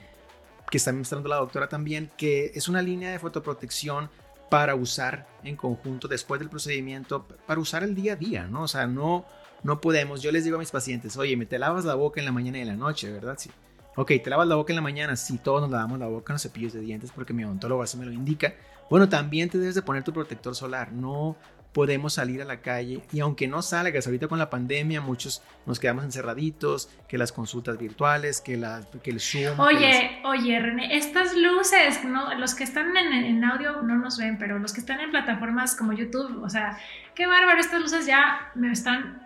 que 0.72 0.78
está 0.78 0.92
mostrando 0.92 1.30
la 1.30 1.36
doctora 1.36 1.70
también, 1.70 2.10
que 2.18 2.52
es 2.56 2.68
una 2.68 2.82
línea 2.82 3.12
de 3.12 3.20
fotoprotección 3.20 4.10
para 4.50 4.76
usar 4.76 5.28
en 5.44 5.56
conjunto 5.56 6.08
después 6.08 6.40
del 6.40 6.50
procedimiento, 6.50 7.28
para 7.46 7.60
usar 7.60 7.84
el 7.84 7.94
día 7.94 8.14
a 8.14 8.16
día, 8.16 8.48
¿no? 8.48 8.64
O 8.64 8.68
sea, 8.68 8.88
no, 8.88 9.26
no 9.64 9.82
podemos. 9.82 10.22
Yo 10.22 10.32
les 10.32 10.44
digo 10.44 10.56
a 10.56 10.60
mis 10.60 10.72
pacientes, 10.72 11.18
oye, 11.18 11.38
me 11.38 11.46
te 11.46 11.60
lavas 11.60 11.86
la 11.86 11.96
boca 11.96 12.20
en 12.20 12.26
la 12.26 12.32
mañana 12.32 12.58
y 12.58 12.62
en 12.62 12.68
la 12.68 12.76
noche, 12.76 13.12
¿verdad? 13.12 13.36
Sí. 13.38 13.52
Ok, 13.96 14.12
te 14.24 14.30
lavas 14.30 14.48
la 14.48 14.56
boca 14.56 14.74
en 14.74 14.76
la 14.76 14.82
mañana, 14.82 15.16
sí, 15.16 15.38
todos 15.38 15.62
nos 15.62 15.72
lavamos 15.72 16.00
la 16.00 16.08
boca 16.08 16.34
en 16.34 16.36
los 16.36 16.42
cepillos 16.42 16.74
de 16.74 16.82
dientes 16.82 17.12
porque 17.16 17.34
mi 17.34 17.46
odontólogo 17.46 17.82
así 17.82 17.98
me 17.98 18.06
lo 18.06 18.12
indica. 18.12 18.54
Bueno, 18.90 19.08
también 19.10 19.50
te 19.50 19.58
debes 19.58 19.76
de 19.76 19.82
poner 19.82 20.04
tu 20.04 20.14
protector 20.14 20.54
solar, 20.54 20.92
no 20.92 21.38
podemos 21.76 22.14
salir 22.14 22.42
a 22.42 22.46
la 22.46 22.62
calle 22.62 23.02
y 23.12 23.20
aunque 23.20 23.50
no 23.50 23.62
salgas 23.62 24.08
ahorita 24.08 24.30
con 24.30 24.40
la 24.40 24.50
pandemia 24.50 25.02
muchos 25.02 25.44
nos 25.66 25.78
quedamos 25.78 26.06
encerraditos 26.06 26.90
que 27.10 27.18
las 27.18 27.34
consultas 27.34 27.78
virtuales 27.78 28.40
que, 28.40 28.56
la, 28.56 28.82
que 29.04 29.12
el 29.12 29.20
Zoom 29.20 29.60
oye 29.60 30.22
oye 30.24 30.58
René 30.58 30.96
estas 30.96 31.36
luces 31.36 32.06
no 32.06 32.34
los 32.36 32.56
que 32.56 32.64
están 32.64 32.96
en, 32.96 33.12
en, 33.12 33.44
audio 33.44 33.82
no 33.82 33.96
nos 33.96 34.18
ven 34.18 34.38
pero 34.38 34.58
los 34.58 34.72
que 34.72 34.80
están 34.80 35.02
en 35.02 35.12
plataformas 35.12 35.76
como 35.76 35.92
YouTube 35.92 36.42
o 36.42 36.50
sea 36.50 36.80
qué 37.14 37.28
bárbaro 37.28 37.60
estas 37.60 37.82
luces 37.82 38.06
ya 38.06 38.52
me 38.56 38.72
están 38.72 39.26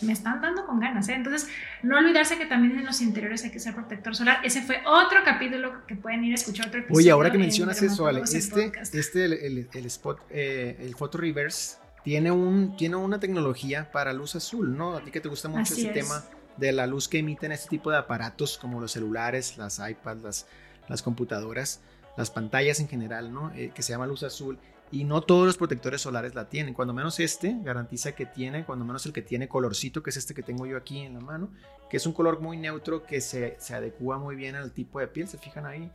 me 0.00 0.12
están 0.12 0.40
dando 0.40 0.64
con 0.64 0.78
ganas. 0.78 1.08
¿eh? 1.08 1.14
Entonces, 1.14 1.48
no 1.82 1.98
olvidarse 1.98 2.38
que 2.38 2.46
también 2.46 2.78
en 2.78 2.86
los 2.86 3.00
interiores 3.00 3.42
hay 3.42 3.50
que 3.50 3.56
usar 3.56 3.74
protector 3.74 4.14
solar. 4.14 4.38
Ese 4.44 4.62
fue 4.62 4.80
otro 4.86 5.24
capítulo 5.24 5.84
que 5.88 5.96
pueden 5.96 6.22
ir 6.22 6.30
a 6.30 6.34
escuchar 6.36 6.68
otro 6.68 6.78
episodio. 6.78 6.98
Oye, 7.00 7.10
ahora 7.10 7.32
que 7.32 7.38
mencionas 7.38 7.82
eso, 7.82 8.06
Ale, 8.06 8.20
este, 8.20 8.70
este 8.92 9.24
el, 9.24 9.68
el, 9.72 9.86
spot, 9.86 10.20
eh, 10.30 10.76
el 10.78 10.94
Photo 10.94 11.18
Reverse 11.18 11.78
tiene, 12.04 12.30
un, 12.30 12.76
tiene 12.76 12.96
una 12.96 13.20
tecnología 13.20 13.90
para 13.90 14.12
luz 14.12 14.36
azul, 14.36 14.76
¿no? 14.76 14.96
A 14.96 15.00
ti 15.04 15.10
que 15.10 15.20
te 15.20 15.28
gusta 15.28 15.48
mucho 15.48 15.74
ese 15.74 15.88
tema 15.88 16.24
de 16.56 16.72
la 16.72 16.86
luz 16.86 17.08
que 17.08 17.18
emiten 17.18 17.52
este 17.52 17.68
tipo 17.68 17.90
de 17.90 17.98
aparatos 17.98 18.58
como 18.58 18.80
los 18.80 18.92
celulares, 18.92 19.56
las 19.56 19.78
iPads, 19.78 20.22
las, 20.22 20.46
las 20.88 21.02
computadoras, 21.02 21.80
las 22.16 22.30
pantallas 22.30 22.80
en 22.80 22.88
general, 22.88 23.32
¿no? 23.32 23.52
Eh, 23.54 23.70
que 23.74 23.82
se 23.82 23.92
llama 23.92 24.06
luz 24.06 24.22
azul. 24.22 24.58
Y 24.90 25.04
no 25.04 25.20
todos 25.20 25.46
los 25.46 25.58
protectores 25.58 26.00
solares 26.00 26.34
la 26.34 26.48
tienen. 26.48 26.72
Cuando 26.72 26.94
menos 26.94 27.20
este 27.20 27.56
garantiza 27.62 28.12
que 28.12 28.24
tiene, 28.24 28.64
cuando 28.64 28.86
menos 28.86 29.04
el 29.04 29.12
que 29.12 29.20
tiene 29.20 29.46
colorcito, 29.46 30.02
que 30.02 30.10
es 30.10 30.16
este 30.16 30.34
que 30.34 30.42
tengo 30.42 30.66
yo 30.66 30.78
aquí 30.78 31.00
en 31.00 31.14
la 31.14 31.20
mano, 31.20 31.50
que 31.90 31.98
es 31.98 32.06
un 32.06 32.14
color 32.14 32.40
muy 32.40 32.56
neutro 32.56 33.04
que 33.04 33.20
se, 33.20 33.56
se 33.60 33.74
adecua 33.74 34.18
muy 34.18 34.34
bien 34.34 34.56
al 34.56 34.72
tipo 34.72 34.98
de 34.98 35.08
piel. 35.08 35.28
¿Se 35.28 35.36
fijan 35.36 35.66
ahí? 35.66 35.92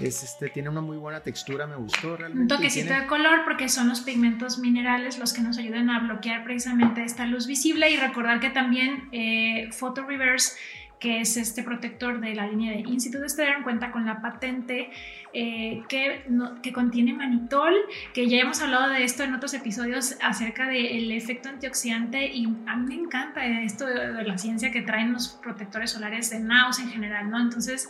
Es 0.00 0.22
este, 0.22 0.48
tiene 0.48 0.68
una 0.68 0.80
muy 0.80 0.96
buena 0.96 1.20
textura, 1.20 1.66
me 1.66 1.76
gustó 1.76 2.16
realmente. 2.16 2.54
Un 2.54 2.58
toquecito 2.58 2.94
de 2.94 3.06
color 3.06 3.44
porque 3.44 3.68
son 3.68 3.88
los 3.88 4.00
pigmentos 4.00 4.58
minerales 4.58 5.18
los 5.18 5.32
que 5.32 5.42
nos 5.42 5.58
ayudan 5.58 5.90
a 5.90 6.00
bloquear 6.00 6.44
precisamente 6.44 7.04
esta 7.04 7.26
luz 7.26 7.46
visible 7.46 7.90
y 7.90 7.96
recordar 7.96 8.40
que 8.40 8.50
también 8.50 9.08
eh, 9.12 9.68
Photo 9.72 10.04
Reverse 10.04 10.56
que 11.00 11.22
es 11.22 11.36
este 11.38 11.62
protector 11.62 12.20
de 12.20 12.34
la 12.34 12.46
línea 12.46 12.72
de 12.72 12.80
Institute 12.80 13.26
Stern, 13.26 13.62
cuenta 13.62 13.90
con 13.90 14.04
la 14.04 14.20
patente 14.20 14.90
eh, 15.32 15.82
que, 15.88 16.26
que, 16.62 16.72
contiene 16.72 17.14
manitol, 17.14 17.74
que 18.12 18.28
ya 18.28 18.38
hemos 18.40 18.60
hablado 18.60 18.90
de 18.90 19.02
esto 19.02 19.22
en 19.22 19.34
otros 19.34 19.54
episodios 19.54 20.16
acerca 20.20 20.68
del 20.68 21.10
efecto 21.12 21.48
antioxidante 21.48 22.26
y 22.26 22.46
a 22.66 22.76
mí 22.76 22.96
me 22.96 23.02
encanta 23.02 23.46
esto 23.62 23.86
de, 23.86 24.24
la 24.24 24.36
ciencia 24.36 24.70
que 24.70 24.82
traen 24.82 25.14
los 25.14 25.28
protectores 25.42 25.90
solares 25.90 26.28
de 26.30 26.40
NAUS 26.40 26.80
en 26.80 26.90
general, 26.90 27.30
¿no? 27.30 27.40
Entonces, 27.40 27.88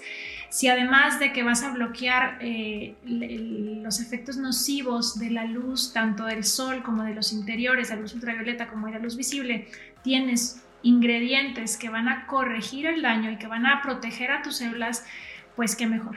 si 0.51 0.67
además 0.67 1.21
de 1.21 1.33
que 1.33 1.45
vas 1.45 1.63
a 1.63 1.71
bloquear 1.71 2.39
eh, 2.41 2.97
los 3.05 4.01
efectos 4.01 4.37
nocivos 4.37 5.19
de 5.19 5.31
la 5.31 5.45
luz, 5.45 5.93
tanto 5.93 6.25
del 6.25 6.43
sol 6.45 6.83
como 6.83 7.05
de 7.05 7.15
los 7.15 7.33
interiores, 7.33 7.91
la 7.91 7.97
luz 7.97 8.15
ultravioleta 8.15 8.69
como 8.69 8.89
la 8.89 8.99
luz 8.99 9.17
visible, 9.17 9.69
tienes 10.03 10.61
ingredientes 10.83 11.77
que 11.77 11.89
van 11.89 12.09
a 12.09 12.27
corregir 12.27 12.87
el 12.87 13.01
daño 13.01 13.31
y 13.31 13.39
que 13.39 13.47
van 13.47 13.65
a 13.65 13.81
proteger 13.81 14.33
a 14.33 14.43
tus 14.43 14.57
células, 14.57 15.05
pues 15.55 15.77
qué 15.77 15.87
mejor. 15.87 16.17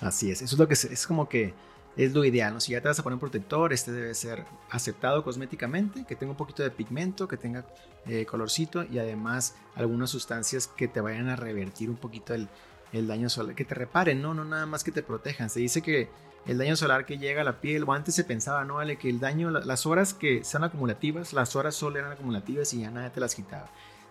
Así 0.00 0.30
es, 0.30 0.40
eso 0.40 0.54
es 0.54 0.58
lo 0.58 0.66
que 0.66 0.74
es, 0.74 1.06
como 1.06 1.28
que 1.28 1.52
es 1.98 2.14
lo 2.14 2.24
ideal. 2.24 2.58
Si 2.62 2.72
ya 2.72 2.80
te 2.80 2.88
vas 2.88 2.98
a 2.98 3.02
poner 3.02 3.14
un 3.14 3.20
protector, 3.20 3.74
este 3.74 3.92
debe 3.92 4.14
ser 4.14 4.46
aceptado 4.70 5.22
cosméticamente, 5.22 6.06
que 6.06 6.16
tenga 6.16 6.30
un 6.30 6.38
poquito 6.38 6.62
de 6.62 6.70
pigmento, 6.70 7.28
que 7.28 7.36
tenga 7.36 7.66
eh, 8.06 8.24
colorcito 8.24 8.84
y 8.84 8.98
además 8.98 9.54
algunas 9.74 10.08
sustancias 10.08 10.66
que 10.66 10.88
te 10.88 11.02
vayan 11.02 11.28
a 11.28 11.36
revertir 11.36 11.90
un 11.90 11.96
poquito 11.96 12.32
el, 12.32 12.48
el 12.92 13.06
daño 13.06 13.28
solar, 13.28 13.54
que 13.54 13.64
te 13.64 13.74
reparen, 13.74 14.20
no, 14.20 14.34
no 14.34 14.44
nada 14.44 14.66
más 14.66 14.84
que 14.84 14.92
te 14.92 15.02
protejan. 15.02 15.50
Se 15.50 15.60
dice 15.60 15.82
que 15.82 16.08
el 16.46 16.58
daño 16.58 16.76
solar 16.76 17.06
que 17.06 17.18
llega 17.18 17.42
a 17.42 17.44
la 17.44 17.60
piel, 17.60 17.84
o 17.84 17.92
antes 17.92 18.14
se 18.14 18.24
pensaba, 18.24 18.64
¿no? 18.64 18.76
Vale, 18.76 18.96
que 18.96 19.08
el 19.08 19.20
daño, 19.20 19.50
las 19.50 19.86
horas 19.86 20.14
que 20.14 20.42
son 20.44 20.64
acumulativas, 20.64 21.32
las 21.32 21.54
horas 21.56 21.74
solo 21.74 21.98
eran 21.98 22.12
acumulativas 22.12 22.72
y 22.74 22.80
ya 22.80 22.90
nadie 22.90 23.10
te 23.10 23.20
las 23.20 23.34
quitaba. 23.34 23.70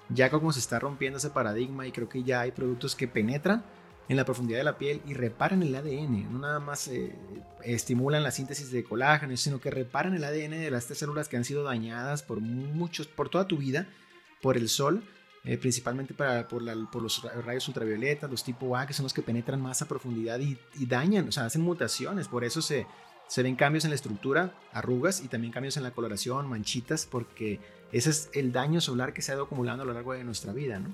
Ya 0.09 0.29
como 0.29 0.51
se 0.51 0.59
está 0.59 0.79
rompiendo 0.79 1.17
ese 1.17 1.29
paradigma 1.29 1.85
y 1.87 1.91
creo 1.91 2.09
que 2.09 2.23
ya 2.23 2.41
hay 2.41 2.51
productos 2.51 2.95
que 2.95 3.07
penetran 3.07 3.63
en 4.07 4.17
la 4.17 4.25
profundidad 4.25 4.57
de 4.57 4.63
la 4.63 4.77
piel 4.77 5.01
y 5.05 5.13
reparan 5.13 5.61
el 5.61 5.75
ADN, 5.75 6.33
no 6.33 6.39
nada 6.39 6.59
más 6.59 6.87
eh, 6.87 7.15
estimulan 7.63 8.23
la 8.23 8.31
síntesis 8.31 8.71
de 8.71 8.83
colágeno, 8.83 9.37
sino 9.37 9.61
que 9.61 9.69
reparan 9.69 10.15
el 10.15 10.23
ADN 10.23 10.51
de 10.61 10.71
las 10.71 10.85
células 10.85 11.29
que 11.29 11.37
han 11.37 11.45
sido 11.45 11.63
dañadas 11.63 12.23
por 12.23 12.39
muchos, 12.39 13.05
por 13.05 13.29
toda 13.29 13.47
tu 13.47 13.57
vida, 13.57 13.87
por 14.41 14.57
el 14.57 14.67
sol 14.67 15.03
eh, 15.45 15.57
principalmente 15.57 16.13
para, 16.13 16.47
por, 16.47 16.61
los 16.61 17.23
rayos 17.45 17.67
ultravioletas, 17.67 18.29
los 18.29 18.43
tipo 18.43 18.75
A, 18.75 18.85
que 18.85 18.93
son 18.93 19.03
los 19.03 19.13
que 19.13 19.21
penetran 19.21 19.61
más 19.61 19.81
a 19.81 19.87
profundidad 19.87 20.39
y, 20.39 20.57
dañan, 20.85 21.27
o 21.27 21.31
sea, 21.31 21.45
hacen 21.45 21.61
mutaciones, 21.61 22.27
por 22.27 22.43
eso 22.43 22.61
se, 22.61 22.85
se 23.27 23.43
ven 23.43 23.55
cambios 23.55 23.85
en 23.85 23.91
la 23.91 23.95
estructura, 23.95 24.53
arrugas 24.73 25.21
y 25.21 25.27
también 25.27 25.53
cambios 25.53 25.77
en 25.77 25.83
la 25.83 25.91
coloración, 25.91 26.47
manchitas, 26.47 27.05
porque 27.05 27.59
ese 27.91 28.09
es 28.09 28.29
el 28.33 28.51
daño 28.51 28.81
solar 28.81 29.13
que 29.13 29.21
se 29.21 29.31
ha 29.31 29.35
ido 29.35 29.45
acumulando 29.45 29.83
a 29.83 29.85
lo 29.85 29.93
largo 29.93 30.13
de 30.13 30.23
nuestra 30.23 30.53
vida, 30.53 30.79
¿no? 30.79 30.89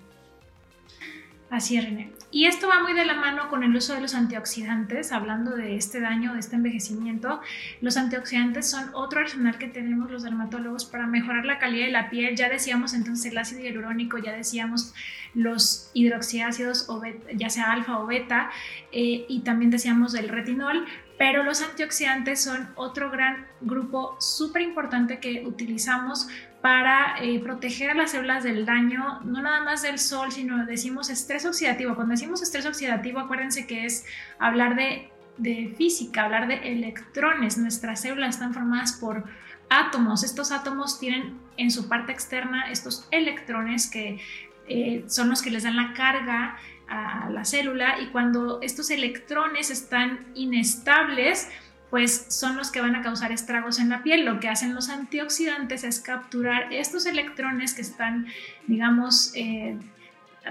Así 1.55 1.77
es. 1.77 1.87
Y 2.31 2.47
esto 2.47 2.67
va 2.67 2.83
muy 2.83 2.91
de 2.91 3.05
la 3.05 3.13
mano 3.13 3.47
con 3.47 3.63
el 3.63 3.73
uso 3.73 3.93
de 3.93 4.01
los 4.01 4.13
antioxidantes, 4.13 5.13
hablando 5.13 5.51
de 5.55 5.77
este 5.77 6.01
daño, 6.01 6.33
de 6.33 6.41
este 6.41 6.57
envejecimiento. 6.57 7.39
Los 7.79 7.95
antioxidantes 7.95 8.69
son 8.69 8.89
otro 8.91 9.21
arsenal 9.21 9.57
que 9.57 9.69
tenemos 9.69 10.11
los 10.11 10.23
dermatólogos 10.23 10.83
para 10.83 11.07
mejorar 11.07 11.45
la 11.45 11.57
calidad 11.57 11.85
de 11.85 11.93
la 11.93 12.09
piel. 12.09 12.35
Ya 12.35 12.49
decíamos 12.49 12.93
entonces 12.93 13.31
el 13.31 13.37
ácido 13.37 13.61
hialurónico, 13.61 14.17
ya 14.17 14.33
decíamos 14.33 14.93
los 15.33 15.91
hidroxiácidos, 15.93 16.89
ya 17.33 17.49
sea 17.49 17.71
alfa 17.71 17.99
o 17.99 18.05
beta, 18.05 18.51
eh, 18.91 19.25
y 19.29 19.39
también 19.45 19.71
decíamos 19.71 20.13
el 20.13 20.27
retinol, 20.27 20.85
pero 21.17 21.43
los 21.43 21.61
antioxidantes 21.61 22.43
son 22.43 22.67
otro 22.75 23.09
gran 23.11 23.47
grupo 23.61 24.17
súper 24.19 24.61
importante 24.61 25.19
que 25.19 25.45
utilizamos 25.47 26.27
para 26.65 27.17
eh, 27.21 27.39
proteger 27.41 27.91
a 27.91 27.93
las 27.93 28.09
células 28.09 28.43
del 28.43 28.65
daño, 28.65 29.19
no 29.23 29.39
nada 29.43 29.63
más 29.63 29.83
del 29.83 29.99
sol, 29.99 30.31
sino 30.31 30.65
decimos 30.65 31.11
estrés 31.11 31.45
oxidativo. 31.45 31.93
Cuando 31.93 32.13
decimos 32.13 32.41
estrés 32.41 32.65
oxidativo, 32.65 33.19
acuérdense 33.19 33.67
que 33.67 33.85
es 33.85 34.03
hablar 34.39 34.75
de, 34.75 35.75
física, 35.77 36.23
hablar 36.23 36.47
de 36.47 36.55
electrones. 36.71 37.59
Nuestras 37.59 38.01
células 38.01 38.33
están 38.33 38.55
formadas 38.55 38.93
por 38.93 39.25
átomos. 39.69 40.23
Estos 40.23 40.51
átomos 40.51 40.99
tienen 40.99 41.37
en 41.57 41.69
su 41.69 41.87
parte 41.87 42.11
externa 42.11 42.71
estos 42.71 43.07
electrones 43.11 43.87
que 43.87 44.19
eh, 44.67 45.03
son 45.05 45.29
los 45.29 45.43
que 45.43 45.51
les 45.51 45.65
dan 45.65 45.75
la 45.75 45.93
carga 45.93 46.57
a 46.87 47.29
la 47.29 47.45
célula 47.45 47.99
y 47.99 48.07
cuando 48.07 48.59
estos 48.63 48.89
electrones 48.89 49.69
están 49.69 50.25
inestables, 50.33 51.47
pues 51.95 52.25
son 52.27 52.57
los 52.57 52.71
que 52.71 52.81
van 52.81 52.93
a 52.97 53.01
causar 53.01 53.31
estragos 53.31 53.79
en 53.79 53.87
la 53.87 54.03
piel. 54.03 54.25
Lo 54.25 54.41
que 54.41 54.49
hacen 54.49 54.75
los 54.75 54.89
antioxidantes 54.89 55.85
es 55.85 56.01
capturar 56.01 56.73
estos 56.73 57.05
electrones 57.05 57.73
que 57.73 57.83
están, 57.83 58.27
digamos, 58.67 59.31
eh, 59.33 59.77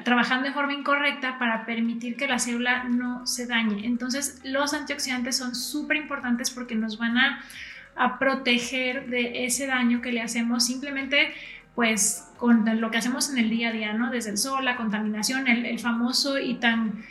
trabajando 0.04 0.48
de 0.48 0.54
forma 0.54 0.72
incorrecta 0.72 1.38
para 1.38 1.66
permitir 1.66 2.16
que 2.16 2.26
la 2.26 2.38
célula 2.38 2.85
no 2.85 3.26
se 3.26 3.46
dañe. 3.46 3.85
Entonces, 3.85 4.40
los 4.42 4.72
antioxidantes 4.72 5.37
son 5.37 5.54
súper 5.54 5.98
importantes 5.98 6.50
porque 6.50 6.76
nos 6.76 6.96
van 6.96 7.18
a, 7.18 7.44
proteger 8.18 9.11
de 9.11 9.44
ese 9.44 9.66
daño 9.66 10.00
que 10.00 10.12
le 10.12 10.23
hacemos 10.23 10.64
simplemente 10.64 11.35
pues 11.75 12.27
con 12.38 12.81
lo 12.81 12.90
que 12.90 12.96
hacemos 12.96 13.29
en 13.29 13.37
el 13.37 13.50
día 13.50 13.69
a 13.69 13.73
día, 13.73 13.92
¿no? 13.92 14.10
Desde 14.10 14.31
el 14.31 14.38
sol, 14.38 14.64
la 14.64 14.77
contaminación, 14.77 15.46
el 15.46 15.79
famoso 15.79 16.38
y 16.38 16.54
tan 16.54 17.04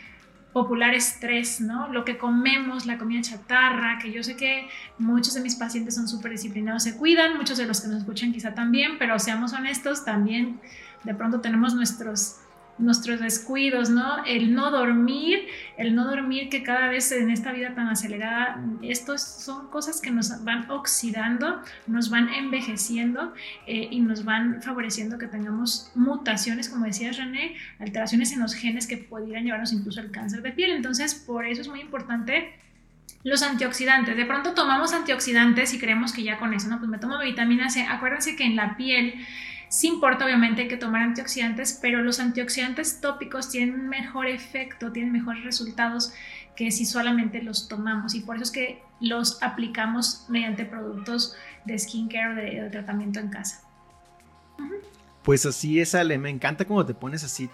popular 0.54 0.94
estrés, 0.94 1.60
¿no? 1.60 1.88
Lo 1.92 2.04
que 2.04 2.16
comemos, 2.16 2.86
la 2.86 2.96
comida 2.96 3.20
chatarra, 3.20 3.98
que 4.00 4.12
yo 4.12 4.22
sé 4.22 4.36
que 4.36 4.68
muchos 4.98 5.34
de 5.34 5.40
mis 5.40 5.56
pacientes 5.56 5.96
son 5.96 6.06
súper 6.06 6.30
disciplinados, 6.30 6.84
se 6.84 6.96
cuidan, 6.96 7.36
muchos 7.36 7.58
de 7.58 7.66
los 7.66 7.80
que 7.80 7.88
nos 7.88 7.98
escuchan 7.98 8.32
quizá 8.32 8.54
también, 8.54 8.92
pero 8.96 9.18
seamos 9.18 9.52
honestos, 9.52 10.04
también 10.04 10.60
de 11.02 11.12
pronto 11.12 11.40
tenemos 11.40 11.74
nuestros 11.74 12.36
nuestros 12.78 13.20
descuidos. 13.20 13.90
El 14.26 14.54
no 14.54 14.70
dormir, 14.70 15.46
el 15.76 15.94
no 15.94 16.04
dormir 16.04 16.48
que 16.48 16.62
cada 16.62 16.88
vez 16.88 17.10
en 17.12 17.30
esta 17.30 17.52
vida 17.52 17.74
tan 17.74 17.88
acelerada, 17.88 18.62
estos 18.82 19.22
son 19.22 19.68
cosas 19.68 20.00
que 20.00 20.10
nos 20.10 20.44
van 20.44 20.70
oxidando, 20.70 21.62
nos 21.86 22.10
van 22.10 22.28
envejeciendo 22.28 23.32
eh, 23.66 23.88
y 23.90 24.00
nos 24.00 24.24
van 24.24 24.62
favoreciendo 24.62 25.18
que 25.18 25.26
tengamos 25.26 25.90
mutaciones, 25.94 26.68
como 26.68 26.86
decía 26.86 27.12
René, 27.12 27.56
alteraciones 27.78 28.32
en 28.32 28.40
los 28.40 28.54
genes 28.54 28.86
que 28.86 28.96
pudieran 28.96 29.44
llevarnos 29.44 29.72
incluso 29.72 30.00
al 30.00 30.10
cáncer 30.10 30.42
de 30.42 30.52
piel. 30.52 30.72
Entonces, 30.72 31.14
por 31.14 31.46
eso 31.46 31.60
es 31.60 31.68
muy 31.68 31.80
importante 31.80 32.54
los 33.22 33.42
antioxidantes. 33.42 34.16
De 34.16 34.26
pronto 34.26 34.52
tomamos 34.52 34.92
antioxidantes 34.92 35.72
y 35.74 35.78
creemos 35.78 36.12
que 36.12 36.22
ya 36.22 36.38
con 36.38 36.52
eso, 36.52 36.68
¿no? 36.68 36.78
Pues 36.78 36.90
me 36.90 36.98
tomo 36.98 37.18
vitamina 37.18 37.70
C. 37.70 37.82
Acuérdense 37.82 38.36
que 38.36 38.44
en 38.44 38.54
la 38.54 38.76
piel 38.76 39.14
Sí 39.68 39.88
importa 39.88 40.24
obviamente 40.24 40.68
que 40.68 40.76
tomar 40.76 41.02
antioxidantes, 41.02 41.78
pero 41.80 42.02
los 42.02 42.20
antioxidantes 42.20 43.00
tópicos 43.00 43.50
tienen 43.50 43.88
mejor 43.88 44.26
efecto, 44.26 44.92
tienen 44.92 45.12
mejores 45.12 45.44
resultados 45.44 46.12
que 46.56 46.70
si 46.70 46.84
solamente 46.84 47.42
los 47.42 47.68
tomamos 47.68 48.14
y 48.14 48.20
por 48.20 48.36
eso 48.36 48.44
es 48.44 48.50
que 48.50 48.82
los 49.00 49.42
aplicamos 49.42 50.26
mediante 50.28 50.64
productos 50.64 51.34
de 51.64 51.78
skincare 51.78 52.32
o 52.32 52.34
de, 52.62 52.70
tratamiento 52.70 53.20
en 53.20 53.28
casa. 53.28 53.62
Pues 55.24 55.46
así 55.46 55.80
es, 55.80 55.94
Ale. 55.94 56.18
Me 56.18 56.28
encanta 56.28 56.66
cuando 56.66 56.84
te 56.84 56.94
pones 56.94 57.24
así 57.24 57.48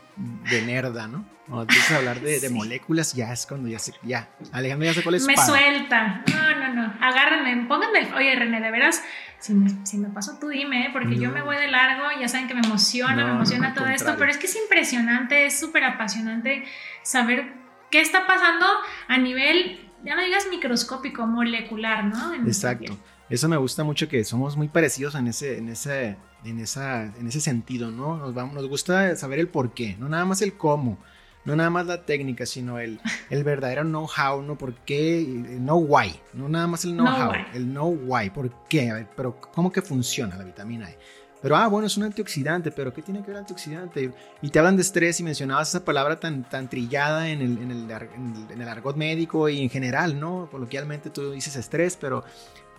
de 0.50 0.62
nerda, 0.62 1.06
¿no? 1.06 1.24
Cuando 1.46 1.62
empiezas 1.62 1.92
a 1.92 1.96
hablar 1.98 2.20
de, 2.20 2.50
moléculas, 2.50 3.14
ya 3.14 3.32
es 3.32 3.46
cuando 3.46 3.68
ya 3.68 3.78
sé, 3.78 3.94
ya. 4.02 4.28
Alejandro 4.50 4.86
ya 4.86 4.94
sé 4.94 5.02
cuál 5.04 5.14
es. 5.14 5.24
Me 5.24 5.36
suelta. 5.36 6.24
No, 6.26 6.58
no, 6.58 6.74
no. 6.74 6.94
Agárrenme, 7.00 7.68
pónganme. 7.68 8.12
Oye, 8.14 8.34
René, 8.34 8.60
de 8.60 8.72
veras, 8.72 9.02
si 9.38 9.54
me, 9.54 9.70
si 9.86 9.98
me 9.98 10.08
paso 10.08 10.38
tú 10.40 10.48
dime, 10.48 10.86
¿eh? 10.86 10.90
porque 10.92 11.16
yo 11.16 11.30
me 11.30 11.42
voy 11.42 11.56
de 11.56 11.68
largo, 11.68 12.04
ya 12.20 12.28
saben 12.28 12.46
que 12.46 12.54
me 12.54 12.60
emociona, 12.60 13.24
me 13.24 13.30
emociona 13.30 13.72
todo 13.72 13.86
esto, 13.86 14.14
pero 14.18 14.30
es 14.30 14.36
que 14.36 14.46
es 14.46 14.56
impresionante, 14.56 15.46
es 15.46 15.58
súper 15.58 15.84
apasionante 15.84 16.64
saber 17.02 17.52
qué 17.90 18.00
está 18.00 18.26
pasando 18.26 18.66
a 19.08 19.16
nivel, 19.16 19.88
ya 20.04 20.14
no 20.14 20.22
digas 20.22 20.46
microscópico, 20.50 21.26
molecular, 21.26 22.04
¿no? 22.04 22.34
Exacto. 22.34 22.98
Eso 23.30 23.48
me 23.48 23.56
gusta 23.56 23.82
mucho 23.82 24.08
que 24.08 24.24
somos 24.24 24.56
muy 24.56 24.68
parecidos 24.68 25.14
en 25.14 25.28
ese, 25.28 25.58
en 25.58 25.68
ese, 25.68 26.16
en 26.45 26.61
esa, 26.61 27.05
en 27.05 27.26
ese 27.26 27.41
sentido, 27.41 27.91
¿no? 27.91 28.16
Nos, 28.16 28.34
vamos, 28.34 28.55
nos 28.55 28.68
gusta 28.68 29.14
saber 29.16 29.38
el 29.38 29.49
por 29.49 29.72
qué, 29.74 29.97
no 29.99 30.09
nada 30.09 30.24
más 30.24 30.43
el 30.43 30.55
cómo, 30.55 30.99
no 31.45 31.57
nada 31.57 31.70
más 31.70 31.86
la 31.86 32.05
técnica, 32.05 32.47
sino 32.47 32.78
el, 32.78 33.01
el 33.30 33.45
verdadero 33.45 33.82
know-how, 33.82 34.43
¿no? 34.43 34.57
¿Por 34.57 34.74
qué? 34.84 35.20
El 35.20 35.59
know 35.59 35.78
why, 35.78 36.14
no 36.34 36.49
nada 36.49 36.66
más 36.66 36.84
el 36.84 36.93
know-how, 36.93 37.32
el 37.55 37.64
know 37.64 37.99
why, 38.07 38.30
¿por 38.30 38.51
qué? 38.68 38.91
A 38.91 38.95
ver, 38.95 39.09
pero 39.16 39.41
¿cómo 39.41 39.72
que 39.72 39.82
funciona 39.82 40.36
la 40.36 40.45
vitamina 40.45 40.91
E? 40.91 40.99
Pero, 41.43 41.57
ah, 41.57 41.68
bueno, 41.68 41.86
es 41.86 41.97
un 41.97 42.03
antioxidante, 42.03 42.70
pero 42.70 42.93
¿qué 42.93 43.03
tiene 43.03 43.20
que 43.20 43.28
ver 43.28 43.36
el 43.36 43.41
antioxidante? 43.41 44.12
Y 44.43 44.51
te 44.51 44.59
hablan 44.59 44.76
de 44.76 44.82
estrés 44.82 45.20
y 45.20 45.22
mencionabas 45.22 45.70
esa 45.70 45.84
palabra 45.84 46.20
tan, 46.20 46.49
tan 46.49 46.68
trillada 46.68 47.30
en 47.30 47.41
el, 47.41 47.59
en, 47.59 47.70
el, 47.70 48.51
en 48.51 48.61
el 48.61 48.68
argot 48.68 48.97
médico 48.97 49.49
y 49.49 49.62
en 49.62 49.70
general, 49.70 50.20
¿no? 50.20 50.49
Coloquialmente 50.51 51.11
tú 51.11 51.32
dices 51.32 51.57
estrés, 51.57 51.97
pero 51.99 52.24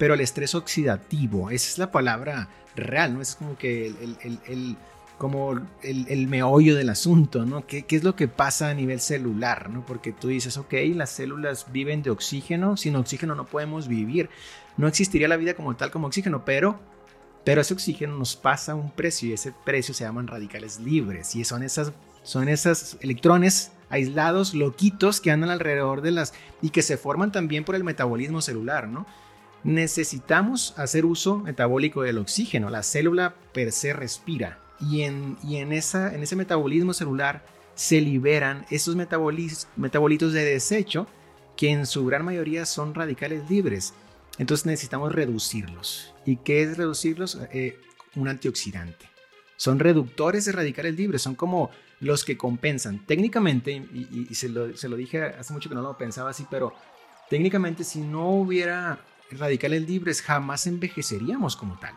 pero 0.01 0.15
el 0.15 0.21
estrés 0.21 0.55
oxidativo, 0.55 1.51
esa 1.51 1.69
es 1.69 1.77
la 1.77 1.91
palabra 1.91 2.49
real, 2.75 3.13
¿no? 3.13 3.21
Es 3.21 3.35
como 3.35 3.55
que 3.55 3.85
el, 3.85 4.75
como 5.19 5.61
el, 5.83 6.27
meollo 6.27 6.75
del 6.75 6.89
asunto, 6.89 7.45
¿no? 7.45 7.67
¿Qué, 7.67 7.83
¿Qué, 7.83 7.97
es 7.97 8.03
lo 8.03 8.15
que 8.15 8.27
pasa 8.27 8.69
a 8.69 8.73
nivel 8.73 8.99
celular, 8.99 9.69
¿no? 9.69 9.85
Porque 9.85 10.11
tú 10.11 10.29
dices, 10.29 10.57
ok, 10.57 10.73
las 10.95 11.11
células 11.11 11.67
viven 11.71 12.01
de 12.01 12.09
oxígeno, 12.09 12.77
sin 12.77 12.95
oxígeno 12.95 13.35
no 13.35 13.45
podemos 13.45 13.87
vivir, 13.87 14.31
no 14.75 14.87
existiría 14.87 15.27
la 15.27 15.37
vida 15.37 15.53
como 15.53 15.75
tal 15.75 15.91
como 15.91 16.07
oxígeno, 16.07 16.45
pero, 16.45 16.79
pero 17.43 17.61
ese 17.61 17.73
oxígeno 17.73 18.17
nos 18.17 18.35
pasa 18.35 18.75
un 18.75 18.91
precio 18.91 19.29
y 19.29 19.33
ese 19.33 19.53
precio 19.65 19.93
se 19.93 20.03
llaman 20.03 20.27
radicales 20.27 20.79
libres 20.79 21.35
y 21.35 21.43
son 21.43 21.63
esas, 21.63 21.91
son 22.23 22.49
esos 22.49 22.97
electrones 23.01 23.71
aislados, 23.89 24.53
loquitos 24.53 25.19
que 25.19 25.31
andan 25.31 25.49
alrededor 25.49 26.01
de 26.01 26.11
las 26.11 26.33
y 26.61 26.69
que 26.69 26.81
se 26.81 26.97
forman 26.97 27.31
también 27.31 27.63
por 27.63 27.75
el 27.75 27.83
metabolismo 27.83 28.41
celular, 28.41 28.87
¿no? 28.87 29.05
necesitamos 29.63 30.73
hacer 30.77 31.05
uso 31.05 31.37
metabólico 31.39 32.01
del 32.01 32.17
oxígeno. 32.17 32.69
La 32.69 32.83
célula 32.83 33.35
per 33.53 33.71
se 33.71 33.93
respira 33.93 34.59
y 34.79 35.01
en, 35.01 35.37
y 35.43 35.57
en, 35.57 35.71
esa, 35.71 36.13
en 36.13 36.23
ese 36.23 36.35
metabolismo 36.35 36.93
celular 36.93 37.45
se 37.75 38.01
liberan 38.01 38.65
esos 38.69 38.95
metabolitos 38.95 40.33
de 40.33 40.45
desecho 40.45 41.07
que 41.55 41.69
en 41.69 41.85
su 41.85 42.05
gran 42.05 42.25
mayoría 42.25 42.65
son 42.65 42.93
radicales 42.93 43.49
libres. 43.49 43.93
Entonces 44.37 44.65
necesitamos 44.65 45.13
reducirlos. 45.13 46.10
¿Y 46.25 46.37
qué 46.37 46.63
es 46.63 46.77
reducirlos? 46.77 47.39
Eh, 47.51 47.79
un 48.15 48.27
antioxidante. 48.27 49.09
Son 49.57 49.79
reductores 49.79 50.45
de 50.45 50.51
radicales 50.51 50.95
libres, 50.95 51.21
son 51.21 51.35
como 51.35 51.69
los 51.99 52.25
que 52.25 52.37
compensan. 52.37 53.05
Técnicamente, 53.05 53.71
y, 53.71 54.33
se, 54.33 54.49
lo, 54.49 54.75
se 54.75 54.89
lo 54.89 54.95
dije 54.95 55.23
hace 55.23 55.53
mucho 55.53 55.69
que 55.69 55.75
no 55.75 55.81
lo 55.81 55.97
pensaba 55.97 56.31
así, 56.31 56.45
pero 56.49 56.73
técnicamente 57.29 57.83
si 57.83 58.01
no 58.01 58.29
hubiera 58.29 58.99
radicales 59.31 59.87
libres, 59.87 60.21
jamás 60.21 60.67
envejeceríamos 60.67 61.55
como 61.55 61.79
tal. 61.79 61.93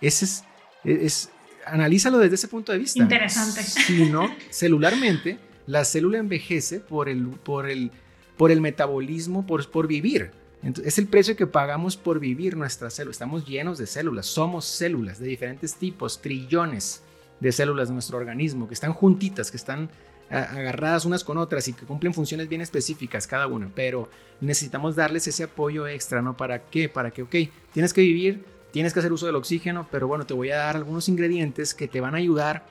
Ese 0.00 0.24
es, 0.24 0.44
es, 0.84 1.30
analízalo 1.64 2.18
desde 2.18 2.34
ese 2.34 2.48
punto 2.48 2.72
de 2.72 2.78
vista. 2.78 3.02
Interesante. 3.02 3.62
Si 3.62 4.10
no, 4.10 4.28
celularmente, 4.50 5.38
la 5.66 5.84
célula 5.84 6.18
envejece 6.18 6.80
por 6.80 7.08
el, 7.08 7.26
por 7.26 7.68
el, 7.68 7.92
por 8.36 8.50
el 8.50 8.60
metabolismo, 8.60 9.46
por, 9.46 9.70
por 9.70 9.86
vivir. 9.86 10.32
Entonces, 10.62 10.94
es 10.94 10.98
el 10.98 11.06
precio 11.06 11.36
que 11.36 11.46
pagamos 11.46 11.96
por 11.96 12.18
vivir 12.18 12.56
nuestra 12.56 12.90
célula. 12.90 13.12
Estamos 13.12 13.46
llenos 13.46 13.78
de 13.78 13.86
células, 13.86 14.26
somos 14.26 14.64
células 14.64 15.18
de 15.18 15.26
diferentes 15.26 15.74
tipos, 15.74 16.20
trillones 16.20 17.02
de 17.40 17.52
células 17.52 17.88
de 17.88 17.94
nuestro 17.94 18.16
organismo 18.16 18.66
que 18.66 18.74
están 18.74 18.92
juntitas, 18.92 19.50
que 19.50 19.56
están 19.56 19.90
agarradas 20.30 21.04
unas 21.04 21.22
con 21.22 21.38
otras 21.38 21.68
y 21.68 21.72
que 21.72 21.86
cumplen 21.86 22.12
funciones 22.12 22.48
bien 22.48 22.60
específicas 22.60 23.26
cada 23.26 23.46
una, 23.46 23.70
pero 23.74 24.08
necesitamos 24.40 24.96
darles 24.96 25.28
ese 25.28 25.44
apoyo 25.44 25.86
extra, 25.86 26.20
¿no? 26.20 26.36
¿Para 26.36 26.64
qué? 26.64 26.88
Para 26.88 27.10
que, 27.10 27.22
ok, 27.22 27.34
tienes 27.72 27.92
que 27.92 28.00
vivir, 28.00 28.44
tienes 28.72 28.92
que 28.92 28.98
hacer 28.98 29.12
uso 29.12 29.26
del 29.26 29.36
oxígeno, 29.36 29.86
pero 29.90 30.08
bueno, 30.08 30.26
te 30.26 30.34
voy 30.34 30.50
a 30.50 30.56
dar 30.56 30.76
algunos 30.76 31.08
ingredientes 31.08 31.74
que 31.74 31.86
te 31.86 32.00
van 32.00 32.14
a 32.14 32.18
ayudar 32.18 32.66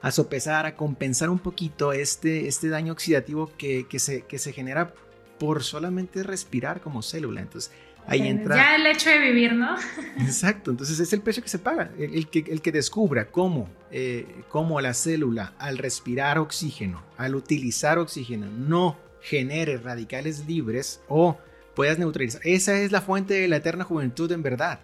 a 0.00 0.10
sopesar, 0.12 0.64
a 0.64 0.76
compensar 0.76 1.28
un 1.28 1.40
poquito 1.40 1.92
este, 1.92 2.46
este 2.46 2.68
daño 2.68 2.92
oxidativo 2.92 3.50
que, 3.58 3.86
que, 3.88 3.98
se, 3.98 4.22
que 4.22 4.38
se 4.38 4.52
genera 4.52 4.94
por 5.40 5.64
solamente 5.64 6.22
respirar 6.22 6.82
como 6.82 7.02
célula. 7.02 7.40
Entonces, 7.40 7.72
Ahí 8.06 8.26
entra. 8.26 8.56
Ya 8.56 8.76
el 8.76 8.86
hecho 8.86 9.10
de 9.10 9.18
vivir, 9.18 9.52
¿no? 9.52 9.76
Exacto, 10.18 10.70
entonces 10.70 10.98
es 10.98 11.12
el 11.12 11.20
precio 11.20 11.42
que 11.42 11.48
se 11.48 11.58
paga. 11.58 11.92
El, 11.98 12.28
que, 12.28 12.44
el 12.48 12.60
que 12.62 12.72
descubra 12.72 13.30
cómo, 13.30 13.68
eh, 13.90 14.42
cómo 14.48 14.80
la 14.80 14.94
célula, 14.94 15.52
al 15.58 15.78
respirar 15.78 16.38
oxígeno, 16.38 17.02
al 17.18 17.34
utilizar 17.34 17.98
oxígeno, 17.98 18.46
no 18.46 18.98
genere 19.20 19.76
radicales 19.76 20.46
libres 20.46 21.02
o 21.08 21.38
puedas 21.74 21.98
neutralizar. 21.98 22.40
Esa 22.44 22.80
es 22.80 22.90
la 22.90 23.02
fuente 23.02 23.34
de 23.34 23.48
la 23.48 23.56
eterna 23.56 23.84
juventud 23.84 24.32
en 24.32 24.42
verdad. 24.42 24.80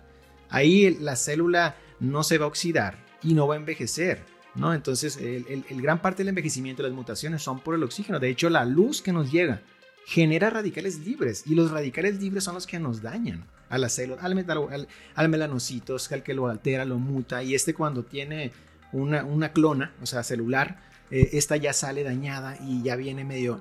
Ahí 0.49 0.97
la 1.01 1.17
célula 1.17 1.77
no 1.99 2.23
se 2.23 2.39
va 2.39 2.45
a 2.45 2.49
oxidar 2.49 2.99
y 3.23 3.35
no 3.35 3.49
va 3.49 3.55
a 3.55 3.59
envejecer. 3.59 4.21
¿no? 4.55 4.73
Entonces, 4.73 5.17
el, 5.17 5.65
el 5.69 5.83
gran 5.83 6.01
parte 6.01 6.19
del 6.19 6.29
envejecimiento, 6.29 6.83
las 6.83 6.93
mutaciones 6.93 7.43
son 7.43 7.61
por 7.61 7.75
el 7.75 7.83
oxígeno. 7.83 8.21
De 8.21 8.29
hecho, 8.29 8.51
la 8.51 8.65
luz 8.65 9.03
que 9.03 9.13
nos 9.13 9.33
llega 9.33 9.63
genera 10.07 10.51
radicales 10.51 11.01
libres 11.01 11.43
y 11.47 11.57
los 11.57 11.73
radicales 11.73 12.21
libres 12.21 12.45
son 12.45 12.55
los 12.55 12.65
que 12.65 12.79
nos 12.79 13.03
dañan 13.03 13.45
a 13.69 13.77
la 13.77 13.89
célula, 13.89 14.23
al, 14.23 14.89
al, 15.17 15.29
melanocito, 15.29 15.97
al 16.13 16.23
que 16.23 16.33
lo 16.33 16.47
altera, 16.47 16.85
lo 16.85 17.01
muta 17.01 17.43
y 17.43 17.57
este 17.57 17.75
cuando 17.75 18.05
tiene 18.05 18.53
una, 18.93 19.25
una 19.25 19.53
clona, 19.53 19.93
o 20.01 20.07
sea, 20.07 20.23
celular, 20.23 20.79
eh, 21.11 21.31
esta 21.33 21.57
ya 21.57 21.73
sale 21.73 22.05
dañada 22.05 22.57
y 22.65 22.85
ya 22.85 22.95
viene 22.95 23.25
medio, 23.25 23.61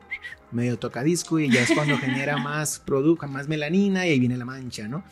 medio 0.52 0.78
tocadisco 0.78 1.40
y 1.40 1.50
ya 1.52 1.64
es 1.64 1.72
cuando 1.72 1.98
genera 1.98 2.38
más 2.44 2.78
producto, 2.78 3.28
más 3.28 3.48
melanina 3.48 4.06
y 4.06 4.12
ahí 4.12 4.20
viene 4.20 4.38
la 4.38 4.46
mancha, 4.46 4.88
¿no? 4.88 5.04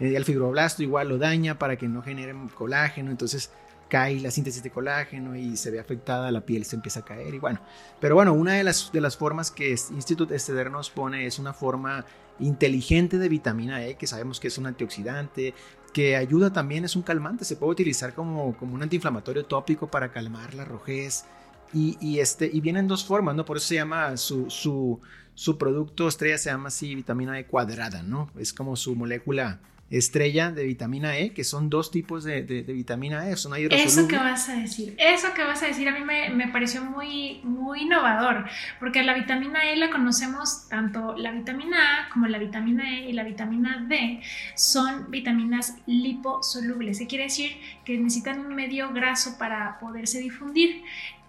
Eh, 0.00 0.16
el 0.16 0.24
fibroblasto 0.24 0.82
igual 0.82 1.10
lo 1.10 1.16
daña 1.16 1.60
para 1.60 1.76
que 1.76 1.86
no 1.86 2.02
genere 2.02 2.34
colágeno, 2.56 3.12
entonces 3.12 3.52
cae 3.92 4.20
la 4.20 4.30
síntesis 4.30 4.62
de 4.62 4.70
colágeno 4.70 5.36
y 5.36 5.54
se 5.58 5.70
ve 5.70 5.78
afectada, 5.78 6.32
la 6.32 6.46
piel 6.46 6.64
se 6.64 6.76
empieza 6.76 7.00
a 7.00 7.04
caer 7.04 7.34
y 7.34 7.38
bueno. 7.38 7.60
Pero 8.00 8.14
bueno, 8.14 8.32
una 8.32 8.54
de 8.54 8.64
las, 8.64 8.90
de 8.90 9.02
las 9.02 9.18
formas 9.18 9.50
que 9.50 9.72
Instituto 9.72 10.32
Esteder 10.32 10.70
nos 10.70 10.88
pone 10.88 11.26
es 11.26 11.38
una 11.38 11.52
forma 11.52 12.06
inteligente 12.38 13.18
de 13.18 13.28
vitamina 13.28 13.84
E, 13.84 13.96
que 13.96 14.06
sabemos 14.06 14.40
que 14.40 14.48
es 14.48 14.56
un 14.56 14.66
antioxidante, 14.66 15.52
que 15.92 16.16
ayuda 16.16 16.50
también, 16.50 16.86
es 16.86 16.96
un 16.96 17.02
calmante, 17.02 17.44
se 17.44 17.56
puede 17.56 17.72
utilizar 17.72 18.14
como, 18.14 18.56
como 18.56 18.74
un 18.74 18.82
antiinflamatorio 18.82 19.44
tópico 19.44 19.88
para 19.88 20.10
calmar 20.10 20.54
la 20.54 20.64
rojez. 20.64 21.26
Y, 21.74 21.98
y, 22.00 22.20
este, 22.20 22.50
y 22.50 22.62
viene 22.62 22.78
en 22.78 22.88
dos 22.88 23.04
formas, 23.04 23.34
¿no? 23.34 23.44
Por 23.44 23.58
eso 23.58 23.66
se 23.66 23.74
llama 23.74 24.16
su, 24.16 24.48
su, 24.48 25.02
su 25.34 25.58
producto 25.58 26.08
estrella, 26.08 26.38
se 26.38 26.48
llama 26.48 26.68
así 26.68 26.94
vitamina 26.94 27.38
E 27.38 27.44
cuadrada, 27.44 28.02
¿no? 28.02 28.30
Es 28.38 28.54
como 28.54 28.74
su 28.74 28.96
molécula 28.96 29.60
estrella 29.92 30.50
de 30.50 30.64
vitamina 30.64 31.18
E, 31.18 31.32
que 31.32 31.44
son 31.44 31.68
dos 31.68 31.90
tipos 31.90 32.24
de, 32.24 32.42
vitamina 32.42 33.28
E, 33.28 33.36
son 33.36 33.52
Eso 33.54 34.08
que 34.08 34.16
vas 34.16 34.48
a 34.48 34.54
decir, 34.54 34.94
eso 34.98 35.34
que 35.34 35.44
vas 35.44 35.62
a 35.62 35.66
decir 35.66 35.86
a 35.88 35.92
mí 35.92 36.00
me, 36.04 36.48
pareció 36.48 36.82
muy, 36.82 37.40
muy 37.44 37.82
innovador, 37.82 38.46
porque 38.80 39.02
la 39.02 39.14
vitamina 39.14 39.70
E 39.70 39.76
la 39.76 39.90
conocemos 39.90 40.68
tanto 40.68 41.14
la 41.16 41.30
vitamina 41.30 41.76
A 42.06 42.08
como 42.10 42.26
la 42.26 42.38
vitamina 42.38 42.98
E 42.98 43.10
y 43.10 43.12
la 43.12 43.22
vitamina 43.22 43.84
D 43.86 44.20
son 44.56 45.10
vitaminas 45.10 45.76
liposolubles, 45.86 46.98
¿qué 46.98 47.06
quiere 47.06 47.24
decir? 47.24 47.52
Que 47.84 47.98
necesitan 47.98 48.40
un 48.40 48.54
medio 48.54 48.92
graso 48.92 49.36
para 49.38 49.78
poderse 49.78 50.20
difundir 50.20 50.82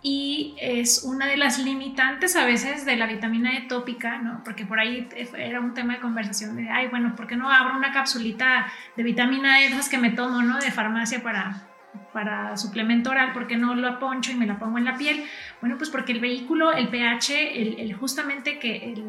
y 0.05 0.53
es 0.59 1.03
una 1.03 1.25
de 1.27 1.37
las 1.37 1.59
limitantes 1.59 2.35
a 2.35 2.45
veces 2.45 2.85
de 2.85 2.97
la 2.97 3.07
vitamina 3.07 3.57
E 3.57 3.61
tópica, 3.61 4.17
¿no? 4.17 4.43
Porque 4.43 4.65
por 4.65 4.77
ahí 4.77 5.07
era 5.37 5.61
un 5.61 5.73
tema 5.73 5.93
de 5.93 6.01
conversación 6.01 6.57
de, 6.57 6.69
ay, 6.69 6.89
bueno, 6.89 7.15
¿por 7.15 7.25
qué 7.25 7.37
no 7.37 7.49
abro 7.49 7.77
una 7.77 7.93
capsulita 7.93 8.67
de 8.97 9.03
vitamina 9.03 9.61
E, 9.61 9.67
esas 9.67 9.87
que 9.87 9.97
me 9.97 10.11
tomo, 10.11 10.41
¿no? 10.41 10.59
De 10.59 10.71
farmacia 10.71 11.23
para, 11.23 11.69
para 12.11 12.57
suplemento 12.57 13.11
oral, 13.11 13.31
¿por 13.31 13.47
qué 13.47 13.55
no 13.55 13.75
lo 13.75 13.97
poncho 13.99 14.33
y 14.33 14.35
me 14.35 14.45
la 14.45 14.59
pongo 14.59 14.77
en 14.77 14.83
la 14.83 14.97
piel? 14.97 15.23
Bueno, 15.61 15.77
pues 15.77 15.89
porque 15.89 16.11
el 16.11 16.19
vehículo, 16.19 16.73
el 16.73 16.89
pH, 16.89 17.81
el, 17.81 17.93
justamente 17.93 18.59
que 18.59 19.01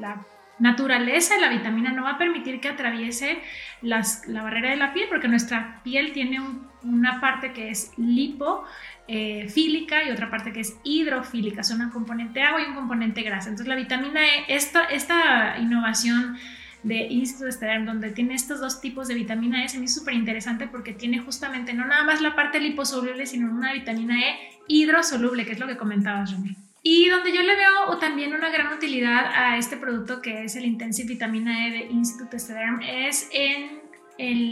la 0.00 0.20
naturaleza 0.60 1.34
de 1.34 1.40
la 1.40 1.48
vitamina 1.48 1.90
no 1.92 2.04
va 2.04 2.12
a 2.12 2.18
permitir 2.18 2.60
que 2.60 2.68
atraviese 2.68 3.38
las, 3.82 4.26
la 4.28 4.42
barrera 4.42 4.70
de 4.70 4.76
la 4.76 4.92
piel, 4.92 5.08
porque 5.08 5.28
nuestra 5.28 5.80
piel 5.82 6.12
tiene 6.12 6.40
una 6.82 7.20
parte 7.20 7.52
que 7.52 7.70
es 7.70 7.92
lipo, 7.96 8.64
eh, 9.08 9.48
y 9.56 10.10
otra 10.10 10.30
parte 10.30 10.52
que 10.52 10.60
es 10.60 10.76
hidrofílica, 10.84 11.64
son 11.64 11.80
un 11.80 11.90
componente 11.90 12.42
agua 12.42 12.62
y 12.62 12.66
un 12.66 12.74
componente 12.74 13.22
grasa. 13.22 13.48
Entonces 13.48 13.66
la 13.66 13.74
vitamina 13.74 14.20
E, 14.24 14.44
esta, 14.54 14.84
esta 14.84 15.58
innovación 15.58 16.36
de 16.84 17.08
Instituto 17.08 17.46
de 17.46 17.52
Sterling, 17.52 17.86
donde 17.86 18.10
tiene 18.10 18.34
estos 18.34 18.60
dos 18.60 18.80
tipos 18.80 19.08
de 19.08 19.14
vitamina 19.14 19.64
E, 19.64 19.68
se 19.68 19.78
me 19.78 19.86
hizo 19.86 20.00
súper 20.00 20.14
interesante 20.14 20.68
porque 20.68 20.92
tiene 20.92 21.18
justamente 21.18 21.72
no 21.74 21.84
nada 21.86 22.04
más 22.04 22.20
la 22.20 22.36
parte 22.36 22.60
liposoluble, 22.60 23.26
sino 23.26 23.50
una 23.50 23.72
vitamina 23.72 24.20
E 24.20 24.36
hidrosoluble, 24.68 25.44
que 25.44 25.52
es 25.52 25.58
lo 25.58 25.66
que 25.66 25.76
comentabas, 25.76 26.30
Remy. 26.30 26.69
Y 26.82 27.08
donde 27.10 27.32
yo 27.32 27.42
le 27.42 27.56
veo 27.56 27.98
también 27.98 28.32
una 28.32 28.48
gran 28.48 28.72
utilidad 28.72 29.26
a 29.34 29.58
este 29.58 29.76
producto 29.76 30.22
que 30.22 30.44
es 30.44 30.56
el 30.56 30.64
Intensive 30.64 31.08
Vitamina 31.08 31.66
E 31.66 31.70
de 31.70 31.78
Instituto 31.90 32.38
Sterling 32.38 32.80
es 32.82 33.28
en, 33.32 33.80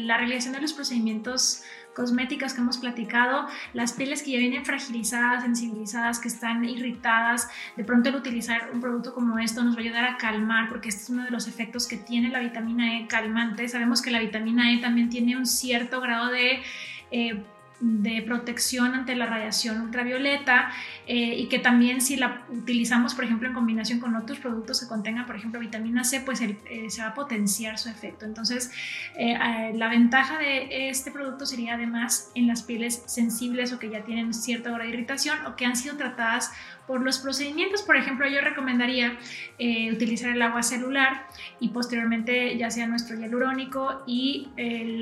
la 0.06 0.16
realización 0.16 0.54
de 0.54 0.60
los 0.60 0.72
procedimientos 0.72 1.62
cosméticas 1.94 2.54
que 2.54 2.60
hemos 2.60 2.78
platicado, 2.78 3.46
las 3.74 3.92
pieles 3.92 4.22
que 4.22 4.30
ya 4.30 4.38
vienen 4.38 4.64
fragilizadas, 4.64 5.42
sensibilizadas, 5.42 6.20
que 6.20 6.28
están 6.28 6.64
irritadas, 6.64 7.50
de 7.76 7.84
pronto 7.84 8.08
el 8.08 8.14
utilizar 8.14 8.70
un 8.72 8.80
producto 8.80 9.12
como 9.14 9.38
esto 9.38 9.62
nos 9.64 9.74
va 9.74 9.80
a 9.80 9.82
ayudar 9.82 10.04
a 10.04 10.16
calmar, 10.16 10.68
porque 10.68 10.90
este 10.90 11.02
es 11.02 11.10
uno 11.10 11.24
de 11.24 11.30
los 11.30 11.48
efectos 11.48 11.86
que 11.86 11.96
tiene 11.96 12.30
la 12.30 12.38
vitamina 12.38 12.98
E 12.98 13.08
calmante. 13.08 13.68
Sabemos 13.68 14.00
que 14.00 14.10
la 14.10 14.20
vitamina 14.20 14.72
E 14.72 14.78
también 14.78 15.10
tiene 15.10 15.36
un 15.36 15.46
cierto 15.46 16.00
grado 16.00 16.28
de... 16.28 16.62
Eh, 17.10 17.42
de 17.80 18.22
protección 18.22 18.94
ante 18.94 19.14
la 19.14 19.26
radiación 19.26 19.80
ultravioleta 19.80 20.70
eh, 21.06 21.34
y 21.38 21.48
que 21.48 21.58
también 21.58 22.00
si 22.00 22.16
la 22.16 22.44
utilizamos, 22.50 23.14
por 23.14 23.24
ejemplo, 23.24 23.48
en 23.48 23.54
combinación 23.54 24.00
con 24.00 24.16
otros 24.16 24.38
productos 24.38 24.80
que 24.80 24.88
contengan, 24.88 25.26
por 25.26 25.36
ejemplo, 25.36 25.60
vitamina 25.60 26.02
C, 26.02 26.20
pues 26.20 26.40
eh, 26.40 26.56
se 26.88 27.02
va 27.02 27.08
a 27.08 27.14
potenciar 27.14 27.78
su 27.78 27.88
efecto. 27.88 28.24
Entonces, 28.24 28.72
eh, 29.16 29.72
la 29.74 29.88
ventaja 29.88 30.38
de 30.38 30.88
este 30.88 31.10
producto 31.10 31.46
sería 31.46 31.74
además 31.74 32.30
en 32.34 32.48
las 32.48 32.62
pieles 32.62 33.02
sensibles 33.06 33.72
o 33.72 33.78
que 33.78 33.90
ya 33.90 34.02
tienen 34.04 34.34
cierto 34.34 34.70
grado 34.70 34.84
de 34.84 34.94
irritación 34.94 35.46
o 35.46 35.54
que 35.54 35.64
han 35.64 35.76
sido 35.76 35.96
tratadas 35.96 36.50
por 36.88 37.02
los 37.02 37.18
procedimientos, 37.18 37.82
por 37.82 37.96
ejemplo, 37.96 38.26
yo 38.26 38.40
recomendaría 38.40 39.18
eh, 39.58 39.92
utilizar 39.92 40.30
el 40.30 40.40
agua 40.40 40.62
celular 40.62 41.26
y 41.60 41.68
posteriormente 41.68 42.56
ya 42.56 42.70
sea 42.70 42.86
nuestro 42.86 43.16
hialurónico 43.16 44.02
y 44.06 44.48
eh, 44.56 44.98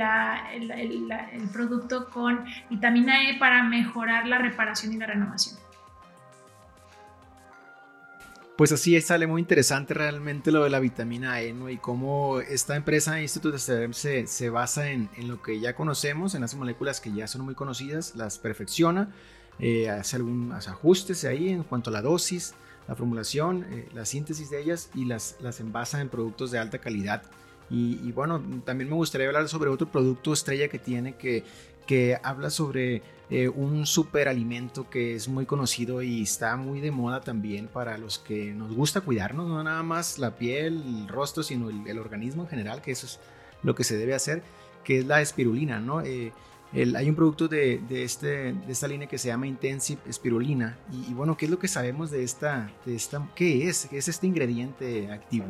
el, 0.53 1.49
producto 1.53 2.11
con 2.11 2.45
vitamina 2.68 3.30
E 3.30 3.39
para 3.39 3.62
mejorar 3.62 4.26
la 4.26 4.39
reparación 4.39 4.95
y 4.95 4.97
la 4.97 5.07
renovación. 5.07 5.57
Pues 8.57 8.72
así 8.72 9.01
sale 9.01 9.28
muy 9.28 9.41
interesante 9.41 9.95
realmente 9.95 10.51
lo 10.51 10.64
de 10.64 10.70
la 10.70 10.80
vitamina 10.80 11.41
E, 11.41 11.53
¿no? 11.53 11.70
Y 11.70 11.76
cómo 11.76 12.41
esta 12.41 12.74
empresa 12.74 13.20
Instituto 13.20 13.59
de 13.59 13.93
se, 13.93 14.26
se 14.26 14.51
basa 14.51 14.91
en, 14.91 15.09
lo 15.28 15.41
que 15.41 15.61
ya 15.61 15.76
conocemos, 15.76 16.34
en 16.34 16.41
las 16.41 16.55
moléculas 16.57 17.01
que 17.01 17.12
ya 17.12 17.28
son 17.28 17.43
muy 17.43 17.55
conocidas, 17.55 18.16
las 18.16 18.39
perfecciona 18.39 19.11
eh, 19.59 19.89
algunos 19.89 20.69
ajustes 20.69 21.25
ahí 21.25 21.49
en 21.49 21.63
cuanto 21.63 21.91
a 21.91 21.93
la 21.93 22.03
dosis, 22.03 22.55
la 22.89 22.95
formulación, 22.95 23.67
eh, 23.71 23.89
la 23.95 24.05
síntesis 24.05 24.51
de 24.51 24.61
ellas 24.61 24.91
y 24.95 25.05
las, 25.05 25.37
las 25.41 25.61
envasa 25.61 26.01
en 26.01 26.09
productos 26.09 26.51
de 26.51 26.59
alta 26.59 26.79
calidad. 26.79 27.23
Y, 27.69 28.13
bueno, 28.13 28.41
también 28.65 28.89
me 28.89 28.95
gustaría 28.95 29.27
hablar 29.27 29.49
sobre 29.49 29.71
otro 29.71 29.91
producto 29.91 30.33
estrella 30.33 30.69
que 30.69 30.79
tiene 30.79 31.17
que, 31.17 31.43
que 31.85 32.17
habla 32.23 32.49
sobre 32.51 33.03
eh, 33.29 33.49
un 33.49 33.87
superalimento 33.87 34.89
que 34.89 35.17
es 35.17 35.27
muy 35.27 35.47
conocido 35.47 36.01
y 36.01 36.23
está 36.23 36.57
muy 36.57 36.81
de 36.81 36.93
moda 36.93 37.23
también 37.23 37.67
para 37.67 37.99
los 37.99 38.21
que 38.21 38.53
nos 38.53 38.73
gusta 38.73 39.01
cuidarnos, 39.01 39.49
no 39.49 39.65
nada 39.65 39.83
más 39.83 40.21
la 40.21 40.37
piel, 40.37 40.81
el 40.87 41.09
rostro, 41.09 41.43
sino 41.43 41.69
el, 41.69 41.99
organismo 41.99 42.45
en 42.45 42.49
general, 42.49 42.83
que 42.83 42.93
eso 42.93 43.07
es 43.07 43.19
lo 43.65 43.75
que 43.75 43.83
se 43.83 43.97
debe 43.97 44.15
hacer, 44.15 44.45
que 44.85 45.01
es 45.01 45.07
la 45.07 45.21
espirulina, 45.21 45.81
¿no? 45.81 46.03
Eh, 46.03 46.33
hay 46.77 47.09
un 47.09 47.14
producto 47.14 47.49
de, 47.49 47.81
este, 47.91 48.53
de 48.53 48.72
esta 48.72 48.87
línea 48.87 49.09
que 49.09 49.16
se 49.16 49.29
llama 49.29 49.47
Intensive 49.47 50.01
Spirulina. 50.12 50.79
Y, 51.09 51.14
bueno, 51.14 51.37
¿qué 51.37 51.47
es 51.47 51.51
lo 51.51 51.59
que 51.59 51.68
sabemos 51.68 52.11
de 52.11 52.22
esta, 52.22 52.70
de 52.85 52.95
esta? 52.95 53.27
¿Qué 53.35 53.68
es? 53.68 53.87
¿Qué 53.89 53.97
es 53.99 54.09
este 54.09 54.27
ingrediente 54.27 55.11
activo? 55.11 55.47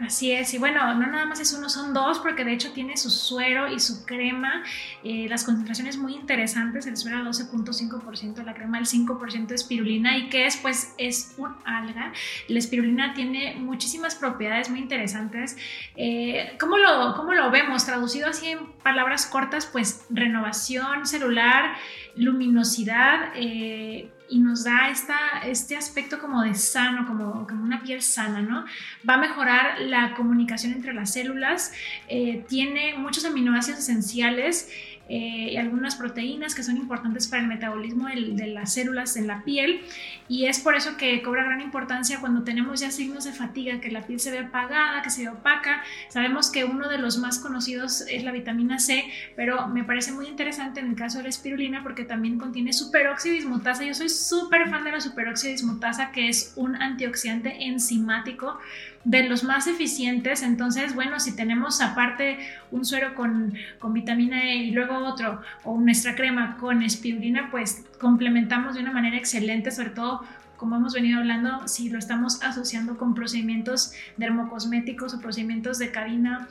Así 0.00 0.32
es, 0.32 0.52
y 0.52 0.58
bueno, 0.58 0.92
no 0.94 1.06
nada 1.06 1.24
más 1.24 1.38
es 1.38 1.52
uno, 1.52 1.68
son 1.68 1.94
dos, 1.94 2.18
porque 2.18 2.44
de 2.44 2.52
hecho 2.52 2.72
tiene 2.72 2.96
su 2.96 3.10
suero 3.10 3.72
y 3.72 3.78
su 3.78 4.04
crema, 4.04 4.64
eh, 5.04 5.26
las 5.28 5.44
concentraciones 5.44 5.96
muy 5.98 6.14
interesantes, 6.14 6.88
el 6.88 6.96
suero 6.96 7.18
12.5%, 7.18 8.42
la 8.42 8.54
crema 8.54 8.78
el 8.78 8.86
5% 8.86 9.46
de 9.46 9.54
espirulina, 9.54 10.18
y 10.18 10.28
que 10.30 10.46
es, 10.46 10.56
pues, 10.56 10.94
es 10.98 11.34
un 11.38 11.54
alga. 11.64 12.12
La 12.48 12.58
espirulina 12.58 13.14
tiene 13.14 13.54
muchísimas 13.54 14.16
propiedades 14.16 14.68
muy 14.68 14.80
interesantes. 14.80 15.56
Eh, 15.94 16.56
¿cómo, 16.58 16.76
lo, 16.76 17.14
¿Cómo 17.14 17.32
lo 17.32 17.52
vemos? 17.52 17.86
Traducido 17.86 18.28
así 18.28 18.48
en 18.48 18.72
palabras 18.82 19.26
cortas, 19.26 19.66
pues, 19.66 20.06
renovación 20.10 21.06
celular, 21.06 21.76
luminosidad, 22.16 23.30
eh, 23.36 24.10
y 24.28 24.40
nos 24.40 24.64
da 24.64 24.88
esta, 24.90 25.16
este 25.44 25.76
aspecto 25.76 26.18
como 26.18 26.42
de 26.42 26.54
sano, 26.54 27.06
como, 27.06 27.46
como 27.46 27.62
una 27.62 27.82
piel 27.82 28.02
sana, 28.02 28.40
¿no? 28.40 28.64
Va 29.08 29.14
a 29.14 29.18
mejorar 29.18 29.80
la 29.80 30.14
comunicación 30.14 30.72
entre 30.72 30.94
las 30.94 31.12
células, 31.12 31.72
eh, 32.08 32.44
tiene 32.48 32.94
muchos 32.96 33.24
aminoácidos 33.24 33.80
esenciales 33.80 34.70
eh, 35.08 35.50
y 35.52 35.56
algunas 35.56 35.96
proteínas 35.96 36.54
que 36.54 36.62
son 36.62 36.76
importantes 36.78 37.28
para 37.28 37.42
el 37.42 37.48
metabolismo 37.48 38.08
de, 38.08 38.46
las 38.46 38.72
células 38.72 39.16
en 39.16 39.26
la 39.26 39.42
piel 39.44 39.82
y 40.28 40.46
es 40.46 40.60
por 40.60 40.74
eso 40.74 40.96
que 40.96 41.20
cobra 41.22 41.44
gran 41.44 41.60
importancia 41.60 42.20
cuando 42.20 42.42
tenemos 42.42 42.80
ya 42.80 42.90
signos 42.90 43.24
de 43.24 43.32
fatiga, 43.32 43.80
que 43.80 43.90
la 43.90 44.02
piel 44.02 44.18
se 44.18 44.30
ve 44.30 44.38
apagada, 44.38 45.02
que 45.02 45.10
se 45.10 45.22
ve 45.22 45.28
opaca. 45.28 45.82
Sabemos 46.08 46.50
que 46.50 46.64
uno 46.64 46.88
de 46.88 46.98
los 46.98 47.18
más 47.18 47.38
conocidos 47.38 48.02
es 48.08 48.24
la 48.24 48.32
vitamina 48.32 48.78
C, 48.78 49.04
pero 49.36 49.68
me 49.68 49.84
parece 49.84 50.12
muy 50.12 50.26
interesante 50.26 50.80
en 50.80 50.88
el 50.88 50.94
caso 50.94 51.18
de 51.18 51.24
la 51.24 51.28
espirulina 51.28 51.82
porque 51.82 52.04
también 52.04 52.38
contiene 52.38 52.72
superóxido 52.72 53.34
dismutasa. 53.34 53.84
Yo 53.84 53.92
soy 53.92 54.08
súper 54.08 54.70
fan 54.70 54.84
de 54.84 54.92
la 54.92 55.00
superóxido 55.00 55.52
dismutasa, 55.52 56.12
que 56.12 56.28
es 56.28 56.54
un 56.56 56.76
antioxidante 56.76 57.66
enzimático 57.66 58.58
de 59.04 59.28
los 59.28 59.44
más 59.44 59.66
eficientes. 59.66 60.42
Entonces, 60.42 60.94
bueno, 60.94 61.20
si 61.20 61.36
tenemos 61.36 61.80
aparte 61.80 62.38
un 62.70 62.84
suero 62.84 63.14
con, 63.14 63.54
con, 63.78 63.92
vitamina 63.92 64.42
E 64.44 64.56
y 64.56 64.70
luego 64.70 64.96
otro, 64.98 65.40
o 65.62 65.78
nuestra 65.78 66.14
crema 66.14 66.56
con 66.58 66.82
espirulina, 66.82 67.50
pues 67.50 67.84
complementamos 68.00 68.74
de 68.74 68.80
una 68.80 68.92
manera 68.92 69.16
excelente, 69.16 69.70
sobre 69.70 69.90
todo 69.90 70.22
como 70.56 70.76
hemos 70.76 70.94
venido 70.94 71.18
hablando, 71.18 71.66
si 71.68 71.90
lo 71.90 71.98
estamos 71.98 72.42
asociando 72.42 72.96
con 72.96 73.14
procedimientos 73.14 73.92
dermocosméticos 74.16 75.12
o 75.12 75.20
procedimientos 75.20 75.78
de 75.78 75.90
cabina 75.90 76.48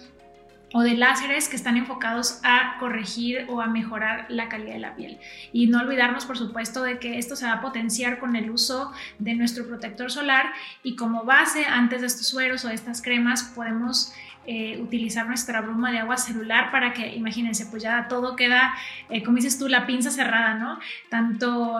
o 0.73 0.81
de 0.81 0.95
láseres 0.95 1.47
que 1.47 1.55
están 1.55 1.77
enfocados 1.77 2.39
a 2.43 2.77
corregir 2.79 3.45
o 3.49 3.61
a 3.61 3.67
mejorar 3.67 4.25
la 4.29 4.49
calidad 4.49 4.73
de 4.73 4.79
la 4.79 4.95
piel. 4.95 5.19
Y 5.53 5.67
no 5.67 5.79
olvidarnos, 5.79 6.25
por 6.25 6.37
supuesto, 6.37 6.83
de 6.83 6.99
que 6.99 7.17
esto 7.19 7.35
se 7.35 7.45
va 7.45 7.53
a 7.53 7.61
potenciar 7.61 8.19
con 8.19 8.35
el 8.35 8.49
uso 8.49 8.91
de 9.19 9.35
nuestro 9.35 9.67
protector 9.67 10.11
solar 10.11 10.47
y 10.81 10.95
como 10.95 11.23
base, 11.23 11.65
antes 11.65 12.01
de 12.01 12.07
estos 12.07 12.27
sueros 12.27 12.65
o 12.65 12.69
de 12.69 12.73
estas 12.73 13.01
cremas, 13.01 13.43
podemos 13.55 14.13
eh, 14.45 14.79
utilizar 14.81 15.25
nuestra 15.25 15.61
bruma 15.61 15.91
de 15.91 15.99
agua 15.99 16.17
celular 16.17 16.71
para 16.71 16.93
que, 16.93 17.15
imagínense, 17.15 17.65
pues 17.67 17.81
ya 17.81 18.07
todo 18.07 18.35
queda, 18.35 18.73
eh, 19.09 19.23
como 19.23 19.37
dices 19.37 19.57
tú, 19.57 19.69
la 19.69 19.85
pinza 19.85 20.11
cerrada, 20.11 20.55
¿no? 20.55 20.79
Tanto 21.09 21.79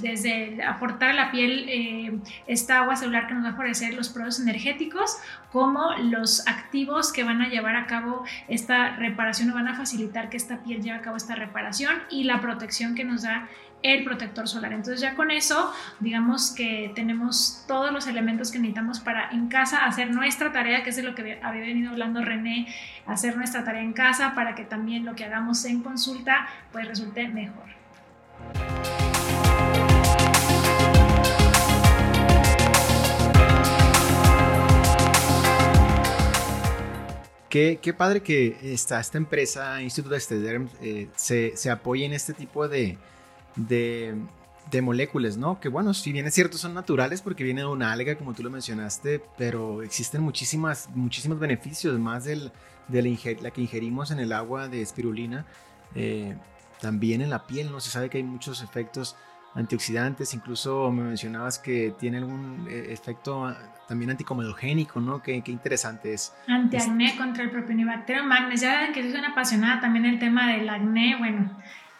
desde 0.00 0.62
aportar 0.62 1.10
a 1.10 1.14
la 1.14 1.30
piel 1.30 1.66
eh, 1.68 2.18
esta 2.46 2.78
agua 2.78 2.96
celular 2.96 3.26
que 3.26 3.34
nos 3.34 3.44
va 3.44 3.50
a 3.50 3.52
favorecer 3.52 3.92
los 3.94 4.08
procesos 4.08 4.40
energéticos, 4.40 5.18
como 5.52 5.92
los 5.96 6.46
activos 6.46 7.12
que 7.12 7.24
van 7.24 7.42
a 7.42 7.48
llevar 7.48 7.76
a 7.76 7.86
cabo 7.86 8.24
esta 8.48 8.96
reparación, 8.96 9.48
nos 9.48 9.56
van 9.56 9.68
a 9.68 9.74
facilitar 9.74 10.30
que 10.30 10.36
esta 10.36 10.62
piel 10.62 10.82
lleve 10.82 10.96
a 10.96 11.02
cabo 11.02 11.16
esta 11.16 11.34
reparación 11.34 11.94
y 12.10 12.24
la 12.24 12.40
protección 12.40 12.94
que 12.94 13.04
nos 13.04 13.22
da 13.22 13.48
el 13.82 14.04
protector 14.04 14.48
solar. 14.48 14.72
Entonces 14.72 15.00
ya 15.00 15.14
con 15.14 15.30
eso, 15.30 15.72
digamos 16.00 16.50
que 16.50 16.92
tenemos 16.94 17.64
todos 17.66 17.92
los 17.92 18.06
elementos 18.06 18.50
que 18.50 18.58
necesitamos 18.58 19.00
para 19.00 19.30
en 19.30 19.48
casa 19.48 19.84
hacer 19.84 20.10
nuestra 20.10 20.52
tarea, 20.52 20.82
que 20.82 20.90
es 20.90 20.96
de 20.96 21.02
lo 21.02 21.14
que 21.14 21.38
había 21.42 21.60
venido 21.62 21.90
hablando 21.90 22.24
René, 22.24 22.66
hacer 23.06 23.36
nuestra 23.36 23.64
tarea 23.64 23.82
en 23.82 23.92
casa 23.92 24.34
para 24.34 24.54
que 24.54 24.64
también 24.64 25.04
lo 25.04 25.14
que 25.14 25.24
hagamos 25.24 25.64
en 25.64 25.82
consulta 25.82 26.48
pues 26.72 26.86
resulte 26.86 27.28
mejor. 27.28 27.68
Qué, 37.48 37.78
qué, 37.80 37.94
padre 37.94 38.22
que 38.22 38.58
esta, 38.62 39.00
esta 39.00 39.16
empresa, 39.16 39.80
Instituto 39.80 40.14
de 40.14 40.20
Stederm, 40.20 40.68
eh, 40.82 41.08
se, 41.16 41.56
se 41.56 41.70
apoye 41.70 42.04
en 42.04 42.12
este 42.12 42.34
tipo 42.34 42.68
de, 42.68 42.98
de, 43.56 44.14
de, 44.70 44.82
moléculas, 44.82 45.36
¿no? 45.36 45.60
Que 45.60 45.68
bueno, 45.68 45.94
si 45.94 46.12
bien 46.12 46.26
es 46.26 46.34
cierto, 46.34 46.58
son 46.58 46.74
naturales 46.74 47.22
porque 47.22 47.44
viene 47.44 47.62
de 47.62 47.66
una 47.66 47.92
alga, 47.92 48.16
como 48.16 48.34
tú 48.34 48.42
lo 48.42 48.50
mencionaste, 48.50 49.22
pero 49.36 49.82
existen 49.82 50.22
muchísimas, 50.22 50.88
muchísimos 50.94 51.38
beneficios, 51.38 51.98
más 51.98 52.24
del, 52.24 52.52
de 52.88 53.02
la, 53.02 53.42
la, 53.42 53.50
que 53.50 53.60
ingerimos 53.60 54.10
en 54.10 54.20
el 54.20 54.32
agua 54.32 54.68
de 54.68 54.82
espirulina, 54.82 55.46
eh, 55.94 56.36
también 56.80 57.20
en 57.22 57.30
la 57.30 57.46
piel, 57.46 57.70
¿no? 57.70 57.80
Se 57.80 57.90
sabe 57.90 58.08
que 58.08 58.18
hay 58.18 58.24
muchos 58.24 58.62
efectos 58.62 59.16
antioxidantes, 59.54 60.34
incluso 60.34 60.90
me 60.92 61.02
mencionabas 61.02 61.58
que 61.58 61.94
tiene 61.98 62.18
algún 62.18 62.66
eh, 62.70 62.88
efecto 62.90 63.54
también 63.88 64.10
anticomedogénico, 64.10 65.00
¿no? 65.00 65.22
Qué, 65.22 65.42
qué 65.42 65.50
interesante 65.50 66.12
es. 66.12 66.32
Antiacné 66.46 67.16
contra 67.16 67.42
el 67.44 67.50
propionibacterium 67.50 68.26
magnes, 68.26 68.60
ya 68.60 68.92
que 68.92 69.02
soy 69.02 69.18
una 69.18 69.30
apasionada 69.30 69.80
también 69.80 70.04
el 70.04 70.18
tema 70.18 70.52
del 70.52 70.68
acné, 70.68 71.16
bueno, 71.18 71.50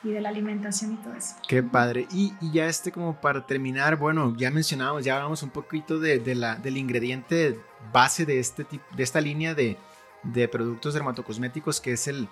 y 0.03 0.11
de 0.13 0.21
la 0.21 0.29
alimentación 0.29 0.95
y 0.95 0.97
todo 0.97 1.15
eso. 1.15 1.37
Qué 1.49 1.63
padre. 1.63 2.07
Y, 2.13 2.33
ya 2.53 2.67
este 2.67 2.93
como 2.93 3.21
para 3.21 3.47
terminar, 3.47 3.97
bueno, 3.97 4.35
ya 4.37 4.51
mencionábamos, 4.51 5.05
ya 5.05 5.17
hablamos 5.17 5.43
un 5.43 5.51
poquito 5.51 5.99
de, 5.99 6.19
de 6.19 6.35
la, 6.35 6.57
del 6.57 6.77
ingrediente 6.77 7.59
base 7.93 8.25
de, 8.25 8.39
este 8.39 8.65
tipo, 8.65 8.85
de 8.97 9.03
esta 9.03 9.21
línea 9.21 9.55
de, 9.55 9.77
de 10.23 10.49
productos 10.49 10.95
dermatocosméticos 10.95 11.81
que 11.81 11.93
es 11.93 12.07
el, 12.07 12.29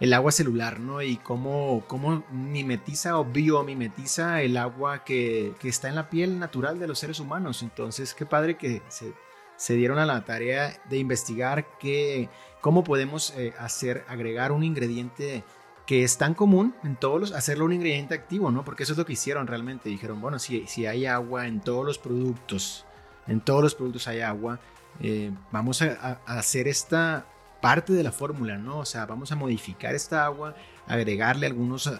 el 0.00 0.14
agua 0.14 0.32
celular, 0.32 0.80
¿no? 0.80 1.02
Y 1.02 1.16
cómo, 1.18 1.84
cómo 1.86 2.24
mimetiza 2.30 3.18
o 3.18 3.24
biomimetiza 3.24 4.40
el 4.42 4.56
agua 4.56 5.04
que, 5.04 5.54
que, 5.60 5.68
está 5.68 5.88
en 5.88 5.96
la 5.96 6.08
piel 6.08 6.38
natural 6.38 6.78
de 6.78 6.88
los 6.88 6.98
seres 6.98 7.20
humanos. 7.20 7.62
Entonces, 7.62 8.14
qué 8.14 8.24
padre 8.24 8.56
que 8.56 8.82
se, 8.88 9.12
se 9.56 9.74
dieron 9.74 9.98
a 9.98 10.06
la 10.06 10.24
tarea 10.24 10.80
de 10.88 10.96
investigar 10.96 11.66
que, 11.78 12.30
cómo 12.62 12.82
podemos 12.82 13.34
eh, 13.36 13.52
hacer, 13.58 14.04
agregar 14.08 14.52
un 14.52 14.64
ingrediente 14.64 15.44
que 15.90 16.04
es 16.04 16.18
tan 16.18 16.34
común 16.34 16.72
en 16.84 16.94
todos 16.94 17.20
los, 17.20 17.32
hacerlo 17.32 17.64
un 17.64 17.72
ingrediente 17.72 18.14
activo, 18.14 18.52
¿no? 18.52 18.64
Porque 18.64 18.84
eso 18.84 18.92
es 18.92 18.98
lo 18.98 19.04
que 19.04 19.14
hicieron 19.14 19.48
realmente. 19.48 19.88
Dijeron, 19.88 20.20
bueno, 20.20 20.38
si, 20.38 20.64
si 20.68 20.86
hay 20.86 21.04
agua 21.04 21.48
en 21.48 21.60
todos 21.60 21.84
los 21.84 21.98
productos, 21.98 22.86
en 23.26 23.40
todos 23.40 23.60
los 23.60 23.74
productos 23.74 24.06
hay 24.06 24.20
agua, 24.20 24.60
eh, 25.00 25.32
vamos 25.50 25.82
a, 25.82 26.20
a 26.24 26.38
hacer 26.38 26.68
esta 26.68 27.26
parte 27.60 27.92
de 27.92 28.02
la 28.02 28.12
fórmula, 28.12 28.56
¿no? 28.56 28.78
O 28.78 28.84
sea, 28.84 29.06
vamos 29.06 29.30
a 29.32 29.36
modificar 29.36 29.94
esta 29.94 30.24
agua, 30.24 30.54
agregarle 30.86 31.46
algunos, 31.46 31.90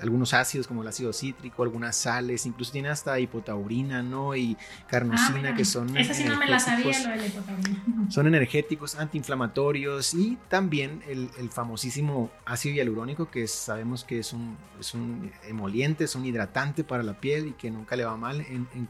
algunos 0.00 0.34
ácidos 0.34 0.66
como 0.66 0.82
el 0.82 0.88
ácido 0.88 1.12
cítrico, 1.12 1.62
algunas 1.62 1.96
sales, 1.96 2.44
incluso 2.46 2.72
tiene 2.72 2.88
hasta 2.88 3.18
hipotaurina, 3.18 4.02
¿no? 4.02 4.34
Y 4.34 4.56
carnosina, 4.88 5.50
ah, 5.50 5.54
que 5.54 5.64
son... 5.64 5.96
Esa 5.96 6.14
sí 6.14 6.24
no 6.24 6.36
me 6.36 6.46
la 6.46 6.58
sabía, 6.58 6.98
lo 6.98 7.10
de 7.10 7.16
la 7.16 7.26
hipotaurina. 7.26 8.10
Son 8.10 8.26
energéticos, 8.26 8.96
antiinflamatorios 8.96 10.14
y 10.14 10.38
también 10.48 11.02
el, 11.08 11.30
el 11.38 11.50
famosísimo 11.50 12.30
ácido 12.44 12.74
hialurónico, 12.74 13.30
que 13.30 13.46
sabemos 13.46 14.04
que 14.04 14.18
es 14.18 14.32
un, 14.32 14.56
es 14.80 14.94
un 14.94 15.30
emoliente, 15.46 16.04
es 16.04 16.14
un 16.14 16.26
hidratante 16.26 16.84
para 16.84 17.02
la 17.02 17.20
piel 17.20 17.48
y 17.48 17.52
que 17.52 17.70
nunca 17.70 17.96
le 17.96 18.04
va 18.04 18.16
mal 18.16 18.40
en, 18.40 18.68
en, 18.74 18.88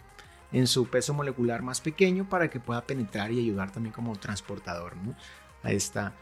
en 0.52 0.66
su 0.66 0.86
peso 0.86 1.12
molecular 1.12 1.62
más 1.62 1.80
pequeño 1.80 2.28
para 2.28 2.48
que 2.48 2.60
pueda 2.60 2.80
penetrar 2.82 3.30
y 3.30 3.40
ayudar 3.40 3.70
también 3.70 3.92
como 3.92 4.16
transportador, 4.16 4.96
¿no? 4.96 5.14
A 5.68 5.72
esta, 5.72 6.14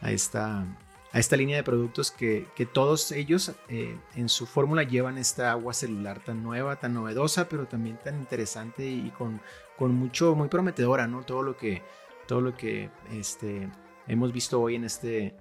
a 0.00 0.10
esta, 0.10 0.64
a 1.12 1.18
esta 1.18 1.36
línea 1.36 1.56
de 1.56 1.62
productos 1.62 2.10
que, 2.10 2.46
que 2.56 2.64
todos 2.64 3.12
ellos 3.12 3.52
eh, 3.68 3.96
en 4.16 4.28
su 4.28 4.46
fórmula 4.46 4.82
llevan 4.82 5.18
esta 5.18 5.50
agua 5.50 5.74
celular 5.74 6.24
tan 6.24 6.42
nueva, 6.42 6.76
tan 6.76 6.94
novedosa, 6.94 7.48
pero 7.48 7.66
también 7.66 7.98
tan 8.02 8.18
interesante 8.18 8.86
y 8.86 9.10
con, 9.10 9.40
con 9.76 9.94
mucho, 9.94 10.34
muy 10.34 10.48
prometedora, 10.48 11.06
¿no? 11.06 11.22
Todo 11.22 11.42
lo 11.42 11.56
que, 11.56 11.82
todo 12.26 12.40
lo 12.40 12.56
que 12.56 12.90
este, 13.12 13.68
hemos 14.08 14.32
visto 14.32 14.60
hoy 14.60 14.76
en 14.76 14.84
este, 14.84 15.34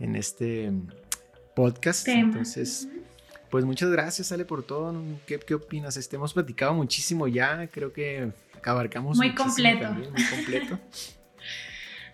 en 0.00 0.16
este 0.16 0.72
podcast. 1.54 2.06
Tema. 2.06 2.28
Entonces, 2.28 2.88
pues 3.50 3.66
muchas 3.66 3.90
gracias, 3.90 4.32
Ale, 4.32 4.46
por 4.46 4.62
todo. 4.62 4.94
¿Qué, 5.26 5.38
qué 5.38 5.54
opinas? 5.54 5.98
Este, 5.98 6.16
hemos 6.16 6.32
platicado 6.32 6.72
muchísimo 6.72 7.28
ya, 7.28 7.68
creo 7.68 7.92
que 7.92 8.32
abarcamos 8.64 9.18
muy 9.18 9.34
completo. 9.34 9.82
También, 9.82 10.10
muy 10.10 10.24
completo. 10.24 10.78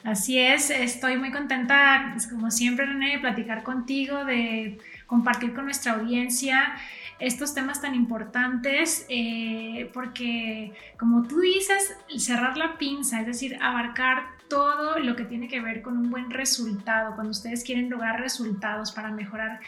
Así 0.02 0.38
es, 0.38 0.70
estoy 0.70 1.18
muy 1.18 1.30
contenta, 1.30 2.10
pues, 2.12 2.26
como 2.26 2.50
siempre, 2.50 2.86
René, 2.86 3.12
de 3.12 3.18
platicar 3.18 3.62
contigo, 3.62 4.24
de 4.24 4.78
compartir 5.06 5.52
con 5.52 5.64
nuestra 5.64 5.92
audiencia 5.92 6.74
estos 7.18 7.52
temas 7.52 7.82
tan 7.82 7.94
importantes, 7.94 9.04
eh, 9.10 9.90
porque 9.92 10.72
como 10.98 11.28
tú 11.28 11.40
dices, 11.40 11.94
cerrar 12.16 12.56
la 12.56 12.78
pinza, 12.78 13.20
es 13.20 13.26
decir, 13.26 13.58
abarcar 13.60 14.24
todo 14.48 14.98
lo 14.98 15.16
que 15.16 15.24
tiene 15.24 15.46
que 15.46 15.60
ver 15.60 15.82
con 15.82 15.98
un 15.98 16.10
buen 16.10 16.30
resultado, 16.30 17.14
cuando 17.14 17.30
ustedes 17.30 17.62
quieren 17.62 17.90
lograr 17.90 18.20
resultados 18.20 18.92
para 18.92 19.10
mejorar 19.10 19.60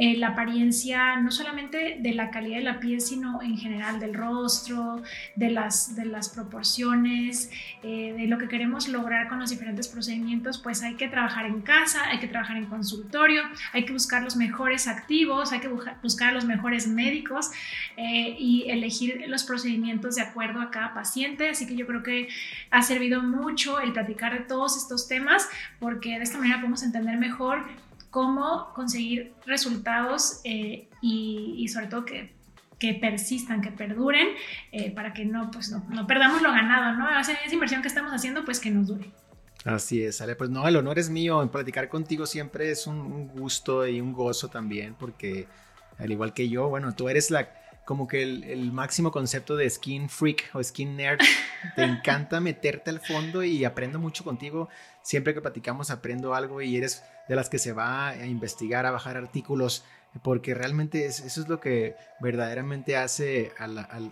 eh, 0.00 0.16
la 0.16 0.28
apariencia 0.28 1.16
no 1.16 1.32
solamente 1.32 1.96
de 1.98 2.14
la 2.14 2.30
calidad 2.30 2.58
de 2.58 2.62
la 2.62 2.78
piel, 2.78 3.00
sino 3.00 3.42
en 3.42 3.58
general 3.58 3.98
del 3.98 4.14
rostro, 4.14 5.02
de 5.34 5.50
las, 5.50 5.96
de 5.96 6.04
las 6.04 6.28
proporciones, 6.28 7.50
eh, 7.82 8.14
de 8.16 8.28
lo 8.28 8.38
que 8.38 8.46
queremos 8.46 8.86
lograr 8.86 9.28
con 9.28 9.40
los 9.40 9.50
diferentes 9.50 9.88
procedimientos, 9.88 10.58
pues 10.58 10.84
hay 10.84 10.94
que 10.94 11.08
trabajar 11.08 11.46
en 11.46 11.62
casa, 11.62 12.04
hay 12.10 12.20
que 12.20 12.28
trabajar 12.28 12.58
en 12.58 12.66
consultorio, 12.66 13.42
hay 13.72 13.84
que 13.84 13.92
buscar 13.92 14.22
los 14.22 14.36
mejores 14.36 14.86
activos, 14.86 15.50
hay 15.50 15.58
que 15.58 15.68
buscar 16.00 16.32
los 16.32 16.44
mejores 16.44 16.86
médicos 16.86 17.50
eh, 17.96 18.36
y 18.38 18.70
elegir 18.70 19.24
los 19.26 19.42
procedimientos 19.42 20.14
de 20.14 20.22
acuerdo 20.22 20.60
a 20.60 20.70
cada 20.70 20.94
paciente. 20.94 21.48
Así 21.48 21.66
que 21.66 21.74
yo 21.74 21.88
creo 21.88 22.04
que 22.04 22.28
ha 22.70 22.82
servido 22.82 23.20
mucho 23.20 23.80
el 23.80 23.92
platicar 23.92 24.32
de 24.38 24.44
todos 24.44 24.76
estos 24.76 25.08
temas 25.08 25.48
porque 25.80 26.18
de 26.18 26.22
esta 26.22 26.38
manera 26.38 26.58
podemos 26.58 26.84
entender 26.84 27.16
mejor 27.16 27.66
cómo 28.18 28.72
conseguir 28.74 29.32
resultados 29.46 30.40
eh, 30.42 30.88
y, 31.00 31.54
y, 31.56 31.68
sobre 31.68 31.86
todo 31.86 32.04
que, 32.04 32.34
que, 32.76 32.94
persistan, 32.94 33.62
que 33.62 33.70
perduren, 33.70 34.26
eh, 34.72 34.90
para 34.90 35.12
que 35.12 35.24
no, 35.24 35.52
pues 35.52 35.70
no, 35.70 35.86
no, 35.88 36.04
perdamos 36.08 36.42
lo 36.42 36.50
ganado, 36.50 36.98
¿no? 36.98 37.04
O 37.20 37.22
sea, 37.22 37.36
esa 37.46 37.54
inversión 37.54 37.80
que 37.80 37.86
estamos 37.86 38.10
haciendo, 38.12 38.44
pues 38.44 38.58
que 38.58 38.72
nos 38.72 38.88
dure. 38.88 39.08
Así 39.64 40.02
es, 40.02 40.20
Ale. 40.20 40.34
Pues 40.34 40.50
no, 40.50 40.66
el 40.66 40.74
honor 40.74 40.98
es 40.98 41.10
mío. 41.10 41.40
En 41.44 41.48
platicar 41.48 41.88
contigo 41.88 42.26
siempre 42.26 42.72
es 42.72 42.88
un, 42.88 42.96
un 42.98 43.28
gusto 43.28 43.86
y 43.86 44.00
un 44.00 44.12
gozo 44.12 44.48
también, 44.48 44.96
porque 44.98 45.46
al 45.96 46.10
igual 46.10 46.34
que 46.34 46.48
yo, 46.48 46.68
bueno, 46.68 46.92
tú 46.96 47.08
eres 47.08 47.30
la 47.30 47.48
como 47.84 48.06
que 48.08 48.22
el, 48.22 48.44
el, 48.44 48.70
máximo 48.70 49.10
concepto 49.10 49.56
de 49.56 49.70
skin 49.70 50.10
freak 50.10 50.50
o 50.54 50.62
skin 50.62 50.96
nerd. 50.96 51.20
Te 51.76 51.84
encanta 51.84 52.40
meterte 52.40 52.90
al 52.90 53.00
fondo 53.00 53.42
y 53.44 53.64
aprendo 53.64 53.98
mucho 53.98 54.24
contigo. 54.24 54.68
Siempre 55.08 55.32
que 55.32 55.40
platicamos 55.40 55.90
aprendo 55.90 56.34
algo 56.34 56.60
y 56.60 56.76
eres 56.76 57.02
de 57.30 57.34
las 57.34 57.48
que 57.48 57.58
se 57.58 57.72
va 57.72 58.08
a 58.08 58.26
investigar, 58.26 58.84
a 58.84 58.90
bajar 58.90 59.16
artículos, 59.16 59.82
porque 60.22 60.52
realmente 60.54 61.06
es, 61.06 61.20
eso 61.20 61.40
es 61.40 61.48
lo 61.48 61.60
que 61.60 61.96
verdaderamente 62.20 62.94
hace 62.94 63.52
a, 63.58 63.68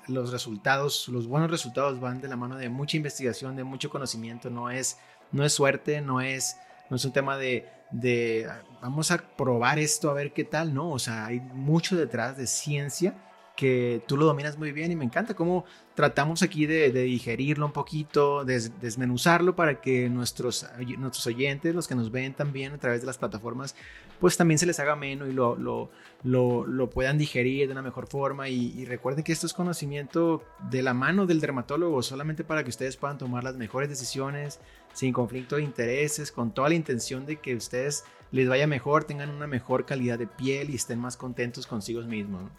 los 0.08 0.32
resultados, 0.32 1.06
los 1.08 1.26
buenos 1.26 1.50
resultados 1.50 2.00
van 2.00 2.22
de 2.22 2.28
la 2.28 2.36
mano 2.36 2.56
de 2.56 2.70
mucha 2.70 2.96
investigación, 2.96 3.56
de 3.56 3.64
mucho 3.64 3.90
conocimiento, 3.90 4.48
no 4.48 4.70
es, 4.70 4.96
no 5.32 5.44
es 5.44 5.52
suerte, 5.52 6.00
no 6.00 6.22
es, 6.22 6.56
no 6.88 6.96
es 6.96 7.04
un 7.04 7.12
tema 7.12 7.36
de, 7.36 7.68
de 7.90 8.48
vamos 8.80 9.10
a 9.10 9.18
probar 9.18 9.78
esto 9.78 10.08
a 10.08 10.14
ver 10.14 10.32
qué 10.32 10.44
tal, 10.44 10.72
no, 10.72 10.92
o 10.92 10.98
sea, 10.98 11.26
hay 11.26 11.40
mucho 11.40 11.94
detrás 11.94 12.38
de 12.38 12.46
ciencia 12.46 13.14
que 13.56 14.02
tú 14.06 14.16
lo 14.16 14.26
dominas 14.26 14.58
muy 14.58 14.70
bien 14.70 14.92
y 14.92 14.96
me 14.96 15.04
encanta 15.04 15.34
cómo 15.34 15.64
tratamos 15.94 16.42
aquí 16.42 16.66
de, 16.66 16.90
digerirlo 16.90 17.64
un 17.66 17.72
poquito, 17.72 18.44
des, 18.44 18.78
desmenuzarlo 18.80 19.56
para 19.56 19.80
que 19.80 20.10
nuestros, 20.10 20.66
nuestros 20.98 21.26
oyentes, 21.26 21.74
los 21.74 21.88
que 21.88 21.94
nos 21.94 22.12
ven 22.12 22.34
también 22.34 22.74
a 22.74 22.78
través 22.78 23.00
de 23.00 23.06
las 23.06 23.16
plataformas, 23.16 23.74
pues 24.20 24.36
también 24.36 24.58
se 24.58 24.66
les 24.66 24.78
haga 24.78 24.94
menos 24.94 25.28
y 25.28 25.32
lo, 25.32 25.56
lo, 25.56 25.90
lo, 26.22 26.66
lo 26.66 26.90
puedan 26.90 27.16
digerir 27.16 27.66
de 27.66 27.72
una 27.72 27.82
mejor 27.82 28.06
forma. 28.06 28.48
Y, 28.48 28.84
recuerden 28.84 29.24
que 29.24 29.32
esto 29.32 29.46
es 29.46 29.54
conocimiento 29.54 30.44
de 30.70 30.82
la 30.82 30.94
mano 30.94 31.26
del 31.26 31.40
dermatólogo, 31.40 32.02
solamente 32.02 32.44
para 32.44 32.62
que 32.62 32.70
ustedes 32.70 32.96
puedan 32.96 33.18
tomar 33.18 33.42
las 33.42 33.56
mejores 33.56 33.88
decisiones 33.88 34.60
sin 34.92 35.12
conflicto 35.12 35.56
de 35.56 35.62
intereses, 35.62 36.30
con 36.30 36.52
toda 36.52 36.68
la 36.68 36.74
intención 36.74 37.26
de 37.26 37.36
que 37.36 37.54
ustedes 37.54 38.04
les 38.32 38.48
vaya 38.48 38.66
mejor, 38.66 39.04
tengan 39.04 39.30
una 39.30 39.46
mejor 39.46 39.86
calidad 39.86 40.18
de 40.18 40.26
piel 40.26 40.70
y 40.70 40.76
estén 40.76 40.98
más 40.98 41.16
contentos 41.16 41.66
consigo 41.66 42.02
mismos. 42.02 42.50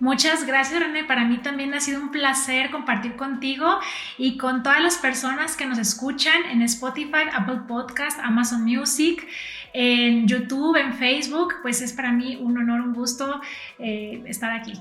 Muchas 0.00 0.46
gracias, 0.46 0.80
René. 0.80 1.04
Para 1.04 1.26
mí 1.26 1.38
también 1.38 1.74
ha 1.74 1.80
sido 1.80 2.00
un 2.00 2.10
placer 2.10 2.70
compartir 2.70 3.16
contigo 3.16 3.66
y 4.16 4.38
con 4.38 4.62
todas 4.62 4.82
las 4.82 4.96
personas 4.96 5.56
que 5.56 5.66
nos 5.66 5.78
escuchan 5.78 6.42
en 6.50 6.62
Spotify, 6.62 7.28
Apple 7.34 7.60
Podcast, 7.68 8.18
Amazon 8.22 8.64
Music, 8.64 9.26
en 9.74 10.26
YouTube, 10.26 10.76
en 10.76 10.94
Facebook. 10.94 11.52
Pues 11.60 11.82
es 11.82 11.92
para 11.92 12.12
mí 12.12 12.36
un 12.36 12.56
honor, 12.56 12.80
un 12.80 12.94
gusto 12.94 13.42
eh, 13.78 14.22
estar 14.24 14.50
aquí. 14.52 14.72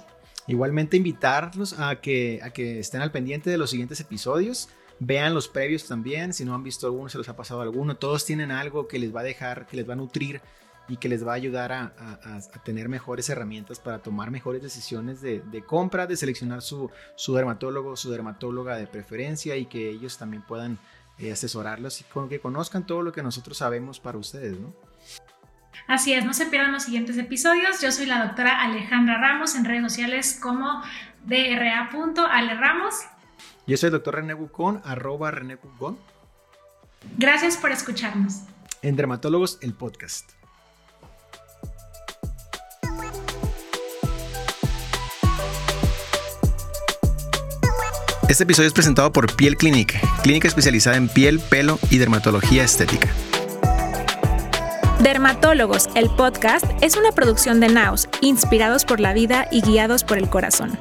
Igualmente 0.48 0.96
invitarlos 0.96 1.78
a 1.78 1.98
que, 1.98 2.40
a 2.42 2.52
que 2.52 2.80
estén 2.80 3.02
al 3.02 3.12
pendiente 3.12 3.50
de 3.50 3.58
los 3.58 3.72
siguientes 3.72 4.00
episodios. 4.00 4.70
Vean 5.00 5.34
los 5.34 5.50
previos 5.50 5.86
también, 5.86 6.34
si 6.34 6.46
no 6.46 6.56
han 6.56 6.64
visto 6.64 6.88
alguno, 6.88 7.10
se 7.10 7.18
les 7.18 7.28
ha 7.28 7.36
pasado 7.36 7.62
alguno. 7.62 7.98
Todos 7.98 8.26
tienen 8.26 8.52
algo 8.52 8.88
que 8.88 9.00
les 9.00 9.14
va 9.14 9.20
a 9.20 9.24
dejar, 9.24 9.68
que 9.68 9.76
les 9.76 9.88
va 9.88 9.94
a 9.94 9.98
nutrir 9.98 10.42
y 10.90 10.98
que 10.98 11.08
les 11.08 11.26
va 11.26 11.34
a 11.34 11.36
ayudar 11.36 11.72
a, 11.72 11.92
tener 12.66 12.90
mejores 12.90 13.30
herramientas 13.30 13.80
para 13.80 14.00
tomar 14.00 14.32
mejores 14.32 14.62
decisiones 14.62 15.22
de, 15.22 15.64
compra, 15.66 16.08
de 16.08 16.18
seleccionar 16.18 16.62
su, 16.62 16.92
dermatólogo, 17.34 17.96
su 17.96 18.12
dermatóloga 18.12 18.76
de 18.76 18.88
preferencia 18.88 19.56
y 19.56 19.68
que 19.68 19.90
ellos 19.90 20.18
también 20.18 20.44
puedan 20.44 20.80
eh, 21.20 21.32
asesorarlos 21.32 22.02
y 22.02 22.06
que 22.28 22.40
conozcan 22.40 22.86
todo 22.86 23.04
lo 23.04 23.12
que 23.12 23.24
nosotros 23.24 23.58
sabemos 23.58 24.00
para 24.00 24.18
ustedes, 24.18 24.60
¿no? 24.60 24.74
Así 25.88 26.14
es, 26.14 26.26
no 26.26 26.34
se 26.34 26.46
pierdan 26.48 26.72
los 26.72 26.84
siguientes 26.84 27.18
episodios. 27.18 27.82
Yo 27.82 27.92
soy 27.92 28.06
la 28.06 28.26
doctora 28.26 28.62
Alejandra 28.62 29.18
Ramos 29.20 29.56
en 29.56 29.66
redes 29.66 29.84
sociales 29.84 30.38
como 30.42 30.84
dra.aleramos. 31.26 32.96
Yo 33.66 33.78
soy 33.78 33.88
el 33.88 33.94
doctor 33.94 34.16
René 34.16 34.34
Bucón, 34.34 34.82
arroba 34.84 35.32
René 35.32 35.56
Bucón. 35.56 35.98
Gracias 37.18 37.58
por 37.58 37.72
escucharnos. 37.72 38.42
En 38.82 38.96
Dermatólogos, 38.96 39.58
el 39.62 39.74
podcast. 39.74 40.39
Este 48.30 48.44
episodio 48.44 48.68
es 48.68 48.74
presentado 48.74 49.12
por 49.12 49.36
Piel 49.36 49.58
Clinic, 49.58 50.00
clínica 50.22 50.48
especializada 50.48 50.98
en 50.98 51.10
piel, 51.10 51.40
pelo 51.40 51.80
y 51.90 51.98
dermatología 51.98 52.64
estética. 52.64 53.10
Dermatólogos, 55.02 55.90
el 55.96 56.12
podcast, 56.12 56.68
es 56.82 56.96
una 56.96 57.12
producción 57.12 57.60
de 57.60 57.70
Naus, 57.70 58.08
inspirados 58.22 58.86
por 58.86 59.00
la 59.00 59.14
vida 59.14 59.48
y 59.52 59.62
guiados 59.62 60.04
por 60.04 60.20
el 60.20 60.30
corazón. 60.30 60.78